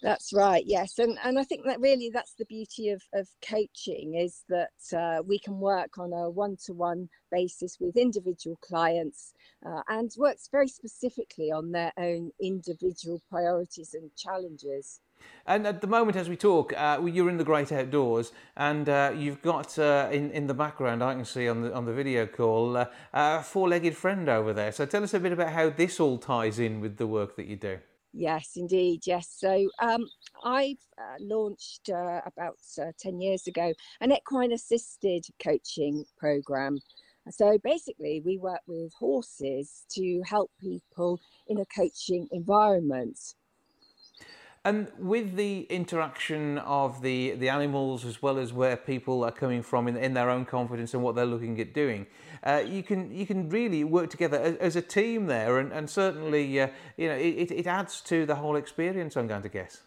That's 0.06 0.34
right, 0.34 0.64
yes. 0.68 1.00
And, 1.00 1.18
and 1.24 1.40
I 1.40 1.44
think 1.44 1.66
that 1.66 1.80
really 1.80 2.12
that's 2.14 2.36
the 2.36 2.46
beauty 2.46 2.90
of, 2.90 3.02
of 3.14 3.28
coaching 3.42 4.14
is 4.14 4.44
that 4.50 4.96
uh, 4.96 5.24
we 5.24 5.40
can 5.40 5.60
work 5.60 5.98
on 5.98 6.14
a 6.14 6.30
one 6.30 6.58
to 6.66 6.74
one 6.74 7.10
basis 7.32 7.78
with 7.80 7.98
individual 7.98 8.58
clients 8.62 9.34
uh, 9.66 9.82
and 9.88 10.12
works 10.18 10.48
very 10.52 10.68
specifically 10.68 11.52
on 11.52 11.72
their 11.72 11.92
own 11.98 12.30
individual 12.40 13.20
priorities 13.32 13.96
and 13.96 14.12
challenges. 14.16 15.00
And 15.48 15.68
at 15.68 15.82
the 15.82 15.88
moment, 15.88 16.18
as 16.18 16.28
we 16.28 16.36
talk, 16.36 16.74
uh, 16.76 17.00
you're 17.06 17.30
in 17.30 17.38
the 17.38 17.44
great 17.44 17.72
outdoors, 17.72 18.32
and 18.58 18.90
uh, 18.90 19.14
you've 19.16 19.42
got 19.42 19.78
uh, 19.78 20.10
in 20.12 20.32
in 20.32 20.48
the 20.48 20.54
background. 20.54 21.04
I 21.04 21.14
can 21.14 21.26
see 21.26 21.48
on 21.48 21.62
the 21.62 21.74
on 21.74 21.86
the 21.86 21.94
video 21.94 22.26
call 22.26 22.78
uh, 22.78 22.86
a 23.14 23.44
four-legged 23.44 23.96
friend 23.96 24.28
over 24.28 24.54
there. 24.54 24.72
So 24.72 24.86
tell 24.86 25.04
us 25.04 25.14
a 25.14 25.20
bit 25.20 25.32
about 25.32 25.50
how 25.50 25.70
this 25.70 26.00
all 26.00 26.18
ties 26.18 26.58
in 26.58 26.82
with 26.82 26.98
the 26.98 27.08
work 27.08 27.36
that 27.36 27.46
you 27.46 27.58
do. 27.58 27.80
Yes, 28.18 28.54
indeed. 28.56 29.02
Yes. 29.06 29.28
So 29.30 29.70
um, 29.80 30.08
I've 30.44 30.78
uh, 30.98 31.18
launched 31.20 31.90
uh, 31.90 32.22
about 32.26 32.58
10 32.98 33.20
years 33.20 33.46
ago 33.46 33.74
an 34.00 34.14
equine 34.14 34.54
assisted 34.54 35.26
coaching 35.44 36.06
program. 36.18 36.80
So 37.30 37.58
basically, 37.62 38.22
we 38.24 38.38
work 38.38 38.62
with 38.68 38.94
horses 38.94 39.86
to 39.96 40.22
help 40.26 40.52
people 40.62 41.20
in 41.48 41.60
a 41.60 41.66
coaching 41.66 42.28
environment. 42.32 43.20
And 44.66 44.92
with 44.98 45.36
the 45.36 45.68
interaction 45.70 46.58
of 46.58 47.04
the, 47.04 47.34
the 47.34 47.50
animals 47.50 48.04
as 48.04 48.24
well 48.24 48.40
as 48.40 48.52
where 48.52 48.76
people 48.76 49.24
are 49.24 49.32
coming 49.32 49.62
from 49.62 49.88
in, 49.88 49.96
in 49.96 50.16
their 50.16 50.32
own 50.32 50.44
confidence 50.44 50.96
and 50.96 51.04
what 51.04 51.14
they're 51.14 51.24
looking 51.24 51.62
at 51.62 51.72
doing, 51.72 52.08
uh, 52.44 52.64
you 52.66 52.82
can 52.82 53.12
you 53.12 53.28
can 53.28 53.48
really 53.50 53.84
work 53.84 54.10
together 54.10 54.40
as, 54.40 54.56
as 54.56 54.76
a 54.76 54.82
team 54.82 55.28
there, 55.28 55.60
and, 55.60 55.72
and 55.72 55.88
certainly 55.88 56.60
uh, 56.60 56.68
you 56.98 57.08
know 57.08 57.14
it, 57.16 57.52
it 57.52 57.68
adds 57.68 58.02
to 58.02 58.26
the 58.26 58.36
whole 58.36 58.56
experience. 58.56 59.16
I'm 59.16 59.28
going 59.28 59.44
to 59.44 59.50
guess. 59.50 59.82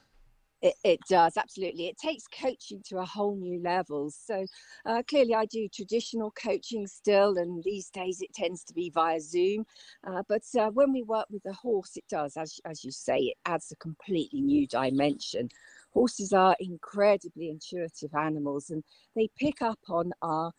It, 0.61 0.75
it, 0.83 1.01
does 1.09 1.37
absolutely. 1.37 1.87
It 1.87 1.99
takes 1.99 2.25
coaching 2.27 2.83
to 2.89 2.99
a 2.99 3.05
whole 3.05 3.37
new 3.37 3.63
level. 3.63 4.11
So 4.11 4.45
uh, 4.87 5.03
clearly, 5.09 5.35
I 5.35 5.47
do 5.47 5.69
traditional 5.69 6.33
coaching 6.33 6.87
still, 6.87 7.39
and 7.39 7.63
these 7.63 7.91
days 7.91 8.21
it 8.21 8.35
tends 8.35 8.65
to 8.65 8.75
be 8.75 8.91
via 8.91 9.21
Zoom. 9.21 9.65
Uh, 10.05 10.23
but 10.29 10.43
uh, 10.59 10.71
when 10.71 10.93
we 10.93 11.05
work 11.05 11.27
with 11.31 11.45
the 11.45 11.53
horse, 11.53 11.97
it 11.97 12.05
does, 12.11 12.37
as 12.37 12.59
as 12.65 12.85
you 12.85 12.91
say, 12.91 13.19
it 13.19 13.37
adds 13.47 13.71
a 13.71 13.77
completely 13.77 14.41
new 14.41 14.67
dimension. 14.67 15.49
Horses 15.93 16.33
are 16.33 16.57
incredibly 16.59 17.51
intuitive 17.51 18.15
animals, 18.15 18.71
and 18.71 18.83
they 19.15 19.29
pick 19.39 19.63
up 19.63 19.79
on 19.89 20.13
our 20.23 20.51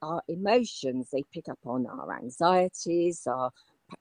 our 0.00 0.22
emotions. 0.28 1.08
They 1.12 1.24
pick 1.34 1.48
up 1.50 1.58
on 1.66 1.86
our 1.86 2.16
anxieties, 2.16 3.26
our 3.26 3.50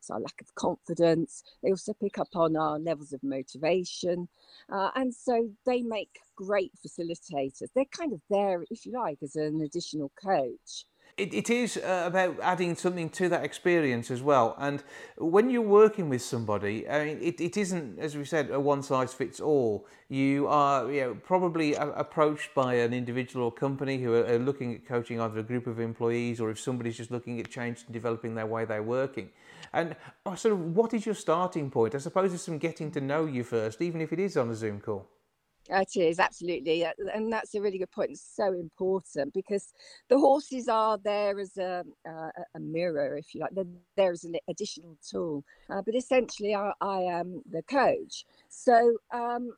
our 0.10 0.20
lack 0.20 0.42
of 0.42 0.54
confidence. 0.56 1.44
They 1.62 1.72
also 1.72 1.94
pick 1.94 2.18
up 2.18 2.36
on 2.36 2.56
our 2.56 2.80
levels 2.80 3.14
of 3.14 3.24
motivation. 3.24 4.28
Uh, 4.72 4.90
and 4.96 5.14
so 5.14 5.50
they 5.66 5.82
make 5.82 6.20
great 6.36 6.72
facilitators. 6.86 7.70
They're 7.76 7.86
kind 7.86 8.14
of 8.14 8.22
there, 8.30 8.66
if 8.70 8.86
you 8.86 8.94
like, 8.94 9.20
as 9.22 9.36
an 9.36 9.62
additional 9.62 10.12
coach. 10.22 10.86
It, 11.16 11.34
it 11.34 11.50
is 11.52 11.78
uh, 11.78 12.06
about 12.08 12.40
adding 12.42 12.76
something 12.76 13.10
to 13.12 13.30
that 13.30 13.46
experience 13.46 14.10
as 14.10 14.24
well. 14.24 14.56
And 14.58 14.84
when 15.18 15.52
you're 15.52 15.62
working 15.62 16.10
with 16.10 16.24
somebody, 16.24 16.90
I 16.90 17.06
mean, 17.06 17.20
it, 17.22 17.40
it 17.40 17.56
isn't, 17.56 18.00
as 18.00 18.18
we 18.18 18.26
said, 18.26 18.50
a 18.50 18.60
one 18.60 18.82
size 18.82 19.14
fits 19.14 19.40
all. 19.40 19.86
You 20.10 20.48
are 20.48 20.92
you 20.92 21.02
know, 21.02 21.16
probably 21.16 21.76
a- 21.76 21.92
approached 21.92 22.56
by 22.56 22.76
an 22.76 22.94
individual 22.94 23.46
or 23.46 23.52
company 23.52 24.02
who 24.02 24.14
are, 24.16 24.26
are 24.26 24.40
looking 24.40 24.74
at 24.74 24.88
coaching 24.88 25.20
either 25.22 25.40
a 25.40 25.44
group 25.44 25.68
of 25.68 25.80
employees 25.80 26.40
or 26.40 26.50
if 26.50 26.60
somebody's 26.60 26.98
just 26.98 27.12
looking 27.12 27.40
at 27.40 27.50
change 27.50 27.84
and 27.86 27.94
developing 27.94 28.34
their 28.34 28.48
way 28.48 28.66
they're 28.66 28.82
working. 28.82 29.30
And 29.72 29.96
uh, 30.26 30.36
sort 30.36 30.54
of 30.54 30.76
what 30.76 30.94
is 30.96 31.06
your 31.06 31.16
starting 31.16 31.70
point? 31.70 31.94
I 31.94 32.00
suppose 32.00 32.34
it's 32.34 32.44
some 32.44 32.58
getting 32.58 32.90
to 32.92 33.02
know 33.02 33.26
you 33.26 33.44
first, 33.44 33.82
even 33.82 34.02
if 34.02 34.12
it 34.14 34.20
is 34.20 34.36
on 34.36 34.50
a 34.50 34.56
Zoom 34.56 34.80
call. 34.80 35.08
It 35.70 35.96
is 35.96 36.20
absolutely, 36.20 36.86
and 37.14 37.32
that's 37.32 37.56
a 37.56 37.62
really 37.62 37.78
good 37.78 37.92
point. 37.92 38.12
It's 38.12 38.36
so 38.36 38.52
important 38.54 39.34
because 39.34 39.72
the 40.10 40.20
horses 40.20 40.68
are 40.68 40.98
there 40.98 41.40
as 41.40 41.56
a, 41.58 41.84
uh, 42.08 42.30
a 42.56 42.60
mirror, 42.60 43.16
if 43.18 43.34
you 43.34 43.42
like. 43.42 43.52
They're 43.52 43.66
there 43.96 44.12
as 44.12 44.26
an 44.26 44.36
additional 44.50 44.98
tool, 45.10 45.46
uh, 45.70 45.82
but 45.82 45.96
essentially, 45.96 46.54
I, 46.54 46.74
I, 46.82 47.02
am 47.04 47.42
the 47.50 47.64
coach. 47.64 48.26
So, 48.50 48.98
um, 49.14 49.52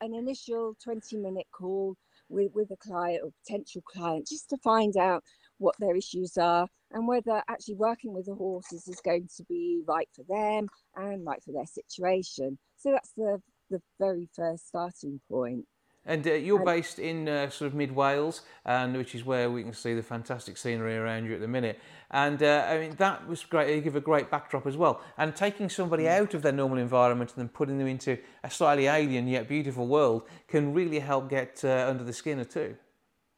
an 0.00 0.14
initial 0.14 0.76
twenty-minute 0.82 1.46
call 1.52 1.96
with 2.30 2.52
with 2.54 2.70
a 2.70 2.76
client 2.76 3.20
or 3.22 3.30
potential 3.44 3.82
client, 3.82 4.26
just 4.26 4.48
to 4.50 4.56
find 4.58 4.96
out 4.96 5.22
what 5.58 5.74
their 5.78 5.94
issues 5.94 6.36
are 6.38 6.66
and 6.92 7.06
whether 7.06 7.42
actually 7.48 7.74
working 7.74 8.12
with 8.12 8.26
the 8.26 8.34
horses 8.34 8.88
is 8.88 9.00
going 9.04 9.28
to 9.36 9.44
be 9.44 9.82
right 9.86 10.08
for 10.14 10.24
them 10.28 10.68
and 10.96 11.26
right 11.26 11.42
for 11.42 11.52
their 11.52 11.66
situation. 11.66 12.58
So 12.76 12.92
that's 12.92 13.12
the 13.16 13.40
the 13.74 13.82
very 13.98 14.28
first 14.34 14.68
starting 14.68 15.20
point. 15.28 15.66
And 16.06 16.26
uh, 16.26 16.32
you're 16.32 16.64
based 16.64 16.98
in 16.98 17.28
uh, 17.28 17.48
sort 17.48 17.68
of 17.68 17.74
mid 17.74 17.90
Wales, 17.90 18.42
and 18.66 18.94
which 18.94 19.14
is 19.14 19.24
where 19.24 19.50
we 19.50 19.62
can 19.62 19.72
see 19.72 19.94
the 19.94 20.02
fantastic 20.02 20.58
scenery 20.58 20.96
around 20.96 21.24
you 21.24 21.34
at 21.34 21.40
the 21.40 21.48
minute. 21.48 21.80
And 22.10 22.42
uh, 22.42 22.66
I 22.68 22.78
mean 22.78 22.94
that 22.98 23.26
was 23.26 23.42
great. 23.44 23.74
You 23.74 23.80
give 23.80 23.96
a 23.96 24.00
great 24.00 24.30
backdrop 24.30 24.66
as 24.66 24.76
well. 24.76 25.00
And 25.16 25.34
taking 25.34 25.70
somebody 25.70 26.04
mm. 26.04 26.20
out 26.20 26.34
of 26.34 26.42
their 26.42 26.52
normal 26.52 26.78
environment 26.78 27.32
and 27.34 27.40
then 27.40 27.48
putting 27.48 27.78
them 27.78 27.86
into 27.86 28.18
a 28.42 28.50
slightly 28.50 28.86
alien 28.86 29.26
yet 29.28 29.48
beautiful 29.48 29.86
world 29.86 30.24
can 30.46 30.74
really 30.74 30.98
help 30.98 31.30
get 31.30 31.64
uh, 31.64 31.86
under 31.88 32.04
the 32.04 32.12
skin 32.12 32.38
of 32.38 32.50
two. 32.50 32.76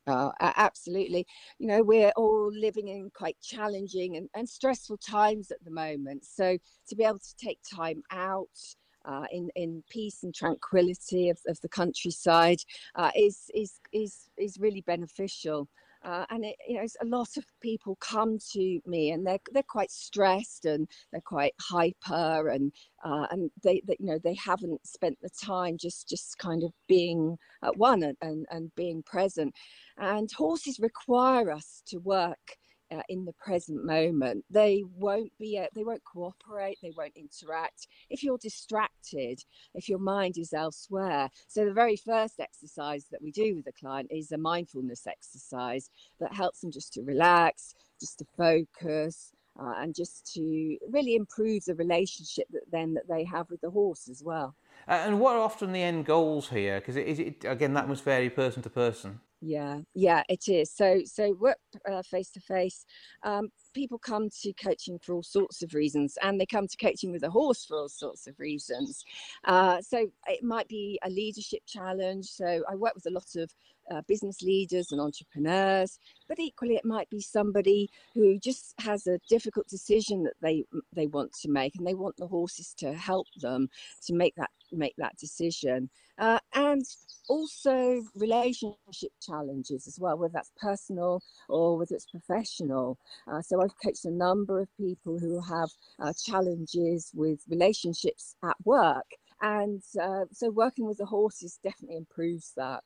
Uh, 0.09 0.31
absolutely. 0.41 1.27
You 1.59 1.67
know, 1.67 1.83
we're 1.83 2.13
all 2.17 2.51
living 2.53 2.89
in 2.89 3.11
quite 3.13 3.37
challenging 3.43 4.17
and, 4.17 4.29
and 4.35 4.49
stressful 4.49 4.99
times 4.99 5.51
at 5.51 5.65
the 5.65 5.71
moment. 5.71 6.25
So 6.25 6.59
to 6.89 6.97
be 6.97 7.05
able 7.05 7.19
to 7.19 7.37
take 7.37 7.59
time 7.75 8.03
out, 8.13 8.49
uh, 9.07 9.25
in 9.31 9.51
in 9.55 9.83
peace 9.89 10.23
and 10.23 10.35
tranquility 10.35 11.31
of, 11.31 11.39
of 11.47 11.61
the 11.61 11.69
countryside 11.69 12.61
uh, 12.97 13.11
is 13.17 13.51
is 13.55 13.81
is 13.93 14.29
is 14.37 14.59
really 14.59 14.83
beneficial. 14.83 15.69
Uh, 16.05 16.25
and 16.31 16.45
it, 16.45 16.55
you 16.69 16.77
know, 16.77 16.87
a 17.03 17.07
lot 17.07 17.37
of 17.37 17.45
people 17.61 17.97
come 17.97 18.39
to 18.53 18.81
me 18.87 19.11
and 19.11 19.27
they're 19.27 19.41
they're 19.53 19.63
quite 19.65 19.91
stressed 19.91 20.65
and 20.65 20.87
they're 21.11 21.21
quite 21.23 21.55
hyper 21.61 22.49
and 22.51 22.71
uh, 23.05 23.27
and 23.31 23.51
they, 23.65 23.83
they, 23.87 23.97
you 23.99 24.07
know 24.07 24.19
they 24.23 24.35
haven't 24.35 24.87
spent 24.87 25.19
the 25.21 25.31
time 25.31 25.77
just 25.77 26.09
just 26.09 26.39
kind 26.39 26.63
of 26.63 26.73
being 26.87 27.37
at 27.65 27.77
one 27.77 28.05
and, 28.05 28.17
and, 28.23 28.47
and 28.51 28.75
being 28.77 29.03
present. 29.03 29.53
And 29.97 30.31
horses 30.31 30.79
require 30.79 31.51
us 31.51 31.83
to 31.87 31.99
work 31.99 32.57
uh, 32.93 33.03
in 33.09 33.25
the 33.25 33.33
present 33.33 33.85
moment 33.85 34.45
they 34.51 34.83
won't 34.97 35.33
be 35.39 35.59
uh, 35.59 35.67
they 35.75 35.85
won't 35.85 36.05
cooperate 36.05 36.79
they 36.83 36.93
won't 36.97 37.17
interact. 37.17 37.89
If 38.11 38.23
you're 38.23 38.39
distracted 38.39 39.43
if 39.75 39.89
your 39.89 39.99
mind 39.99 40.39
is 40.39 40.53
elsewhere 40.53 41.29
so 41.49 41.65
the 41.65 41.73
very 41.73 41.97
first 41.97 42.41
exercise 42.41 43.07
that 43.11 43.23
we 43.23 43.31
do 43.31 43.57
with 43.57 43.65
the 43.65 43.73
client 43.73 44.09
is 44.11 44.33
a 44.33 44.39
mindfulness 44.39 45.07
exercise 45.07 45.91
that 46.21 46.33
helps 46.33 46.61
them 46.61 46.71
just 46.71 46.93
to 46.95 47.03
relax 47.03 47.75
just 48.01 48.19
to 48.19 48.27
focus 48.37 49.33
uh, 49.59 49.75
and 49.79 49.95
just 49.95 50.33
to 50.35 50.77
really 50.91 51.17
improve 51.17 51.65
the 51.65 51.75
relationship 51.75 52.47
that 52.53 52.71
then 52.71 52.95
that 52.95 53.09
they 53.09 53.25
have 53.25 53.49
with 53.51 53.61
the 53.61 53.71
horse 53.71 54.09
as 54.09 54.23
well. 54.23 54.55
And 54.87 55.19
what 55.19 55.37
are 55.37 55.43
often 55.43 55.73
the 55.73 55.83
end 55.83 56.05
goals 56.05 56.49
here? 56.49 56.81
Because 56.81 56.97
again 56.97 57.75
that 57.75 57.89
must 57.89 58.05
vary 58.05 58.31
person 58.31 58.63
to 58.63 58.71
person 58.71 59.21
yeah, 59.41 59.81
yeah, 59.95 60.23
it 60.29 60.49
is. 60.49 60.73
So, 60.73 61.03
so 61.05 61.33
work 61.39 61.59
face 62.11 62.31
to 62.31 62.41
face. 62.41 62.85
People 63.75 63.99
come 63.99 64.31
to 64.43 64.53
coaching 64.55 64.99
for 64.99 65.15
all 65.15 65.23
sorts 65.23 65.63
of 65.63 65.75
reasons, 65.75 66.17
and 66.23 66.41
they 66.41 66.47
come 66.47 66.67
to 66.67 66.77
coaching 66.79 67.13
with 67.13 67.23
a 67.23 67.31
horse 67.31 67.65
for 67.65 67.77
all 67.77 67.89
sorts 67.89 68.27
of 68.27 68.39
reasons. 68.41 69.05
Uh, 69.45 69.81
so, 69.83 70.07
it 70.27 70.43
might 70.43 70.69
be 70.69 70.99
a 71.05 71.11
leadership 71.11 71.61
challenge. 71.67 72.27
So, 72.27 72.63
I 72.71 72.75
work 72.75 72.95
with 72.95 73.07
a 73.07 73.11
lot 73.11 73.37
of 73.37 73.51
uh, 73.91 74.01
business 74.09 74.43
leaders 74.43 74.91
and 74.93 75.01
entrepreneurs, 75.01 75.99
but 76.29 76.39
equally, 76.41 76.77
it 76.77 76.85
might 76.85 77.09
be 77.11 77.21
somebody 77.21 77.89
who 78.15 78.39
just 78.39 78.75
has 78.81 79.07
a 79.07 79.21
difficult 79.29 79.69
decision 79.69 80.23
that 80.25 80.35
they 80.41 80.65
they 80.95 81.07
want 81.07 81.33
to 81.43 81.51
make, 81.51 81.75
and 81.77 81.87
they 81.87 81.95
want 81.95 82.17
the 82.17 82.27
horses 82.27 82.75
to 82.79 82.95
help 82.95 83.27
them 83.43 83.69
to 84.07 84.15
make 84.15 84.35
that 84.37 84.51
make 84.73 84.95
that 84.97 85.17
decision. 85.19 85.91
Uh, 86.19 86.39
and 86.55 86.85
also 87.29 88.03
relationship 88.15 89.11
challenges 89.21 89.87
as 89.87 89.99
well, 89.99 90.17
whether 90.17 90.33
that's 90.33 90.53
personal 90.61 91.23
or 91.49 91.79
whether 91.79 91.95
it's 91.95 92.07
professional. 92.07 92.99
Uh, 93.27 93.43
so 93.43 93.61
I've 93.63 93.75
coached 93.83 94.05
a 94.05 94.11
number 94.11 94.61
of 94.61 94.69
people 94.77 95.19
who 95.19 95.41
have 95.41 95.71
uh, 95.99 96.13
challenges 96.25 97.11
with 97.15 97.41
relationships 97.49 98.37
at 98.45 98.57
work. 98.65 99.07
And 99.43 99.83
uh, 100.01 100.25
so 100.33 100.51
working 100.51 100.87
with 100.87 100.99
the 100.99 101.07
horses 101.07 101.59
definitely 101.63 101.97
improves 101.97 102.53
that. 102.57 102.83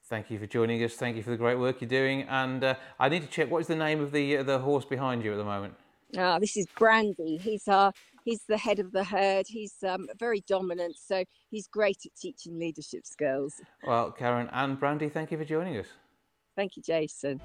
thank 0.10 0.30
you 0.30 0.38
for 0.40 0.46
joining 0.46 0.84
us. 0.84 0.96
Thank 0.96 1.16
you 1.16 1.24
for 1.24 1.30
the 1.30 1.38
great 1.38 1.58
work 1.58 1.80
you're 1.80 1.90
doing. 1.90 2.24
And 2.24 2.66
uh, 2.66 2.76
I 3.00 3.08
need 3.08 3.22
to 3.22 3.28
check 3.28 3.50
what 3.50 3.60
is 3.60 3.68
the 3.68 3.76
name 3.76 4.02
of 4.02 4.12
the 4.12 4.36
uh, 4.38 4.44
the 4.44 4.60
horse 4.60 4.84
behind 4.84 5.24
you 5.24 5.32
at 5.32 5.38
the 5.38 5.46
moment. 5.46 5.74
Ah, 6.18 6.40
this 6.40 6.56
is 6.56 6.66
Brandy. 6.78 7.36
He's 7.38 7.68
our 7.68 7.92
he's 8.28 8.44
the 8.50 8.58
head 8.58 8.80
of 8.80 8.92
the 8.92 9.06
herd. 9.06 9.46
He's 9.48 9.76
um, 9.88 10.08
very 10.20 10.44
dominant, 10.48 10.98
so 11.00 11.24
he's 11.50 11.68
great 11.68 12.06
at 12.06 12.12
teaching 12.16 12.60
leadership 12.60 13.06
skills. 13.06 13.56
Well, 13.86 14.12
Karen 14.12 14.50
and 14.52 14.78
Brandy, 14.78 15.08
thank 15.10 15.32
you 15.32 15.38
for 15.38 15.46
joining 15.46 15.78
us. 15.78 15.88
Thank 16.56 16.76
you, 16.76 16.84
Jason. 16.84 17.40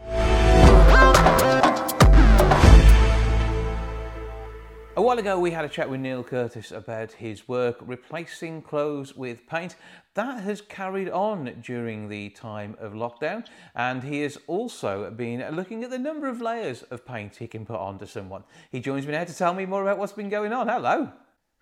A 5.02 5.04
while 5.04 5.18
ago, 5.18 5.36
we 5.36 5.50
had 5.50 5.64
a 5.64 5.68
chat 5.68 5.90
with 5.90 5.98
Neil 5.98 6.22
Curtis 6.22 6.70
about 6.70 7.10
his 7.10 7.48
work 7.48 7.76
replacing 7.80 8.62
clothes 8.62 9.16
with 9.16 9.48
paint. 9.48 9.74
That 10.14 10.44
has 10.44 10.60
carried 10.60 11.08
on 11.08 11.60
during 11.60 12.08
the 12.08 12.28
time 12.28 12.76
of 12.78 12.92
lockdown, 12.92 13.44
and 13.74 14.04
he 14.04 14.20
has 14.20 14.38
also 14.46 15.10
been 15.10 15.44
looking 15.56 15.82
at 15.82 15.90
the 15.90 15.98
number 15.98 16.28
of 16.28 16.40
layers 16.40 16.84
of 16.84 17.04
paint 17.04 17.34
he 17.34 17.48
can 17.48 17.66
put 17.66 17.80
onto 17.80 18.06
someone. 18.06 18.44
He 18.70 18.78
joins 18.78 19.04
me 19.04 19.10
now 19.10 19.24
to 19.24 19.36
tell 19.36 19.54
me 19.54 19.66
more 19.66 19.82
about 19.82 19.98
what's 19.98 20.12
been 20.12 20.28
going 20.28 20.52
on. 20.52 20.68
Hello. 20.68 21.10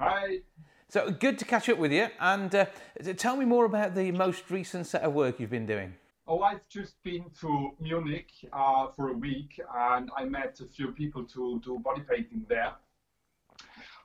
Hi. 0.01 0.41
So 0.91 1.11
good 1.11 1.39
to 1.39 1.47
catch 1.47 1.71
up 1.71 1.79
with 1.79 1.93
you, 1.93 2.09
and 2.21 2.55
uh, 2.55 2.67
tell 3.17 3.39
me 3.39 3.47
more 3.47 3.65
about 3.65 3.95
the 3.95 4.13
most 4.13 4.51
recent 4.51 4.87
set 4.87 5.01
of 5.01 5.15
work 5.15 5.41
you've 5.41 5.49
been 5.49 5.65
doing. 5.65 5.95
Oh, 6.27 6.43
I've 6.43 6.69
just 6.69 7.03
been 7.03 7.25
to 7.41 7.71
Munich 7.81 8.33
uh, 8.53 8.89
for 8.95 9.09
a 9.09 9.15
week, 9.15 9.59
and 9.75 10.11
I 10.15 10.27
met 10.27 10.61
a 10.61 10.67
few 10.67 10.93
people 10.93 11.25
to 11.25 11.59
do 11.65 11.79
body 11.79 12.03
painting 12.07 12.45
there 12.47 12.75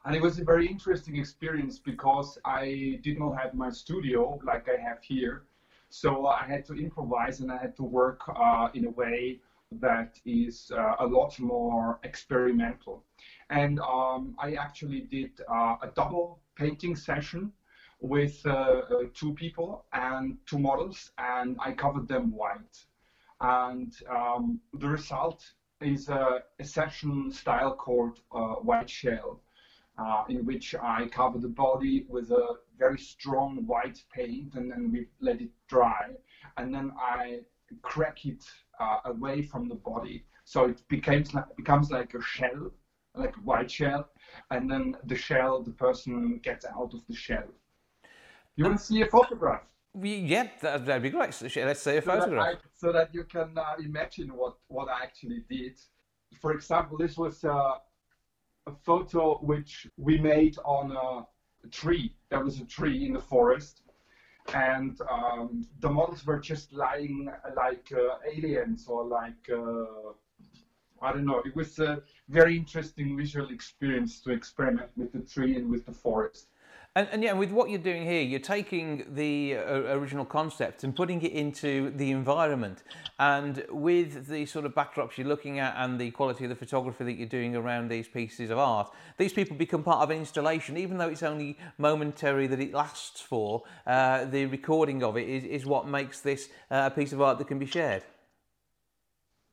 and 0.06 0.16
it 0.16 0.22
was 0.22 0.39
a 0.39 0.43
very 0.43 0.68
interesting 0.68 1.18
experience 1.18 1.80
because 1.80 2.38
I 2.45 2.99
did 3.01 3.18
not 3.18 3.38
have 3.39 3.53
my 3.56 3.72
studio 3.72 4.39
like 4.45 4.68
I 4.70 4.80
have 4.80 5.01
here. 5.01 5.43
So 5.89 6.28
I 6.28 6.43
had 6.45 6.64
to 6.66 6.74
improvise 6.74 7.39
and 7.39 7.51
I 7.51 7.58
had 7.58 7.76
to 7.78 7.84
work 7.84 8.22
uh, 8.28 8.68
in 8.76 8.86
a 8.86 8.91
way 8.91 9.39
that 9.80 10.20
is 10.26 10.72
uh, 10.72 10.95
a 10.99 11.08
lot 11.08 11.39
more 11.39 11.99
experimental. 12.03 13.03
And 13.49 13.80
um, 13.80 14.36
I 14.39 14.53
actually 14.53 15.01
did 15.01 15.32
uh, 15.49 15.76
a 15.82 15.88
double 15.95 16.39
painting 16.56 16.95
session 16.95 17.51
with 17.99 18.45
uh, 18.45 18.49
uh, 18.49 18.82
two 19.14 19.34
people 19.34 19.86
and 19.93 20.38
two 20.45 20.60
models, 20.60 21.12
and 21.18 21.58
I 21.60 21.72
covered 21.72 22.08
them 22.08 22.32
white. 22.32 22.86
And 23.41 23.91
um, 24.10 24.60
the 24.74 24.88
result 24.88 25.43
is 25.82 26.10
a, 26.10 26.43
a 26.60 26.64
session 26.64 27.32
style 27.32 27.74
called 27.74 28.20
uh, 28.32 28.56
white 28.62 28.89
shell 28.89 29.41
uh, 29.98 30.24
in 30.30 30.46
which 30.46 30.76
I 30.76 31.08
cover 31.08 31.39
the 31.39 31.48
body 31.48 32.06
with 32.10 32.32
a 32.32 32.58
very 32.78 33.00
strong 33.00 33.66
white 33.66 34.04
paint 34.14 34.56
and 34.56 34.72
then 34.72 34.91
we 34.91 35.08
let 35.20 35.41
it 35.41 35.52
dry. 35.68 36.12
And 36.58 36.74
then 36.74 36.91
I 37.00 37.39
crack 37.82 38.26
it 38.26 38.43
uh, 38.80 39.00
away 39.06 39.41
from 39.41 39.70
the 39.70 39.76
body. 39.76 40.26
So 40.43 40.66
it 40.66 40.82
becomes 40.89 41.34
like, 41.34 41.56
becomes 41.56 41.91
like 41.91 42.14
a 42.14 42.22
shell, 42.22 42.72
like 43.16 43.36
a 43.38 43.41
white 43.41 43.72
shell. 43.72 44.10
And 44.52 44.70
then 44.70 44.96
the 45.06 45.16
shell, 45.16 45.64
the 45.64 45.72
person 45.72 46.39
gets 46.43 46.66
out 46.66 46.93
of 46.93 47.02
the 47.08 47.16
shell. 47.16 47.48
You 48.56 48.66
want 48.66 48.78
to 48.78 48.84
see 48.84 49.02
a 49.02 49.08
photograph? 49.08 49.64
We, 49.93 50.18
Yeah, 50.18 50.50
that, 50.62 50.86
would 50.86 51.02
be 51.02 51.10
great. 51.10 51.41
Let's 51.41 51.54
see 51.54 51.62
a 51.62 51.76
so 51.76 52.02
photograph. 52.02 52.30
That 52.30 52.58
I, 52.58 52.70
so 52.74 52.91
that 52.91 53.14
you 53.14 53.24
can 53.24 53.58
uh, 53.58 53.76
imagine 53.80 54.30
what, 54.36 54.58
what 54.68 54.89
I 54.89 55.04
actually 55.04 55.43
did. 55.50 55.80
For 56.41 56.52
example, 56.52 56.98
this 56.98 57.18
was 57.18 57.43
uh, 57.46 57.76
a 58.68 58.72
photo 58.72 59.38
which 59.39 59.88
we 59.97 60.18
made 60.18 60.57
on 60.66 60.91
a 60.91 61.68
tree. 61.70 62.13
There 62.30 62.43
was 62.43 62.59
a 62.59 62.66
tree 62.66 63.05
in 63.05 63.13
the 63.13 63.22
forest, 63.22 63.82
and 64.53 64.99
um, 65.09 65.66
the 65.80 65.89
models 65.89 66.26
were 66.26 66.39
just 66.39 66.74
lying 66.74 67.30
like 67.55 67.91
uh, 67.91 68.18
aliens 68.32 68.88
or 68.88 69.05
like 69.05 69.49
uh, 69.51 70.13
I 71.01 71.11
don't 71.11 71.26
know. 71.26 71.41
It 71.45 71.55
was 71.55 71.78
a 71.80 72.01
very 72.30 72.55
interesting 72.57 73.18
visual 73.18 73.49
experience 73.49 74.22
to 74.22 74.32
experiment 74.32 74.89
with 74.95 75.11
the 75.11 75.20
tree 75.20 75.55
and 75.55 75.70
with 75.70 75.86
the 75.86 75.91
forest. 75.91 76.47
And, 76.98 77.10
and 77.12 77.22
yeah, 77.22 77.34
with 77.34 77.52
what 77.52 77.70
you're 77.70 77.78
doing 77.78 78.06
here, 78.06 78.22
you're 78.22 78.39
taking 78.39 79.06
the 79.16 79.58
uh, 79.58 79.98
original 79.98 80.24
concept 80.24 80.86
and 80.86 80.96
putting 80.96 81.22
it 81.22 81.34
into 81.34 81.91
the 81.98 82.10
environment. 82.10 82.84
And 83.20 83.66
with 83.70 84.28
the 84.28 84.46
sort 84.46 84.64
of 84.64 84.74
backdrops 84.74 85.18
you're 85.18 85.28
looking 85.28 85.60
at 85.60 85.76
and 85.78 86.00
the 86.00 86.12
quality 86.12 86.46
of 86.46 86.50
the 86.50 86.56
photography 86.56 87.04
that 87.04 87.14
you're 87.14 87.28
doing 87.28 87.54
around 87.54 87.89
these 87.89 88.08
pieces 88.08 88.50
of 88.50 88.60
art, 88.60 88.93
these 89.18 89.34
people 89.34 89.58
become 89.58 89.84
part 89.84 90.04
of 90.04 90.10
an 90.10 90.18
installation, 90.18 90.78
even 90.78 90.98
though 90.98 91.10
it's 91.10 91.24
only 91.24 91.58
momentary 91.78 92.48
that 92.48 92.62
it 92.62 92.74
lasts 92.74 93.20
for. 93.20 93.64
Uh, 93.86 94.24
the 94.24 94.46
recording 94.46 95.04
of 95.04 95.18
it 95.18 95.28
is, 95.28 95.43
is 95.43 95.66
what 95.66 95.89
makes 95.89 96.22
this 96.22 96.48
uh, 96.72 96.89
a 96.89 96.96
piece 96.96 97.12
of 97.12 97.22
art 97.22 97.38
that 97.39 97.48
can 97.50 97.60
be 97.60 97.66
shared. 97.66 98.04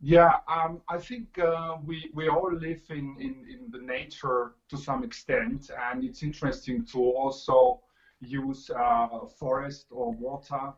Yeah, 0.05 0.39
um, 0.49 0.83
I 0.89 0.99
think 0.99 1.39
uh, 1.39 1.77
we 1.87 2.11
we 2.13 2.29
all 2.29 2.53
live 2.53 2.83
in, 2.91 3.17
in, 3.21 3.47
in 3.49 3.71
the 3.71 3.79
nature 3.79 4.53
to 4.69 4.77
some 4.77 5.05
extent, 5.05 5.71
and 5.91 6.03
it's 6.05 6.25
interesting 6.25 6.85
to 6.87 6.99
also 6.99 7.81
use 8.21 8.69
uh, 8.71 9.27
forest 9.39 9.87
or 9.93 10.13
water. 10.13 10.73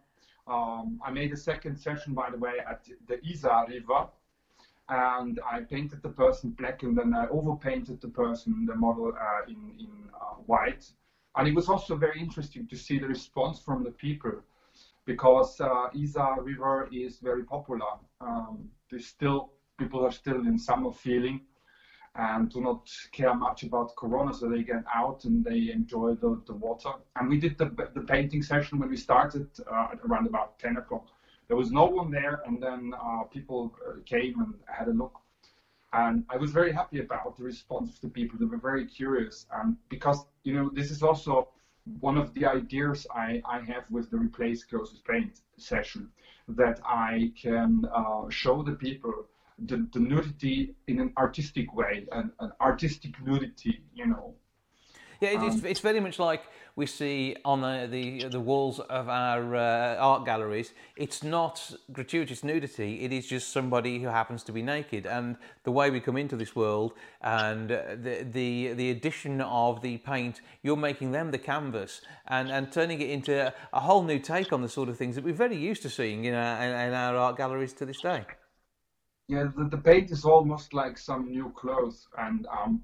Um, 0.47 1.01
I 1.03 1.11
made 1.11 1.33
a 1.33 1.39
second 1.39 1.79
session, 1.79 2.13
by 2.13 2.31
the 2.31 2.37
way, 2.37 2.59
at 2.69 2.85
the 3.09 3.19
Isar 3.27 3.67
River, 3.67 4.09
and 4.91 5.41
I 5.51 5.61
painted 5.63 6.03
the 6.03 6.11
person 6.11 6.51
black, 6.51 6.83
and 6.83 6.97
then 6.97 7.15
I 7.15 7.27
overpainted 7.29 8.03
the 8.03 8.09
person, 8.09 8.67
the 8.67 8.77
model, 8.77 9.15
uh, 9.19 9.45
in 9.49 9.73
in 9.79 10.11
uh, 10.15 10.35
white. 10.47 10.85
And 11.37 11.49
it 11.49 11.55
was 11.55 11.69
also 11.71 11.97
very 11.97 12.21
interesting 12.21 12.67
to 12.69 12.77
see 12.77 12.99
the 12.99 13.09
response 13.09 13.59
from 13.59 13.85
the 13.85 13.91
people, 13.93 14.43
because 15.07 15.61
uh, 15.61 15.89
Isar 15.95 16.43
River 16.43 16.89
is 16.93 17.21
very 17.21 17.45
popular. 17.45 17.95
Um, 18.21 18.69
there's 18.95 19.07
still 19.07 19.51
people 19.77 20.07
are 20.07 20.13
still 20.13 20.41
in 20.47 20.57
summer 20.57 20.93
feeling 20.93 21.41
and 22.15 22.49
do 22.49 22.61
not 22.61 22.89
care 23.11 23.35
much 23.35 23.65
about 23.65 23.97
corona 23.97 24.33
so 24.33 24.49
they 24.49 24.63
get 24.63 24.85
out 24.95 25.25
and 25.25 25.45
they 25.45 25.73
enjoy 25.73 26.15
the, 26.15 26.41
the 26.47 26.53
water. 26.53 26.93
And 27.17 27.29
we 27.29 27.41
did 27.41 27.59
the, 27.59 27.67
the 27.93 28.03
painting 28.03 28.41
session 28.41 28.79
when 28.79 28.89
we 28.89 28.97
started 28.97 29.49
uh, 29.69 29.89
around 30.07 30.29
about 30.29 30.57
10 30.61 30.77
o'clock. 30.77 31.09
There 31.49 31.57
was 31.57 31.73
no 31.73 31.87
one 31.87 32.13
there 32.13 32.41
and 32.47 32.63
then 32.63 32.93
uh, 33.05 33.25
people 33.25 33.75
uh, 33.85 33.95
came 34.07 34.41
and 34.41 34.55
had 34.67 34.87
a 34.87 34.93
look. 34.93 35.19
And 35.93 36.25
i 36.31 36.37
was 36.37 36.53
very 36.53 36.73
happy 36.73 37.01
about 37.01 37.37
the 37.37 37.43
response 37.43 37.95
of 37.95 38.01
the 38.01 38.09
people. 38.09 38.39
They 38.39 38.47
were 38.47 38.59
very 38.59 38.87
curious. 38.87 39.47
And 39.53 39.77
because 39.89 40.25
you 40.45 40.55
know 40.55 40.71
this 40.73 40.93
is 40.93 41.03
also 41.03 41.49
one 42.01 42.17
of 42.17 42.33
the 42.35 42.47
ideas 42.47 43.07
I, 43.15 43.43
I 43.45 43.61
have 43.61 43.85
with 43.91 44.11
the 44.11 44.17
replace 44.17 44.65
clothes 44.65 44.93
with 44.93 45.05
paint 45.05 45.41
session 45.57 46.09
that 46.49 46.81
I 46.85 47.33
can 47.41 47.85
uh, 47.95 48.29
show 48.31 48.63
the 48.63 48.73
people 48.73 49.27
the, 49.59 49.87
the 49.93 50.01
nudity 50.01 50.75
in 50.89 51.01
an 51.01 51.13
artistic 51.17 51.75
way, 51.75 52.07
an, 52.13 52.33
an 52.41 52.53
artistic 52.61 53.21
nudity, 53.25 53.81
you 53.95 54.07
know, 54.07 54.35
yeah, 55.21 55.45
it's, 55.47 55.57
um, 55.57 55.67
it's 55.67 55.81
very 55.81 56.01
much 56.01 56.19
like 56.19 56.43
we 56.77 56.87
see 56.87 57.37
on 57.45 57.61
the, 57.61 57.87
the, 57.91 58.29
the 58.29 58.41
walls 58.41 58.81
of 58.81 59.09
our 59.09 59.55
uh, 59.55 59.97
art 59.97 60.25
galleries. 60.25 60.73
It's 60.97 61.23
not 61.23 61.73
gratuitous 61.93 62.43
nudity, 62.43 63.01
it 63.01 63.13
is 63.13 63.27
just 63.27 63.53
somebody 63.53 64.01
who 64.01 64.09
happens 64.09 64.43
to 64.45 64.53
be 64.53 64.63
naked. 64.63 65.07
And 65.07 65.37
the 65.63 65.71
way 65.71 65.91
we 65.91 66.01
come 66.01 66.17
into 66.17 66.37
this 66.37 66.57
world 66.57 66.95
and 67.21 67.69
the, 67.71 68.27
the, 68.31 68.73
the 68.73 68.91
addition 68.91 69.41
of 69.41 69.83
the 69.83 69.99
paint, 69.99 70.41
you're 70.63 70.77
making 70.77 71.13
them 71.13 71.31
the 71.31 71.39
canvas 71.39 72.01
and, 72.27 72.51
and 72.51 72.73
turning 72.73 73.01
it 73.01 73.11
into 73.11 73.53
a 73.73 73.81
whole 73.81 74.03
new 74.03 74.19
take 74.19 74.53
on 74.53 74.63
the 74.63 74.69
sort 74.69 74.89
of 74.89 74.99
things 74.99 75.15
that 75.15 75.25
we're 75.25 75.33
very 75.33 75.57
used 75.57 75.83
to 75.83 75.91
seeing 75.91 76.25
in 76.25 76.35
our, 76.35 76.63
in 76.63 76.93
our 76.93 77.17
art 77.17 77.37
galleries 77.37 77.73
to 77.75 77.87
this 77.87 78.01
day. 78.01 78.25
Yeah, 79.29 79.45
the, 79.57 79.65
the 79.65 79.79
paint 79.79 80.11
is 80.11 80.25
almost 80.25 80.75
like 80.75 80.99
some 80.99 81.31
new 81.31 81.53
clothes. 81.57 82.09
And 82.19 82.47
um, 82.47 82.83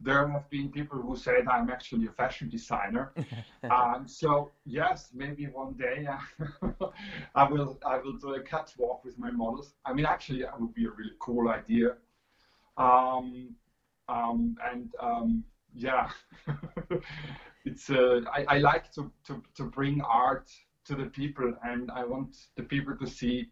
there 0.00 0.26
have 0.28 0.48
been 0.50 0.70
people 0.70 1.00
who 1.00 1.16
said 1.16 1.46
I'm 1.48 1.70
actually 1.70 2.06
a 2.06 2.12
fashion 2.12 2.48
designer. 2.48 3.12
um, 3.70 4.06
so 4.06 4.50
yes, 4.64 5.10
maybe 5.14 5.46
one 5.46 5.74
day 5.74 6.06
uh, 6.06 6.86
I 7.34 7.44
will 7.44 7.78
I 7.86 7.98
will 7.98 8.14
do 8.14 8.34
a 8.34 8.40
catwalk 8.40 9.04
with 9.04 9.18
my 9.18 9.30
models. 9.30 9.74
I 9.84 9.92
mean, 9.92 10.06
actually, 10.06 10.42
that 10.42 10.58
would 10.60 10.74
be 10.74 10.84
a 10.86 10.90
really 10.90 11.14
cool 11.20 11.48
idea. 11.48 11.94
Um, 12.76 13.54
um, 14.08 14.56
and 14.70 14.88
um, 15.00 15.44
yeah, 15.74 16.08
it's 17.64 17.90
uh, 17.90 18.20
I, 18.32 18.44
I 18.48 18.58
like 18.58 18.90
to, 18.92 19.10
to 19.26 19.42
to 19.56 19.64
bring 19.64 20.00
art 20.02 20.50
to 20.84 20.94
the 20.94 21.06
people, 21.06 21.52
and 21.62 21.90
I 21.90 22.04
want 22.04 22.36
the 22.56 22.62
people 22.62 22.96
to 22.96 23.06
see 23.06 23.48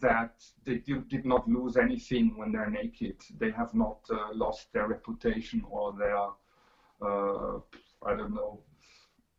that 0.00 0.34
they 0.64 0.78
did, 0.78 1.08
did 1.08 1.24
not 1.24 1.48
lose 1.48 1.76
anything 1.76 2.36
when 2.36 2.52
they're 2.52 2.70
naked. 2.70 3.16
They 3.38 3.50
have 3.50 3.74
not 3.74 3.98
uh, 4.10 4.32
lost 4.34 4.72
their 4.72 4.86
reputation 4.86 5.64
or 5.68 5.92
their, 5.92 6.18
uh, 7.02 7.58
I 8.06 8.16
don't 8.16 8.34
know, 8.34 8.60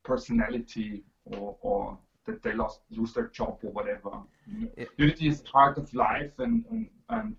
personality 0.04 1.04
or, 1.26 1.56
or 1.62 1.98
that 2.26 2.42
they 2.44 2.54
lost 2.54 2.82
lose 2.90 3.14
their 3.14 3.28
job 3.28 3.58
or 3.64 3.72
whatever. 3.72 4.12
Nudity 4.98 5.28
is 5.28 5.42
part 5.42 5.78
of 5.78 5.94
life, 5.94 6.32
and, 6.40 6.64
and 6.72 6.90
and 7.10 7.36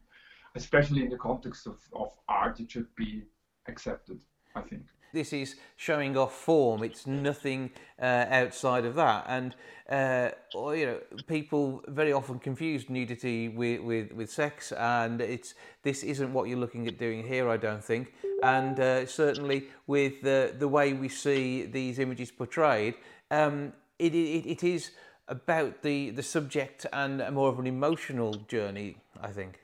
especially 0.54 1.02
in 1.02 1.10
the 1.10 1.16
context 1.16 1.66
of, 1.66 1.78
of 1.92 2.10
art, 2.28 2.60
it 2.60 2.70
should 2.70 2.92
be 2.96 3.22
accepted. 3.68 4.20
I 4.56 4.62
think 4.62 4.82
this 5.12 5.32
is 5.32 5.56
showing 5.76 6.16
off 6.16 6.34
form. 6.34 6.82
It's 6.82 7.06
nothing 7.06 7.70
uh, 8.00 8.26
outside 8.30 8.84
of 8.84 8.94
that. 8.94 9.24
And 9.28 9.54
uh, 9.90 10.30
you 10.54 10.86
know, 10.86 10.98
people 11.26 11.82
very 11.88 12.12
often 12.12 12.38
confuse 12.38 12.88
nudity 12.88 13.48
with, 13.48 13.80
with, 13.80 14.12
with 14.12 14.30
sex, 14.30 14.72
and 14.72 15.20
it's 15.20 15.54
this 15.82 16.04
isn't 16.04 16.32
what 16.32 16.48
you're 16.48 16.58
looking 16.58 16.86
at 16.86 16.98
doing 16.98 17.26
here. 17.26 17.48
I 17.48 17.56
don't 17.56 17.82
think. 17.82 18.14
And 18.42 18.78
uh, 18.78 19.06
certainly 19.06 19.64
with 19.86 20.22
the 20.22 20.54
the 20.58 20.68
way 20.68 20.92
we 20.92 21.08
see 21.08 21.64
these 21.64 21.98
images 21.98 22.30
portrayed, 22.30 22.94
um, 23.30 23.72
it, 23.98 24.14
it, 24.14 24.46
it 24.46 24.64
is 24.64 24.92
about 25.26 25.82
the 25.82 26.10
the 26.10 26.22
subject 26.22 26.86
and 26.92 27.28
more 27.34 27.48
of 27.48 27.58
an 27.58 27.66
emotional 27.66 28.34
journey. 28.48 28.96
I 29.20 29.28
think. 29.28 29.58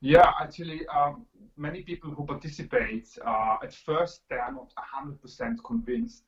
Yeah, 0.00 0.30
actually, 0.40 0.86
um, 0.86 1.26
many 1.56 1.82
people 1.82 2.10
who 2.10 2.24
participate, 2.24 3.08
uh, 3.26 3.56
at 3.62 3.74
first 3.74 4.22
they 4.30 4.36
are 4.36 4.52
not 4.52 4.72
100% 4.76 5.56
convinced. 5.64 6.24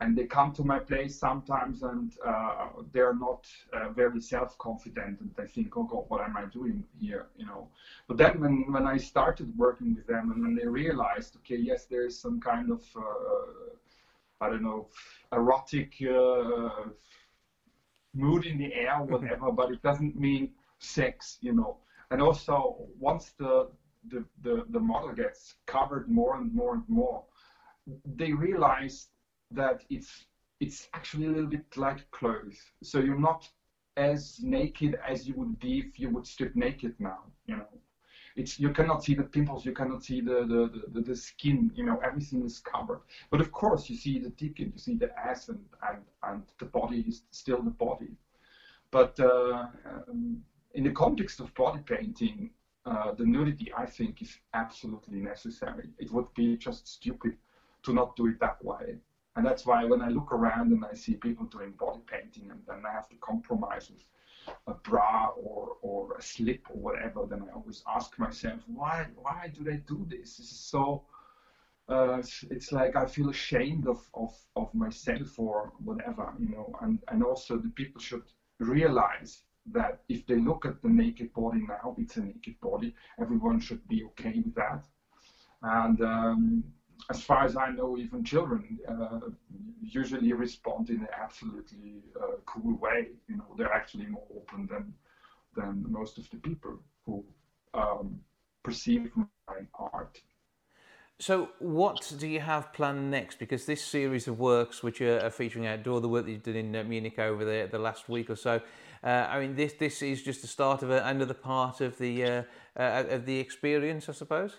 And 0.00 0.14
they 0.14 0.26
come 0.26 0.52
to 0.52 0.62
my 0.62 0.78
place 0.78 1.18
sometimes 1.18 1.82
and 1.82 2.12
uh, 2.22 2.68
they're 2.92 3.14
not 3.14 3.46
uh, 3.72 3.88
very 3.88 4.20
self-confident 4.20 5.20
and 5.20 5.30
they 5.38 5.46
think, 5.46 5.74
oh 5.78 5.84
God, 5.84 6.04
what 6.08 6.20
am 6.20 6.36
I 6.36 6.44
doing 6.44 6.84
here? 7.00 7.28
You 7.38 7.46
know. 7.46 7.70
But 8.06 8.18
then 8.18 8.38
when, 8.38 8.70
when 8.70 8.86
I 8.86 8.98
started 8.98 9.56
working 9.56 9.94
with 9.94 10.06
them 10.06 10.32
and 10.32 10.42
when 10.42 10.54
they 10.54 10.66
realized, 10.66 11.36
okay, 11.36 11.56
yes, 11.56 11.86
there 11.86 12.04
is 12.04 12.18
some 12.18 12.40
kind 12.40 12.70
of, 12.70 12.82
uh, 12.94 14.44
I 14.44 14.50
don't 14.50 14.62
know, 14.62 14.88
erotic 15.32 15.94
uh, 16.02 16.90
mood 18.12 18.44
in 18.44 18.58
the 18.58 18.74
air, 18.74 18.98
whatever, 18.98 19.50
but 19.50 19.70
it 19.70 19.80
doesn't 19.82 20.14
mean 20.14 20.50
sex, 20.78 21.38
you 21.40 21.54
know. 21.54 21.78
And 22.10 22.20
also, 22.22 22.86
once 22.98 23.32
the, 23.38 23.68
the, 24.08 24.24
the, 24.42 24.64
the 24.70 24.80
model 24.80 25.12
gets 25.12 25.54
covered 25.66 26.08
more 26.08 26.36
and 26.36 26.52
more 26.54 26.74
and 26.74 26.84
more, 26.88 27.24
they 28.04 28.32
realize 28.32 29.08
that 29.50 29.84
it's 29.90 30.26
it's 30.60 30.88
actually 30.94 31.26
a 31.26 31.30
little 31.30 31.48
bit 31.50 31.76
like 31.76 32.10
clothes. 32.10 32.58
So 32.82 32.98
you're 33.00 33.18
not 33.20 33.48
as 33.96 34.40
naked 34.42 34.96
as 35.06 35.26
you 35.28 35.34
would 35.36 35.58
be 35.58 35.78
if 35.80 35.98
you 35.98 36.08
would 36.10 36.26
strip 36.26 36.54
naked 36.56 36.94
now. 36.98 37.18
You 37.46 37.56
know, 37.56 37.68
it's 38.36 38.58
you 38.58 38.70
cannot 38.70 39.02
see 39.04 39.14
the 39.14 39.22
pimples, 39.24 39.64
you 39.64 39.72
cannot 39.72 40.02
see 40.02 40.20
the 40.20 40.44
the, 40.46 40.70
the, 40.92 41.00
the 41.00 41.14
skin. 41.14 41.70
You 41.74 41.84
know, 41.84 41.98
everything 42.04 42.44
is 42.44 42.58
covered. 42.58 43.00
But 43.30 43.40
of 43.40 43.52
course, 43.52 43.88
you 43.88 43.96
see 43.96 44.18
the 44.18 44.30
ticket, 44.30 44.68
you 44.72 44.78
see 44.78 44.94
the 44.96 45.10
ass, 45.18 45.48
and 45.48 45.60
and, 45.88 46.02
and 46.22 46.42
the 46.58 46.66
body 46.66 47.04
is 47.06 47.22
still 47.30 47.62
the 47.62 47.70
body. 47.70 48.16
But 48.90 49.18
uh, 49.20 49.66
um, 50.08 50.42
in 50.76 50.84
the 50.84 50.92
context 50.92 51.40
of 51.40 51.52
body 51.54 51.80
painting, 51.86 52.50
uh, 52.84 53.10
the 53.12 53.24
nudity, 53.24 53.72
I 53.76 53.86
think, 53.86 54.20
is 54.20 54.38
absolutely 54.52 55.18
necessary. 55.20 55.88
It 55.98 56.12
would 56.12 56.32
be 56.34 56.56
just 56.56 56.86
stupid 56.86 57.34
to 57.82 57.94
not 57.94 58.14
do 58.14 58.26
it 58.26 58.38
that 58.40 58.62
way. 58.62 58.98
And 59.34 59.44
that's 59.44 59.64
why 59.66 59.84
when 59.84 60.02
I 60.02 60.08
look 60.08 60.32
around 60.32 60.72
and 60.72 60.84
I 60.84 60.94
see 60.94 61.14
people 61.14 61.46
doing 61.46 61.72
body 61.72 62.00
painting 62.06 62.50
and 62.50 62.60
then 62.68 62.82
I 62.88 62.92
have 62.92 63.08
to 63.08 63.16
compromise 63.16 63.90
with 63.90 64.04
a 64.66 64.74
bra 64.74 65.28
or, 65.28 65.76
or 65.80 66.16
a 66.16 66.22
slip 66.22 66.60
or 66.70 66.78
whatever, 66.78 67.24
then 67.26 67.42
I 67.42 67.54
always 67.54 67.82
ask 67.88 68.18
myself, 68.18 68.60
why 68.66 69.06
why 69.16 69.50
do 69.54 69.64
they 69.64 69.78
do 69.78 70.06
this? 70.08 70.36
This 70.36 70.52
is 70.52 70.60
so 70.60 71.02
uh, 71.88 72.22
it's 72.50 72.70
like 72.72 72.96
I 72.96 73.06
feel 73.06 73.30
ashamed 73.30 73.86
of, 73.86 74.00
of, 74.14 74.34
of 74.56 74.74
myself 74.74 75.38
or 75.38 75.72
whatever, 75.84 76.32
you 76.38 76.48
know, 76.48 76.74
and, 76.82 76.98
and 77.08 77.22
also 77.22 77.56
the 77.56 77.68
people 77.70 78.00
should 78.00 78.24
realize 78.58 79.42
that 79.72 80.02
if 80.08 80.26
they 80.26 80.36
look 80.36 80.64
at 80.64 80.82
the 80.82 80.88
naked 80.88 81.32
body 81.34 81.60
now, 81.66 81.94
it's 81.98 82.16
a 82.16 82.20
naked 82.20 82.60
body. 82.60 82.94
Everyone 83.20 83.60
should 83.60 83.86
be 83.88 84.04
okay 84.04 84.42
with 84.44 84.54
that. 84.54 84.84
And 85.62 86.00
um, 86.02 86.64
as 87.10 87.22
far 87.22 87.44
as 87.44 87.56
I 87.56 87.70
know, 87.70 87.98
even 87.98 88.24
children 88.24 88.78
uh, 88.88 89.20
usually 89.82 90.32
respond 90.32 90.90
in 90.90 91.00
an 91.00 91.08
absolutely 91.20 92.02
uh, 92.20 92.36
cool 92.44 92.76
way. 92.78 93.08
You 93.28 93.36
know, 93.36 93.54
they're 93.56 93.72
actually 93.72 94.06
more 94.06 94.26
open 94.34 94.68
than 94.70 94.94
than 95.56 95.86
most 95.88 96.18
of 96.18 96.28
the 96.30 96.36
people 96.36 96.78
who 97.06 97.24
um, 97.72 98.20
perceive 98.62 99.10
my 99.16 99.56
art. 99.74 100.20
So, 101.18 101.48
what 101.60 102.12
do 102.18 102.26
you 102.26 102.40
have 102.40 102.74
planned 102.74 103.10
next? 103.10 103.38
Because 103.38 103.64
this 103.64 103.82
series 103.82 104.28
of 104.28 104.38
works, 104.38 104.82
which 104.82 105.00
are, 105.00 105.30
featuring 105.30 105.66
outdoor, 105.66 106.02
the 106.02 106.10
work 106.10 106.26
that 106.26 106.32
you 106.32 106.38
did 106.38 106.56
in 106.56 106.76
uh, 106.76 106.84
Munich 106.84 107.18
over 107.18 107.42
the, 107.42 107.66
the 107.70 107.78
last 107.78 108.10
week 108.10 108.28
or 108.28 108.36
so, 108.36 108.60
uh, 109.02 109.26
I 109.30 109.40
mean, 109.40 109.56
this 109.56 109.74
this 109.74 110.02
is 110.02 110.22
just 110.22 110.42
the 110.42 110.48
start 110.48 110.82
of 110.82 110.90
a, 110.90 111.02
another 111.04 111.34
part 111.34 111.80
of 111.80 111.98
the 111.98 112.24
uh, 112.24 112.42
uh, 112.78 113.04
of 113.10 113.26
the 113.26 113.38
experience, 113.38 114.08
I 114.08 114.12
suppose. 114.12 114.56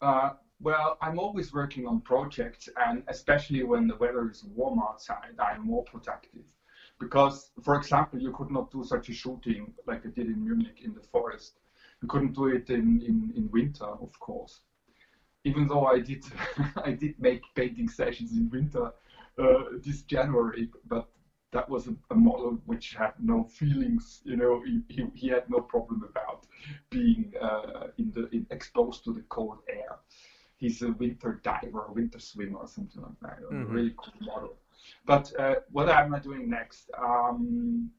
Uh, 0.00 0.30
well, 0.60 0.96
I'm 1.00 1.18
always 1.18 1.52
working 1.52 1.86
on 1.86 2.00
projects, 2.00 2.68
and 2.86 3.02
especially 3.08 3.62
when 3.62 3.86
the 3.86 3.96
weather 3.96 4.30
is 4.30 4.44
warm 4.44 4.80
outside, 4.80 5.34
I'm 5.38 5.66
more 5.66 5.84
productive. 5.84 6.44
Because, 7.00 7.50
for 7.62 7.74
example, 7.74 8.20
you 8.20 8.32
could 8.32 8.50
not 8.50 8.70
do 8.70 8.84
such 8.84 9.08
a 9.08 9.12
shooting 9.12 9.74
like 9.88 10.06
I 10.06 10.10
did 10.10 10.26
in 10.26 10.44
Munich 10.44 10.82
in 10.84 10.94
the 10.94 11.00
forest. 11.00 11.58
You 12.00 12.06
couldn't 12.06 12.34
do 12.34 12.46
it 12.46 12.70
in, 12.70 13.00
in, 13.02 13.32
in 13.36 13.50
winter, 13.50 13.86
of 13.86 14.18
course 14.20 14.60
even 15.44 15.66
though 15.66 15.86
I 15.86 15.98
did 15.98 16.24
I 16.84 16.92
did 16.92 17.18
make 17.18 17.42
painting 17.54 17.88
sessions 17.88 18.32
in 18.32 18.50
winter 18.50 18.92
uh, 19.38 19.64
this 19.84 20.02
January, 20.02 20.68
but 20.86 21.08
that 21.52 21.68
was 21.68 21.86
a, 21.86 21.94
a, 22.10 22.14
model 22.14 22.58
which 22.66 22.94
had 22.94 23.12
no 23.18 23.44
feelings. 23.44 24.22
You 24.24 24.36
know, 24.36 24.62
he, 24.64 24.80
he, 24.88 25.06
he 25.14 25.28
had 25.28 25.48
no 25.48 25.60
problem 25.60 26.02
about 26.08 26.46
being 26.90 27.32
uh, 27.40 27.88
in 27.98 28.10
the 28.12 28.28
in, 28.30 28.46
exposed 28.50 29.04
to 29.04 29.12
the 29.12 29.22
cold 29.28 29.58
air. 29.68 29.98
He's 30.56 30.82
a 30.82 30.92
winter 30.92 31.40
diver, 31.42 31.86
a 31.88 31.92
winter 31.92 32.18
swimmer, 32.18 32.58
or 32.58 32.68
something 32.68 33.02
like 33.02 33.20
that. 33.22 33.42
Mm-hmm. 33.42 33.62
A 33.62 33.66
really 33.66 33.94
cool 33.96 34.14
model. 34.20 34.56
But 35.04 35.32
uh, 35.38 35.56
what 35.70 35.88
am 35.88 36.14
I 36.14 36.18
doing 36.18 36.48
next? 36.48 36.90
Um, 36.98 37.90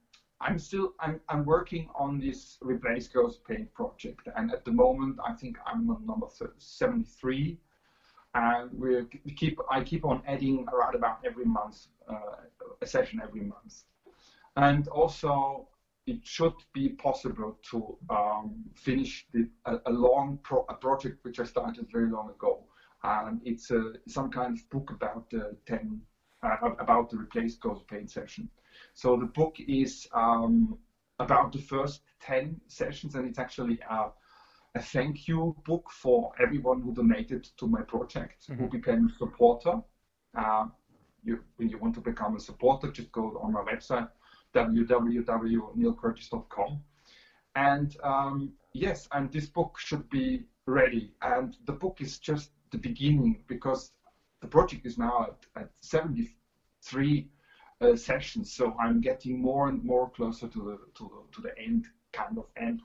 I'm 0.42 0.60
still 0.60 0.94
I'm, 1.00 1.22
I'm 1.30 1.46
working 1.46 1.90
on 1.96 2.20
this 2.20 2.58
replace 2.62 3.08
girls 3.08 3.40
paint 3.48 3.74
project, 3.74 4.28
and 4.36 4.52
at 4.52 4.66
the 4.66 4.72
moment 4.72 5.20
I 5.26 5.34
think 5.34 5.58
I'm 5.66 5.90
on 5.90 6.06
number 6.06 6.28
73, 6.58 7.58
and 8.34 8.72
we 8.74 9.06
keep 9.36 9.60
I 9.70 9.84
keep 9.84 10.06
on 10.06 10.22
adding 10.28 10.66
around 10.74 10.96
about 10.96 11.20
every 11.26 11.46
month 11.46 11.88
uh, 12.10 12.46
a 12.82 12.86
session 12.86 13.22
every 13.24 13.42
month, 13.42 13.84
and 14.56 14.88
also 14.88 15.68
it 16.06 16.20
should 16.24 16.56
be 16.74 16.90
possible 16.90 17.58
to 17.72 17.98
um, 18.10 18.64
finish 18.76 19.26
the, 19.34 19.48
a, 19.66 19.78
a, 19.86 19.92
long 19.92 20.38
pro, 20.44 20.66
a 20.68 20.74
project 20.74 21.18
which 21.24 21.40
I 21.40 21.46
started 21.46 21.88
very 21.92 22.10
long 22.10 22.30
ago, 22.30 22.60
and 23.04 23.40
it's 23.46 23.72
a, 23.72 23.94
some 24.08 24.30
kind 24.30 24.58
of 24.58 24.70
book 24.70 24.92
about 24.92 25.30
the 25.30 25.56
10 25.66 26.02
uh, 26.44 26.58
about 26.80 27.10
the 27.10 27.18
replace 27.18 27.56
girls 27.56 27.84
pain 27.84 28.08
session. 28.08 28.50
So 28.94 29.16
the 29.16 29.28
book 29.28 29.56
is 29.60 30.08
um, 30.14 30.78
about 31.20 31.54
the 31.54 31.60
first 31.60 32.02
10 32.22 32.60
sessions, 32.68 33.16
and 33.16 33.26
it's 33.26 33.40
actually 33.40 33.80
a, 33.90 34.08
a, 34.76 34.82
thank 34.82 35.28
you 35.28 35.56
book 35.66 35.90
for 35.92 36.32
everyone 36.42 36.82
who 36.82 36.94
donated 36.94 37.44
to 37.58 37.68
my 37.68 37.82
project, 37.82 38.48
mm-hmm. 38.50 38.64
who 38.64 38.70
became 38.70 39.08
a 39.08 39.12
supporter. 39.18 39.82
Uh, 40.38 40.68
you, 41.24 41.40
when 41.58 41.70
you 41.70 41.78
want 41.78 41.94
to 41.96 42.02
become 42.02 42.36
a 42.36 42.40
supporter, 42.40 42.92
just 42.92 43.12
go 43.12 43.40
on 43.42 43.54
my 43.54 43.62
website, 43.62 44.10
www.neilcurtis.com. 44.56 46.82
And 47.56 47.96
um, 48.04 48.54
yes, 48.74 49.08
and 49.12 49.32
this 49.32 49.46
book 49.46 49.78
should 49.80 50.10
be 50.10 50.46
ready. 50.66 51.14
And 51.22 51.56
the 51.66 51.74
book 51.74 52.02
is 52.02 52.18
just 52.18 52.50
the 52.72 52.80
beginning 52.80 53.44
because 53.48 53.92
the 54.42 54.48
project 54.48 54.86
is 54.86 54.98
now 54.98 55.28
at, 55.30 55.38
at 55.62 55.70
73 55.82 57.30
uh, 57.80 57.96
sessions. 57.96 58.52
So 58.54 58.76
I'm 58.80 59.02
getting 59.02 59.40
more 59.40 59.70
and 59.70 59.84
more 59.84 60.10
closer 60.10 60.48
to 60.48 60.60
the 60.60 60.80
to 60.98 61.04
the, 61.04 61.22
to 61.36 61.42
the 61.42 61.56
end, 61.60 61.86
kind 62.12 62.38
of 62.38 62.46
end. 62.58 62.82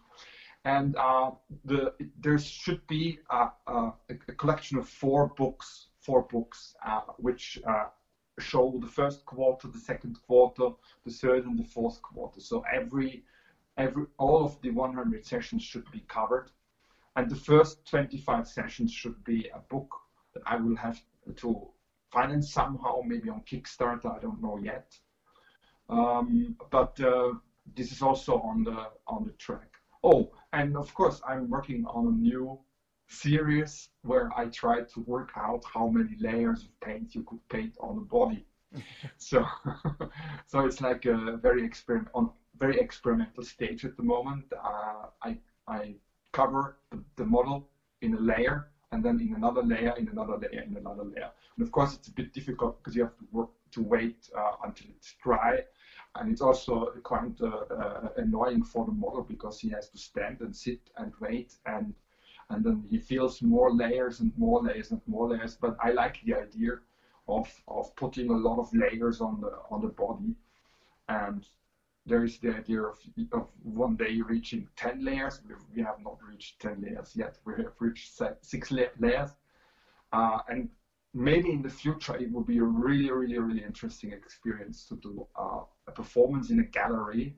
And 0.65 0.97
uh, 0.97 1.31
the 1.65 1.95
there 2.21 2.39
should 2.39 2.87
be 2.87 3.19
a, 3.31 3.49
a, 3.67 3.93
a, 4.11 4.33
collection 4.37 4.77
of 4.79 4.89
four 4.89 5.33
books, 5.37 5.87
four 6.01 6.23
books, 6.23 6.75
uh, 6.85 7.01
which 7.17 7.59
uh, 7.67 7.87
show 8.39 8.79
the 8.81 8.87
first 8.87 9.25
quarter, 9.25 9.69
the 9.69 9.79
second 9.79 10.19
quarter, 10.27 10.71
the 11.05 11.11
third, 11.11 11.47
and 11.47 11.59
the 11.59 11.65
fourth 11.65 12.03
quarter. 12.03 12.41
So 12.41 12.65
every 12.73 13.23
every 13.77 14.05
all 14.19 14.45
of 14.45 14.61
the 14.61 14.71
100 14.71 15.25
sessions 15.25 15.63
should 15.63 15.91
be 15.91 16.01
covered, 16.09 16.51
and 17.17 17.31
the 17.31 17.37
first 17.37 17.85
25 17.87 18.47
sessions 18.47 18.93
should 18.93 19.23
be 19.25 19.49
a 19.55 19.61
book 19.71 19.95
that 20.35 20.43
I 20.45 20.57
will 20.57 20.77
have 20.77 21.01
to 21.37 21.69
finance 22.11 22.53
somehow, 22.53 23.01
maybe 23.05 23.29
on 23.29 23.43
Kickstarter, 23.43 24.17
I 24.17 24.21
don't 24.21 24.43
know 24.43 24.59
yet. 24.59 24.99
Um, 25.89 26.57
but 26.71 26.99
uh, 27.01 27.35
this 27.77 27.93
is 27.93 28.03
also 28.03 28.41
on 28.41 28.65
the 28.65 28.89
on 29.07 29.25
the 29.25 29.33
track. 29.33 29.73
Oh, 30.03 30.31
and 30.53 30.77
of 30.77 30.93
course, 30.95 31.21
I'm 31.27 31.49
working 31.49 31.85
on 31.87 32.07
a 32.07 32.11
new 32.11 32.59
series 33.09 33.89
where 34.03 34.31
I 34.37 34.47
try 34.47 34.83
to 34.83 35.01
work 35.07 35.31
out 35.37 35.63
how 35.73 35.89
many 35.89 36.15
layers 36.19 36.65
of 36.65 36.71
paint 36.81 37.15
you 37.15 37.23
could 37.23 37.41
paint 37.49 37.75
on 37.81 37.99
a 37.99 38.01
body. 38.03 38.45
so, 39.17 39.45
so 40.47 40.61
it's 40.67 40.81
like 40.81 41.05
a 41.07 41.37
very 41.39 41.65
experiment 41.65 42.09
on 42.15 42.31
very 42.59 42.79
experimental 42.81 43.43
stage 43.43 43.85
at 43.85 43.97
the 43.97 44.03
moment. 44.03 44.45
Uh, 44.53 45.07
I 45.23 45.39
I 45.67 45.95
cover 46.33 46.77
the, 46.91 47.03
the 47.17 47.25
model 47.25 47.65
in 48.03 48.15
a 48.15 48.19
layer 48.19 48.67
and 48.93 49.05
then 49.05 49.21
in 49.21 49.35
another 49.35 49.63
layer, 49.63 49.93
in 49.97 50.09
another 50.09 50.37
layer, 50.39 50.63
in 50.63 50.77
another 50.77 51.05
layer. 51.05 51.31
And 51.57 51.63
of 51.63 51.71
course, 51.71 51.95
it's 51.95 52.09
a 52.09 52.13
bit 52.13 52.33
difficult 52.33 52.77
because 52.79 52.95
you 52.97 53.03
have 53.03 53.17
to 53.19 53.27
work 53.31 53.49
to 53.73 53.83
wait 53.83 54.17
uh, 54.37 54.53
until 54.65 54.87
it's 54.91 55.15
dry. 55.23 55.61
And 56.19 56.31
it's 56.31 56.41
also 56.41 56.87
quite 57.03 57.41
uh, 57.41 57.47
uh, 57.47 58.09
annoying 58.17 58.63
for 58.63 58.85
the 58.85 58.93
model 58.93 59.23
because 59.23 59.61
he 59.61 59.69
has 59.71 59.89
to 59.91 59.99
stand 59.99 60.41
and 60.41 60.55
sit 60.55 60.81
and 60.97 61.13
wait 61.21 61.57
and 61.67 61.95
and 62.51 62.65
then 62.65 62.83
he 62.89 62.99
feels 62.99 63.43
more 63.43 63.71
layers 63.71 64.21
and 64.21 64.33
more 64.39 64.63
layers 64.63 64.91
and 64.91 65.01
more 65.07 65.29
layers. 65.29 65.57
But 65.61 65.77
I 65.83 65.91
like 65.91 66.21
the 66.25 66.35
idea 66.35 66.79
of 67.29 67.49
of 67.69 67.95
putting 67.97 68.31
a 68.31 68.37
lot 68.37 68.59
of 68.59 68.73
layers 68.75 69.21
on 69.21 69.41
the 69.41 69.53
on 69.71 69.83
the 69.83 69.89
body, 69.89 70.35
and 71.09 71.47
there 72.07 72.25
is 72.25 72.39
the 72.39 72.57
idea 72.57 72.83
of, 72.83 72.99
of 73.33 73.49
one 73.63 73.95
day 73.97 74.21
reaching 74.23 74.67
10 74.77 75.05
layers. 75.05 75.41
We 75.75 75.83
have 75.83 76.01
not 76.03 76.17
reached 76.27 76.59
10 76.61 76.81
layers 76.81 77.13
yet. 77.15 77.39
We 77.45 77.53
have 77.63 77.75
reached 77.79 78.19
six 78.41 78.71
layers. 78.71 79.31
Uh, 80.11 80.39
and 80.49 80.71
maybe 81.15 81.51
in 81.51 81.63
the 81.63 81.71
future, 81.71 82.17
it 82.17 82.31
will 82.33 82.45
be 82.45 82.59
a 82.59 82.65
really, 82.65 83.11
really, 83.11 83.39
really 83.39 83.65
interesting 83.65 84.13
experience 84.13 84.87
to 84.87 84.97
do 84.97 85.27
uh, 85.37 85.61
a 85.87 85.93
performance 85.93 86.51
in 86.51 86.61
a 86.61 86.65
gallery 86.65 87.37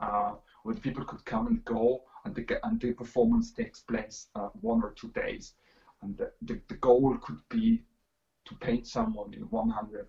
uh, 0.00 0.32
where 0.64 0.74
people 0.74 1.04
could 1.04 1.24
come 1.24 1.46
and 1.46 1.64
go 1.64 2.02
and 2.24 2.34
the, 2.34 2.58
and 2.66 2.80
the 2.80 2.92
performance 2.92 3.52
takes 3.52 3.80
place 3.80 4.28
uh, 4.34 4.48
one 4.60 4.82
or 4.82 4.92
two 4.92 5.08
days. 5.08 5.54
And 6.02 6.16
the, 6.16 6.30
the, 6.42 6.60
the, 6.68 6.74
goal 6.74 7.16
could 7.22 7.38
be 7.48 7.82
to 8.46 8.54
paint 8.56 8.86
someone 8.86 9.32
in 9.32 9.42
100 9.42 10.06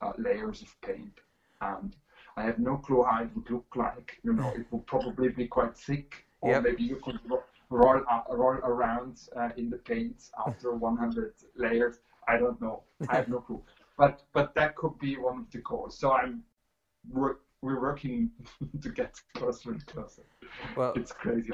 uh, 0.00 0.12
layers 0.18 0.62
of 0.62 0.74
paint. 0.80 1.20
And 1.60 1.96
I 2.36 2.42
have 2.42 2.58
no 2.58 2.76
clue 2.76 3.02
how 3.02 3.22
it 3.22 3.30
would 3.34 3.50
look 3.50 3.66
like. 3.74 4.18
You 4.22 4.34
know, 4.34 4.52
it 4.54 4.66
would 4.70 4.86
probably 4.86 5.30
be 5.30 5.46
quite 5.46 5.76
thick, 5.76 6.26
or 6.40 6.52
yep. 6.52 6.62
maybe 6.64 6.84
you 6.84 6.96
could 6.96 7.18
roll 7.70 8.02
uh, 8.10 8.22
roll 8.30 8.56
around 8.62 9.20
uh, 9.34 9.50
in 9.56 9.70
the 9.70 9.78
paint 9.78 10.30
after 10.46 10.72
100 10.72 11.34
layers. 11.56 12.00
I 12.28 12.36
don't 12.38 12.60
know. 12.60 12.82
I 13.08 13.16
have 13.16 13.28
no 13.28 13.40
clue. 13.40 13.62
But 13.98 14.24
but 14.34 14.54
that 14.56 14.76
could 14.76 14.98
be 14.98 15.16
one 15.16 15.38
of 15.38 15.50
the 15.50 15.58
goals. 15.58 15.98
So 15.98 16.12
I'm 16.12 16.42
we're, 17.10 17.36
we're 17.62 17.80
working 17.80 18.30
to 18.82 18.90
get 18.90 19.14
closer 19.34 19.70
and 19.70 19.86
closer. 19.86 20.22
Well, 20.76 20.92
it's 20.96 21.12
crazy. 21.12 21.50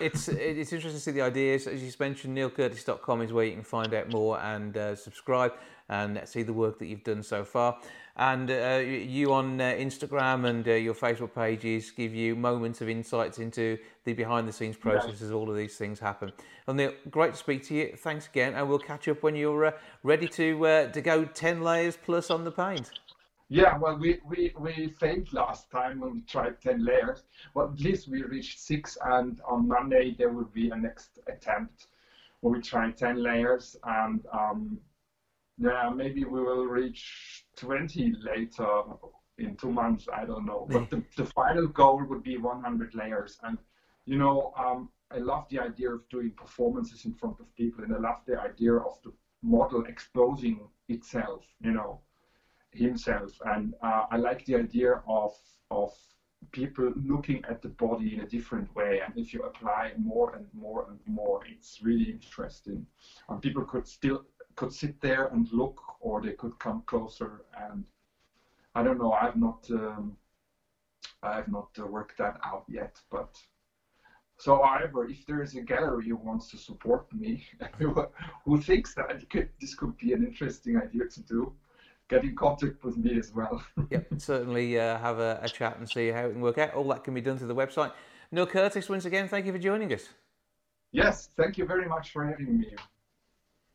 It's 0.00 0.28
it's 0.28 0.72
interesting 0.72 0.98
to 0.98 1.00
see 1.00 1.10
the 1.10 1.20
ideas. 1.20 1.66
As 1.66 1.82
you 1.82 1.92
mentioned, 2.00 2.36
neilcurtis.com 2.36 3.20
is 3.20 3.32
where 3.32 3.44
you 3.44 3.52
can 3.52 3.62
find 3.62 3.92
out 3.92 4.10
more 4.10 4.40
and 4.40 4.74
uh, 4.74 4.96
subscribe 4.96 5.52
and 5.88 6.20
see 6.24 6.42
the 6.42 6.52
work 6.52 6.78
that 6.78 6.86
you've 6.86 7.04
done 7.04 7.22
so 7.22 7.44
far. 7.44 7.78
And 8.16 8.50
uh, 8.50 8.82
you 8.84 9.32
on 9.32 9.60
uh, 9.60 9.64
Instagram 9.72 10.46
and 10.46 10.68
uh, 10.68 10.72
your 10.72 10.94
Facebook 10.94 11.34
pages 11.34 11.90
give 11.90 12.14
you 12.14 12.36
moments 12.36 12.82
of 12.82 12.88
insights 12.90 13.38
into 13.38 13.78
the 14.04 14.12
behind 14.12 14.46
the 14.46 14.52
scenes 14.52 14.76
processes, 14.76 15.30
yeah. 15.30 15.36
all 15.36 15.48
of 15.48 15.56
these 15.56 15.76
things 15.76 15.98
happen. 15.98 16.30
And 16.66 16.76
Neil, 16.76 16.92
great 17.10 17.32
to 17.32 17.38
speak 17.38 17.62
to 17.64 17.74
you. 17.74 17.94
Thanks 17.96 18.26
again, 18.26 18.54
and 18.54 18.68
we'll 18.68 18.78
catch 18.78 19.08
up 19.08 19.22
when 19.22 19.34
you're 19.34 19.66
uh, 19.66 19.72
ready 20.02 20.28
to 20.28 20.66
uh, 20.66 20.92
to 20.92 21.00
go 21.00 21.24
10 21.24 21.62
layers 21.62 21.96
plus 21.96 22.30
on 22.30 22.44
the 22.44 22.52
paint. 22.52 22.90
Yeah, 23.48 23.76
well, 23.76 23.98
we, 23.98 24.18
we, 24.26 24.54
we 24.58 24.94
failed 24.98 25.30
last 25.34 25.70
time 25.70 26.00
when 26.00 26.14
we 26.14 26.20
tried 26.22 26.60
10 26.62 26.86
layers. 26.86 27.24
Well, 27.52 27.70
at 27.70 27.80
least 27.80 28.08
we 28.08 28.22
reached 28.22 28.60
six, 28.60 28.96
and 29.04 29.42
on 29.46 29.68
Monday 29.68 30.14
there 30.16 30.30
will 30.30 30.50
be 30.54 30.70
a 30.70 30.76
next 30.76 31.18
attempt 31.26 31.88
where 32.40 32.54
we 32.54 32.62
try 32.62 32.90
10 32.90 33.22
layers. 33.22 33.76
And 33.84 34.24
um, 34.32 34.78
yeah, 35.62 35.90
maybe 35.94 36.24
we 36.24 36.40
will 36.40 36.66
reach 36.66 37.44
20 37.56 38.14
later 38.22 38.82
in 39.38 39.56
two 39.56 39.70
months. 39.70 40.06
I 40.12 40.24
don't 40.24 40.46
know. 40.46 40.66
But 40.68 40.90
the, 40.90 41.02
the 41.16 41.26
final 41.26 41.66
goal 41.68 42.04
would 42.08 42.22
be 42.22 42.36
100 42.36 42.94
layers. 42.94 43.38
And, 43.42 43.58
you 44.04 44.18
know, 44.18 44.52
um, 44.56 44.90
I 45.10 45.18
love 45.18 45.46
the 45.50 45.60
idea 45.60 45.90
of 45.90 46.08
doing 46.08 46.30
performances 46.30 47.04
in 47.04 47.14
front 47.14 47.38
of 47.40 47.54
people, 47.54 47.84
and 47.84 47.94
I 47.94 47.98
love 47.98 48.20
the 48.26 48.40
idea 48.40 48.74
of 48.74 48.98
the 49.04 49.12
model 49.42 49.84
exposing 49.84 50.60
itself, 50.88 51.44
you 51.60 51.72
know, 51.72 52.00
himself. 52.72 53.30
And 53.44 53.74
uh, 53.82 54.06
I 54.10 54.16
like 54.16 54.44
the 54.46 54.56
idea 54.56 55.02
of 55.06 55.32
of 55.70 55.92
people 56.50 56.92
looking 57.04 57.42
at 57.48 57.62
the 57.62 57.68
body 57.68 58.14
in 58.14 58.20
a 58.20 58.26
different 58.26 58.74
way. 58.74 59.00
And 59.04 59.16
if 59.16 59.32
you 59.32 59.42
apply 59.42 59.92
more 59.96 60.34
and 60.34 60.46
more 60.52 60.86
and 60.90 60.98
more, 61.06 61.42
it's 61.46 61.80
really 61.82 62.10
interesting. 62.10 62.86
And 63.28 63.40
people 63.40 63.64
could 63.64 63.86
still 63.86 64.24
could 64.56 64.72
sit 64.72 65.00
there 65.00 65.26
and 65.28 65.48
look, 65.52 65.80
or 66.00 66.20
they 66.20 66.32
could 66.32 66.58
come 66.58 66.82
closer. 66.86 67.42
And 67.56 67.84
I 68.74 68.82
don't 68.82 68.98
know. 68.98 69.12
I've 69.12 69.36
not 69.36 69.66
um, 69.70 70.16
I've 71.22 71.48
not 71.48 71.68
uh, 71.78 71.86
worked 71.86 72.18
that 72.18 72.38
out 72.44 72.64
yet, 72.68 73.00
but. 73.10 73.38
So, 74.38 74.60
however, 74.60 75.08
if 75.08 75.24
there 75.24 75.40
is 75.40 75.54
a 75.54 75.60
gallery 75.60 76.08
who 76.08 76.16
wants 76.16 76.50
to 76.50 76.56
support 76.56 77.06
me, 77.12 77.46
who 78.44 78.60
thinks 78.60 78.92
that 78.94 79.30
could, 79.30 79.50
this 79.60 79.76
could 79.76 79.96
be 79.98 80.14
an 80.14 80.24
interesting 80.24 80.76
idea 80.76 81.06
to 81.06 81.20
do, 81.20 81.52
get 82.08 82.24
in 82.24 82.34
contact 82.34 82.82
with 82.82 82.96
me 82.96 83.18
as 83.18 83.32
well. 83.32 83.62
yep, 83.90 84.06
certainly 84.18 84.80
uh, 84.80 84.98
have 84.98 85.20
a, 85.20 85.38
a, 85.42 85.48
chat 85.48 85.78
and 85.78 85.88
see 85.88 86.08
how 86.08 86.26
it 86.26 86.32
can 86.32 86.40
work 86.40 86.58
out. 86.58 86.74
All 86.74 86.88
that 86.88 87.04
can 87.04 87.14
be 87.14 87.20
done 87.20 87.38
through 87.38 87.48
the 87.48 87.54
website. 87.54 87.92
Neil 88.32 88.46
Curtis, 88.46 88.88
once 88.88 89.04
again, 89.04 89.28
thank 89.28 89.46
you 89.46 89.52
for 89.52 89.58
joining 89.58 89.92
us. 89.92 90.08
Yes, 90.90 91.28
thank 91.36 91.56
you 91.56 91.64
very 91.64 91.86
much 91.86 92.10
for 92.10 92.24
having 92.24 92.58
me. 92.58 92.74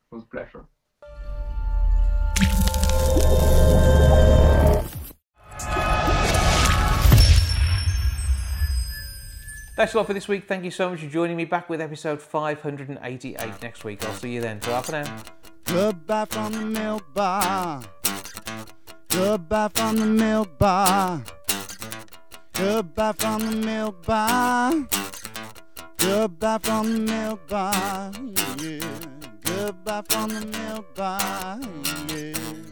It 0.10 0.16
was 0.16 0.24
a 0.24 0.28
pleasure. 0.28 0.66
That's 9.76 9.94
all 9.94 10.06
for 10.06 10.14
this 10.14 10.28
week. 10.28 10.48
Thank 10.48 10.64
you 10.64 10.72
so 10.72 10.90
much 10.90 11.02
for 11.02 11.08
joining 11.08 11.36
me. 11.36 11.46
Back 11.46 11.70
with 11.70 11.82
episode 11.82 12.22
588 12.22 13.62
next 13.62 13.84
week. 13.84 14.04
I'll 14.06 14.14
see 14.14 14.34
you 14.34 14.42
then. 14.42 14.60
Ta 14.60 14.82
for 14.82 14.94
now. 14.94 15.24
Goodbye 15.66 16.26
from 16.26 16.54
the 16.54 16.62
milk 16.62 17.04
bar. 17.14 17.84
Goodbye 19.10 19.70
from 19.74 19.98
the 19.98 20.06
milk 20.06 20.58
bar. 20.58 21.22
Goodbye 22.54 23.12
from 23.12 23.40
the 23.42 23.56
milk 23.58 24.06
bar. 24.06 24.88
Goodbye 25.98 26.60
from 26.60 27.06
the 27.06 27.12
milk 27.12 27.48
bar. 27.48 28.12
Yeah. 28.60 29.17
Goodbye 29.58 30.04
from 30.08 30.30
the 30.30 30.46
milk 30.46 30.94
bar. 30.94 31.60
Yeah. 32.10 32.67